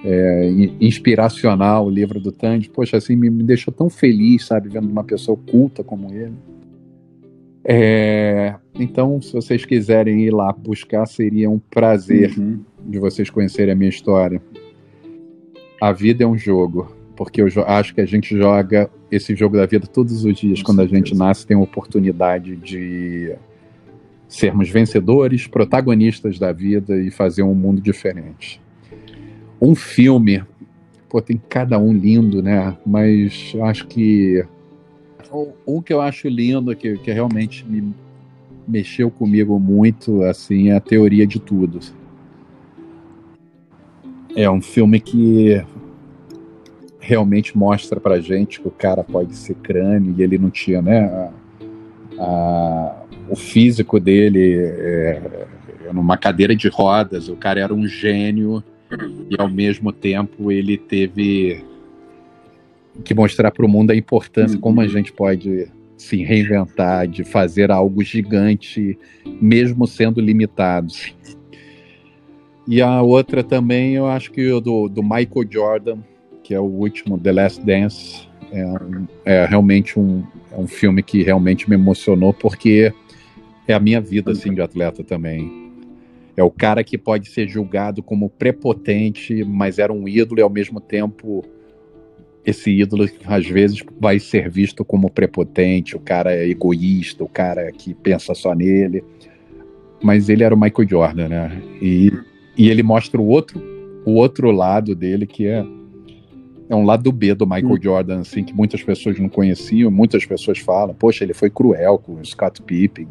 é, 0.05 0.51
inspiracional 0.81 1.87
o 1.87 1.91
livro 1.91 2.21
do 2.21 2.31
Tandy. 2.31 2.69
Poxa, 2.69 2.99
assim, 2.99 3.17
me, 3.17 3.31
me, 3.31 3.43
deixou 3.43 3.73
tão 3.73 3.89
feliz, 3.89 4.47
sabe, 4.47 4.69
vendo 4.69 4.91
uma 4.91 5.05
pessoa 5.05 5.39
culta 5.51 5.83
como 5.83 6.13
ele. 6.13 6.35
É, 7.65 8.55
então, 8.75 9.23
se 9.23 9.33
vocês 9.33 9.65
quiserem 9.65 10.25
ir 10.25 10.31
lá 10.31 10.53
buscar, 10.53 11.07
seria 11.07 11.49
um 11.49 11.59
prazer 11.59 12.37
uhum. 12.37 12.61
de 12.85 12.99
vocês 12.99 13.31
conhecerem 13.31 13.73
a 13.73 13.77
minha 13.77 13.89
história. 13.89 14.43
A 15.83 15.91
vida 15.91 16.23
é 16.23 16.27
um 16.29 16.39
jogo 16.39 16.95
porque 17.17 17.43
eu 17.43 17.49
acho 17.67 17.93
que 17.93 18.01
a 18.01 18.07
gente 18.07 18.39
joga 18.39 18.89
esse 19.11 19.35
jogo 19.35 19.57
da 19.57 19.67
vida 19.67 19.85
todos 19.85 20.25
os 20.25 20.39
dias. 20.39 20.61
Com 20.61 20.67
Quando 20.67 20.79
certeza. 20.79 20.95
a 20.95 20.99
gente 21.05 21.19
nasce, 21.19 21.45
tem 21.45 21.57
a 21.57 21.61
oportunidade 21.61 22.55
de 22.55 23.35
sermos 24.29 24.71
vencedores, 24.71 25.49
protagonistas 25.49 26.39
da 26.39 26.53
vida 26.53 26.97
e 26.97 27.11
fazer 27.11 27.43
um 27.43 27.53
mundo 27.53 27.81
diferente. 27.81 28.61
Um 29.61 29.75
filme, 29.75 30.45
pô, 31.09 31.21
tem 31.21 31.43
cada 31.49 31.81
um 31.81 31.93
lindo, 31.93 32.41
né? 32.41 32.79
Mas 32.87 33.53
acho 33.65 33.89
que 33.89 34.47
um 35.67 35.83
que 35.83 35.93
eu 35.93 36.01
acho 36.01 36.29
lindo, 36.29 36.77
que, 36.77 36.97
que 36.99 37.11
realmente 37.11 37.67
me 37.69 37.93
mexeu 38.69 39.11
comigo 39.11 39.59
muito, 39.59 40.23
assim, 40.23 40.69
é 40.71 40.77
a 40.77 40.81
teoria 40.81 41.27
de 41.27 41.41
tudo. 41.41 41.81
É 44.35 44.51
um 44.51 44.63
filme 44.63 45.01
que 45.01 45.63
realmente 46.99 47.57
mostra 47.57 48.01
pra 48.01 48.21
gente 48.21 48.61
que 48.61 48.69
o 48.69 48.71
cara 48.71 49.03
pode 49.03 49.35
ser 49.35 49.55
crânio 49.57 50.15
e 50.17 50.23
ele 50.23 50.39
não 50.39 50.51
tinha, 50.51 50.81
né? 50.81 51.05
A, 51.05 51.33
a, 52.19 53.03
o 53.29 53.37
físico 53.37 53.99
dele 53.99 54.57
é, 54.57 55.47
numa 55.93 56.17
cadeira 56.17 56.55
de 56.55 56.69
rodas, 56.69 57.29
o 57.29 57.37
cara 57.37 57.61
era 57.61 57.75
um 57.75 57.87
gênio 57.87 58.63
e 59.29 59.35
ao 59.39 59.49
mesmo 59.49 59.93
tempo 59.93 60.51
ele 60.53 60.77
teve 60.77 61.65
que 63.05 63.15
mostrar 63.15 63.51
para 63.51 63.65
o 63.65 63.69
mundo 63.69 63.91
a 63.91 63.97
importância, 63.97 64.59
como 64.59 64.81
a 64.81 64.87
gente 64.87 65.13
pode 65.13 65.69
se 65.97 66.23
reinventar, 66.23 67.07
de 67.07 67.25
fazer 67.25 67.71
algo 67.71 68.03
gigante, 68.03 68.99
mesmo 69.41 69.87
sendo 69.87 70.21
limitados. 70.21 71.15
E 72.67 72.81
a 72.81 73.03
outra 73.03 73.43
também, 73.43 73.95
eu 73.95 74.07
acho 74.07 74.31
que 74.31 74.49
do, 74.61 74.89
do 74.89 75.03
Michael 75.03 75.47
Jordan, 75.51 75.99
que 76.43 76.55
é 76.55 76.61
o 76.61 76.65
último, 76.65 77.19
The 77.19 77.33
Last 77.33 77.65
Dance. 77.65 78.29
É, 78.53 78.65
é 79.25 79.47
realmente 79.47 79.99
um, 79.99 80.23
é 80.51 80.57
um 80.57 80.67
filme 80.67 81.03
que 81.03 81.23
realmente 81.23 81.69
me 81.69 81.75
emocionou, 81.75 82.33
porque 82.35 82.93
é 83.67 83.73
a 83.73 83.81
minha 83.81 84.01
vida 84.01 84.33
assim, 84.33 84.55
de 84.55 84.61
atleta 84.61 85.03
também. 85.03 85.73
É 86.37 86.43
o 86.43 86.51
cara 86.51 86.83
que 86.83 86.97
pode 86.97 87.31
ser 87.31 87.49
julgado 87.49 88.03
como 88.03 88.29
prepotente, 88.29 89.45
mas 89.45 89.79
era 89.79 89.93
um 89.93 90.09
ídolo 90.09 90.41
e 90.41 90.43
ao 90.43 90.51
mesmo 90.51 90.81
tempo 90.81 91.45
esse 92.45 92.71
ídolo 92.71 93.09
às 93.25 93.47
vezes 93.47 93.83
vai 94.01 94.19
ser 94.19 94.51
visto 94.51 94.85
como 94.85 95.09
prepotente, 95.09 95.97
o 95.97 96.01
cara 96.01 96.35
é 96.35 96.49
egoísta, 96.49 97.23
o 97.23 97.29
cara 97.29 97.71
que 97.71 97.95
pensa 97.95 98.35
só 98.35 98.55
nele. 98.55 99.05
Mas 100.03 100.29
ele 100.29 100.43
era 100.43 100.55
o 100.55 100.61
Michael 100.61 100.89
Jordan, 100.89 101.29
né? 101.29 101.63
E, 101.81 102.13
e 102.57 102.69
ele 102.69 102.83
mostra 102.83 103.21
o 103.21 103.27
outro, 103.27 103.61
o 104.05 104.13
outro 104.13 104.51
lado 104.51 104.95
dele 104.95 105.27
que 105.27 105.47
é 105.47 105.65
é 106.69 106.75
um 106.75 106.85
lado 106.85 107.13
B 107.13 107.35
do 107.35 107.47
Michael 107.47 107.75
hum. 107.75 107.83
Jordan, 107.83 108.21
assim, 108.21 108.43
que 108.43 108.55
muitas 108.55 108.83
pessoas 108.83 109.19
não 109.19 109.29
conheciam, 109.29 109.91
muitas 109.91 110.25
pessoas 110.25 110.59
falam, 110.59 110.95
poxa, 110.95 111.23
ele 111.23 111.35
foi 111.35 111.51
cruel 111.51 111.99
com 111.99 112.15
o 112.15 112.25
Scott 112.25 112.63
Pippen. 112.63 113.07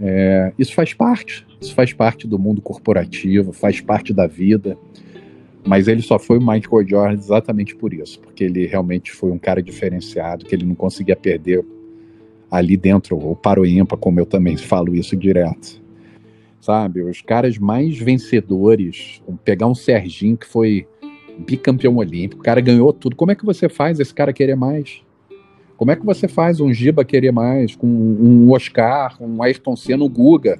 É, 0.00 0.52
isso 0.56 0.72
faz 0.72 0.94
parte, 0.94 1.44
isso 1.60 1.74
faz 1.74 1.92
parte 1.92 2.28
do 2.28 2.38
mundo 2.38 2.62
corporativo, 2.62 3.52
faz 3.52 3.80
parte 3.80 4.14
da 4.14 4.26
vida. 4.26 4.78
Mas 5.66 5.88
ele 5.88 6.00
só 6.00 6.18
foi 6.18 6.38
o 6.38 6.40
Michael 6.40 6.88
Jordan 6.88 7.14
exatamente 7.14 7.74
por 7.74 7.92
isso, 7.92 8.20
porque 8.20 8.44
ele 8.44 8.66
realmente 8.66 9.10
foi 9.10 9.32
um 9.32 9.38
cara 9.38 9.60
diferenciado, 9.60 10.44
que 10.44 10.54
ele 10.54 10.64
não 10.64 10.76
conseguia 10.76 11.16
perder 11.16 11.64
ali 12.50 12.76
dentro, 12.76 13.16
o 13.16 13.36
paro 13.36 13.66
ímpar, 13.66 13.98
como 13.98 14.18
eu 14.20 14.26
também 14.26 14.56
falo 14.56 14.94
isso 14.94 15.16
direto. 15.16 15.80
Sabe, 16.60 17.00
os 17.02 17.22
caras 17.22 17.56
mais 17.56 17.98
vencedores, 17.98 19.22
pegar 19.44 19.66
um 19.66 19.74
Serginho 19.74 20.36
que 20.36 20.46
foi 20.46 20.86
bicampeão 21.38 21.96
olímpico, 21.96 22.42
o 22.42 22.44
cara 22.44 22.60
ganhou 22.60 22.92
tudo. 22.92 23.16
Como 23.16 23.32
é 23.32 23.34
que 23.34 23.44
você 23.44 23.68
faz 23.68 23.98
esse 23.98 24.12
cara 24.12 24.32
querer 24.32 24.56
mais? 24.56 25.02
Como 25.80 25.90
é 25.90 25.96
que 25.96 26.04
você 26.04 26.28
faz 26.28 26.60
um 26.60 26.70
Giba 26.70 27.06
querer 27.06 27.32
mais, 27.32 27.74
com 27.74 27.86
um 27.86 28.52
Oscar, 28.52 29.16
um 29.18 29.42
Ayrton 29.42 29.74
Senna, 29.74 30.04
um 30.04 30.08
Guga? 30.10 30.58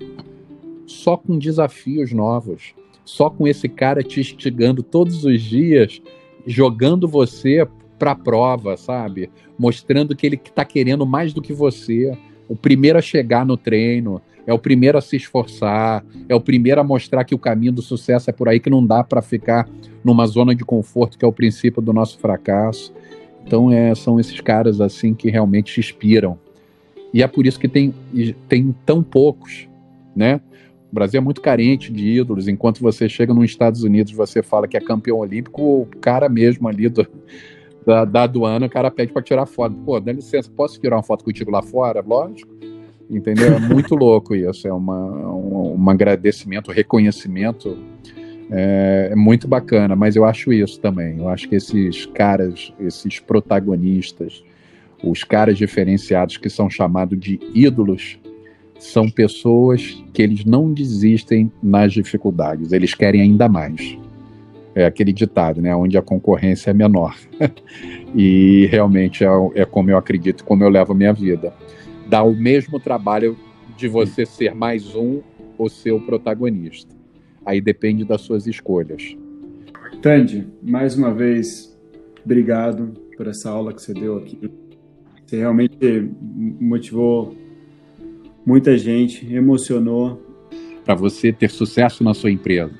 Só 0.86 1.18
com 1.18 1.38
desafios 1.38 2.10
novos. 2.10 2.74
Só 3.04 3.28
com 3.28 3.46
esse 3.46 3.68
cara 3.68 4.02
te 4.02 4.20
instigando 4.20 4.82
todos 4.82 5.24
os 5.26 5.42
dias, 5.42 6.00
jogando 6.46 7.06
você 7.06 7.68
para 7.98 8.12
a 8.12 8.16
prova, 8.16 8.78
sabe? 8.78 9.30
Mostrando 9.58 10.16
que 10.16 10.26
ele 10.26 10.40
está 10.42 10.64
querendo 10.64 11.04
mais 11.04 11.34
do 11.34 11.42
que 11.42 11.52
você. 11.52 12.16
O 12.48 12.56
primeiro 12.56 12.98
a 12.98 13.02
chegar 13.02 13.44
no 13.44 13.58
treino, 13.58 14.22
é 14.46 14.52
o 14.52 14.58
primeiro 14.58 14.98
a 14.98 15.00
se 15.00 15.16
esforçar, 15.16 16.04
é 16.28 16.34
o 16.34 16.40
primeiro 16.40 16.80
a 16.80 16.84
mostrar 16.84 17.24
que 17.24 17.34
o 17.34 17.38
caminho 17.38 17.72
do 17.72 17.82
sucesso 17.82 18.30
é 18.30 18.32
por 18.32 18.48
aí, 18.48 18.58
que 18.60 18.70
não 18.70 18.84
dá 18.84 19.04
para 19.04 19.22
ficar 19.22 19.68
numa 20.02 20.26
zona 20.26 20.54
de 20.54 20.64
conforto, 20.64 21.18
que 21.18 21.24
é 21.24 21.28
o 21.28 21.32
princípio 21.32 21.82
do 21.82 21.92
nosso 21.92 22.18
fracasso. 22.18 22.92
Então 23.46 23.70
é, 23.70 23.94
são 23.94 24.18
esses 24.18 24.40
caras 24.40 24.80
assim 24.80 25.14
que 25.14 25.30
realmente 25.30 25.78
inspiram. 25.78 26.38
E 27.12 27.22
é 27.22 27.26
por 27.26 27.46
isso 27.46 27.58
que 27.58 27.68
tem, 27.68 27.94
tem 28.48 28.74
tão 28.86 29.02
poucos, 29.02 29.68
né? 30.14 30.40
O 30.90 30.94
Brasil 30.94 31.18
é 31.18 31.20
muito 31.22 31.40
carente 31.40 31.92
de 31.92 32.18
ídolos. 32.18 32.48
Enquanto 32.48 32.80
você 32.80 33.08
chega 33.08 33.32
nos 33.32 33.44
Estados 33.44 33.82
Unidos, 33.82 34.12
você 34.12 34.42
fala 34.42 34.66
que 34.66 34.76
é 34.76 34.80
campeão 34.80 35.18
olímpico, 35.18 35.62
o 35.62 35.86
cara 36.00 36.28
mesmo 36.28 36.68
ali 36.68 36.88
do, 36.88 37.06
da, 37.86 38.04
da 38.04 38.22
aduana, 38.24 38.66
o 38.66 38.70
cara 38.70 38.90
pede 38.90 39.12
para 39.12 39.22
tirar 39.22 39.46
foto. 39.46 39.74
Pô, 39.84 40.00
dá 40.00 40.12
licença, 40.12 40.50
posso 40.50 40.80
tirar 40.80 40.96
uma 40.96 41.02
foto 41.02 41.24
contigo 41.24 41.50
lá 41.50 41.62
fora? 41.62 42.02
Lógico. 42.04 42.52
Entendeu? 43.10 43.54
É 43.54 43.58
muito 43.58 43.96
louco 43.96 44.36
isso. 44.36 44.68
É 44.68 44.72
uma, 44.72 44.94
um, 44.94 45.74
um 45.76 45.90
agradecimento, 45.90 46.70
reconhecimento. 46.70 47.76
É, 48.52 49.10
é, 49.12 49.14
muito 49.16 49.46
bacana, 49.48 49.96
mas 49.96 50.14
eu 50.14 50.24
acho 50.24 50.52
isso 50.52 50.80
também. 50.80 51.18
Eu 51.18 51.28
acho 51.28 51.48
que 51.48 51.56
esses 51.56 52.06
caras, 52.06 52.72
esses 52.80 53.18
protagonistas, 53.18 54.44
os 55.02 55.24
caras 55.24 55.58
diferenciados 55.58 56.36
que 56.36 56.48
são 56.48 56.70
chamados 56.70 57.18
de 57.18 57.38
ídolos, 57.54 58.18
são 58.78 59.10
pessoas 59.10 60.02
que 60.12 60.22
eles 60.22 60.44
não 60.44 60.72
desistem 60.72 61.52
nas 61.62 61.92
dificuldades, 61.92 62.72
eles 62.72 62.94
querem 62.94 63.20
ainda 63.20 63.48
mais. 63.48 63.98
É 64.74 64.86
aquele 64.86 65.12
ditado, 65.12 65.60
né? 65.60 65.74
Onde 65.74 65.98
a 65.98 66.02
concorrência 66.02 66.70
é 66.70 66.74
menor. 66.74 67.14
e 68.14 68.66
realmente 68.70 69.24
é, 69.24 69.28
é 69.54 69.64
como 69.64 69.90
eu 69.90 69.98
acredito, 69.98 70.44
como 70.44 70.64
eu 70.64 70.68
levo 70.68 70.92
a 70.92 70.94
minha 70.94 71.12
vida 71.12 71.52
dá 72.10 72.24
o 72.24 72.34
mesmo 72.34 72.80
trabalho 72.80 73.36
de 73.76 73.86
você 73.86 74.26
ser 74.26 74.52
mais 74.52 74.96
um 74.96 75.22
ou 75.56 75.68
ser 75.68 75.92
o 75.92 76.00
protagonista. 76.00 76.92
Aí 77.46 77.60
depende 77.60 78.04
das 78.04 78.22
suas 78.22 78.48
escolhas. 78.48 79.16
Tandy, 80.02 80.48
mais 80.60 80.96
uma 80.96 81.14
vez, 81.14 81.78
obrigado 82.24 82.94
por 83.16 83.28
essa 83.28 83.48
aula 83.48 83.72
que 83.72 83.80
você 83.80 83.94
deu 83.94 84.18
aqui. 84.18 84.50
Você 85.24 85.38
realmente 85.38 86.10
motivou 86.60 87.36
muita 88.44 88.76
gente, 88.76 89.32
emocionou. 89.32 90.20
Para 90.84 90.96
você 90.96 91.32
ter 91.32 91.48
sucesso 91.48 92.02
na 92.02 92.12
sua 92.12 92.32
empresa, 92.32 92.72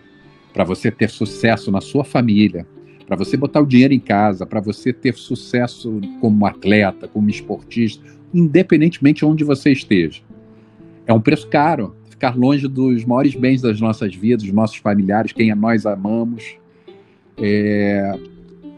para 0.53 0.65
você 0.65 0.91
ter 0.91 1.09
sucesso 1.09 1.71
na 1.71 1.81
sua 1.81 2.03
família, 2.03 2.67
para 3.11 3.17
você 3.17 3.37
botar 3.37 3.61
o 3.61 3.67
dinheiro 3.67 3.93
em 3.93 3.99
casa, 3.99 4.47
para 4.47 4.61
você 4.61 4.93
ter 4.93 5.15
sucesso 5.15 6.01
como 6.21 6.47
atleta, 6.47 7.09
como 7.09 7.29
esportista, 7.29 8.05
independentemente 8.33 9.19
de 9.19 9.25
onde 9.25 9.43
você 9.43 9.73
esteja. 9.73 10.23
É 11.09 11.13
um 11.13 11.21
preço 11.21 11.49
caro 11.49 11.93
ficar 12.09 12.37
longe 12.37 12.69
dos 12.69 13.05
maiores 13.05 13.35
bens 13.35 13.61
das 13.61 13.81
nossas 13.81 14.15
vidas, 14.15 14.45
dos 14.45 14.53
nossos 14.53 14.77
familiares, 14.77 15.33
quem 15.33 15.53
nós 15.57 15.87
amamos. 15.87 16.55
É, 17.37 18.17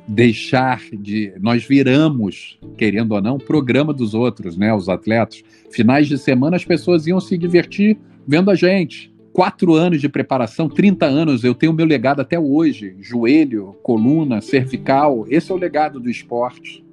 deixar 0.09 0.81
de. 0.91 1.35
Nós 1.39 1.63
viramos, 1.63 2.59
querendo 2.79 3.13
ou 3.13 3.21
não, 3.21 3.37
programa 3.37 3.93
dos 3.93 4.15
outros, 4.15 4.57
né? 4.57 4.73
Os 4.73 4.89
atletas. 4.89 5.45
Finais 5.71 6.09
de 6.09 6.17
semana 6.17 6.57
as 6.57 6.65
pessoas 6.65 7.07
iam 7.07 7.21
se 7.21 7.37
divertir 7.37 7.99
vendo 8.27 8.51
a 8.51 8.55
gente. 8.55 9.12
Quatro 9.33 9.75
anos 9.75 10.01
de 10.01 10.09
preparação, 10.09 10.69
30 10.69 11.07
anos, 11.07 11.43
eu 11.43 11.55
tenho 11.55 11.73
meu 11.73 11.87
legado 11.87 12.21
até 12.21 12.39
hoje. 12.39 12.95
Joelho, 13.01 13.77
coluna, 13.83 14.41
cervical, 14.41 15.27
esse 15.29 15.51
é 15.51 15.55
o 15.55 15.59
legado 15.59 15.99
do 15.99 16.11
esporte 16.11 16.85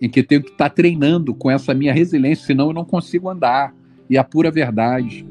em 0.00 0.08
que 0.08 0.22
tenho 0.22 0.42
que 0.42 0.50
estar 0.50 0.70
tá 0.70 0.74
treinando 0.74 1.34
com 1.34 1.50
essa 1.50 1.74
minha 1.74 1.92
resiliência, 1.92 2.46
senão 2.46 2.68
eu 2.68 2.72
não 2.72 2.84
consigo 2.84 3.28
andar. 3.28 3.74
E 4.08 4.16
a 4.16 4.24
pura 4.24 4.50
verdade. 4.50 5.26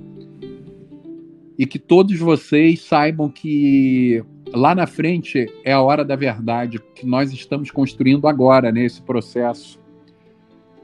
E 1.57 1.65
que 1.65 1.79
todos 1.79 2.17
vocês 2.17 2.81
saibam 2.81 3.29
que 3.29 4.23
lá 4.53 4.73
na 4.73 4.87
frente 4.87 5.47
é 5.65 5.73
a 5.73 5.81
hora 5.81 6.05
da 6.05 6.15
verdade 6.15 6.79
que 6.95 7.05
nós 7.05 7.33
estamos 7.33 7.71
construindo 7.71 8.27
agora 8.27 8.71
nesse 8.71 9.01
processo. 9.01 9.77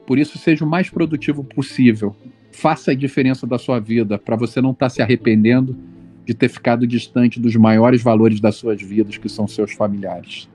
Por 0.05 0.19
isso, 0.19 0.37
seja 0.37 0.65
o 0.65 0.69
mais 0.69 0.89
produtivo 0.89 1.43
possível. 1.43 2.13
Faça 2.55 2.91
a 2.91 2.95
diferença 2.95 3.45
da 3.45 3.57
sua 3.57 3.79
vida 3.79 4.17
para 4.17 4.37
você 4.37 4.61
não 4.61 4.71
estar 4.71 4.85
tá 4.85 4.89
se 4.89 5.01
arrependendo 5.01 5.75
de 6.25 6.33
ter 6.33 6.47
ficado 6.47 6.87
distante 6.87 7.37
dos 7.37 7.53
maiores 7.57 8.01
valores 8.01 8.39
das 8.39 8.55
suas 8.55 8.81
vidas, 8.81 9.17
que 9.17 9.27
são 9.27 9.45
seus 9.45 9.73
familiares. 9.73 10.49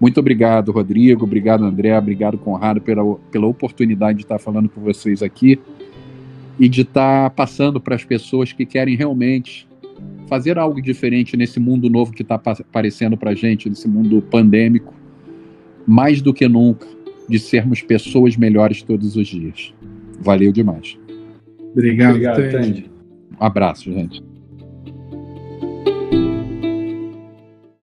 Muito 0.00 0.18
obrigado, 0.18 0.72
Rodrigo. 0.72 1.24
Obrigado, 1.24 1.62
André. 1.62 1.96
Obrigado, 1.98 2.38
Conrado, 2.38 2.80
pela, 2.80 3.14
pela 3.30 3.46
oportunidade 3.46 4.18
de 4.18 4.24
estar 4.24 4.38
falando 4.38 4.70
com 4.70 4.80
vocês 4.80 5.22
aqui 5.22 5.60
e 6.58 6.66
de 6.66 6.80
estar 6.80 7.28
passando 7.30 7.78
para 7.78 7.94
as 7.94 8.04
pessoas 8.04 8.50
que 8.50 8.64
querem 8.64 8.96
realmente 8.96 9.68
fazer 10.26 10.58
algo 10.58 10.80
diferente 10.80 11.36
nesse 11.36 11.60
mundo 11.60 11.90
novo 11.90 12.10
que 12.10 12.22
está 12.22 12.36
aparecendo 12.36 13.18
para 13.18 13.32
a 13.32 13.34
gente, 13.34 13.68
nesse 13.68 13.86
mundo 13.86 14.22
pandêmico, 14.22 14.94
mais 15.86 16.22
do 16.22 16.32
que 16.32 16.48
nunca, 16.48 16.86
de 17.28 17.38
sermos 17.38 17.82
pessoas 17.82 18.34
melhores 18.34 18.82
todos 18.82 19.14
os 19.14 19.28
dias. 19.28 19.74
Valeu 20.20 20.50
demais. 20.50 21.03
Obrigado, 21.74 22.10
Obrigado 22.10 22.50
Tandy. 22.52 22.90
Um 23.40 23.44
abraço, 23.44 23.92
gente. 23.92 24.22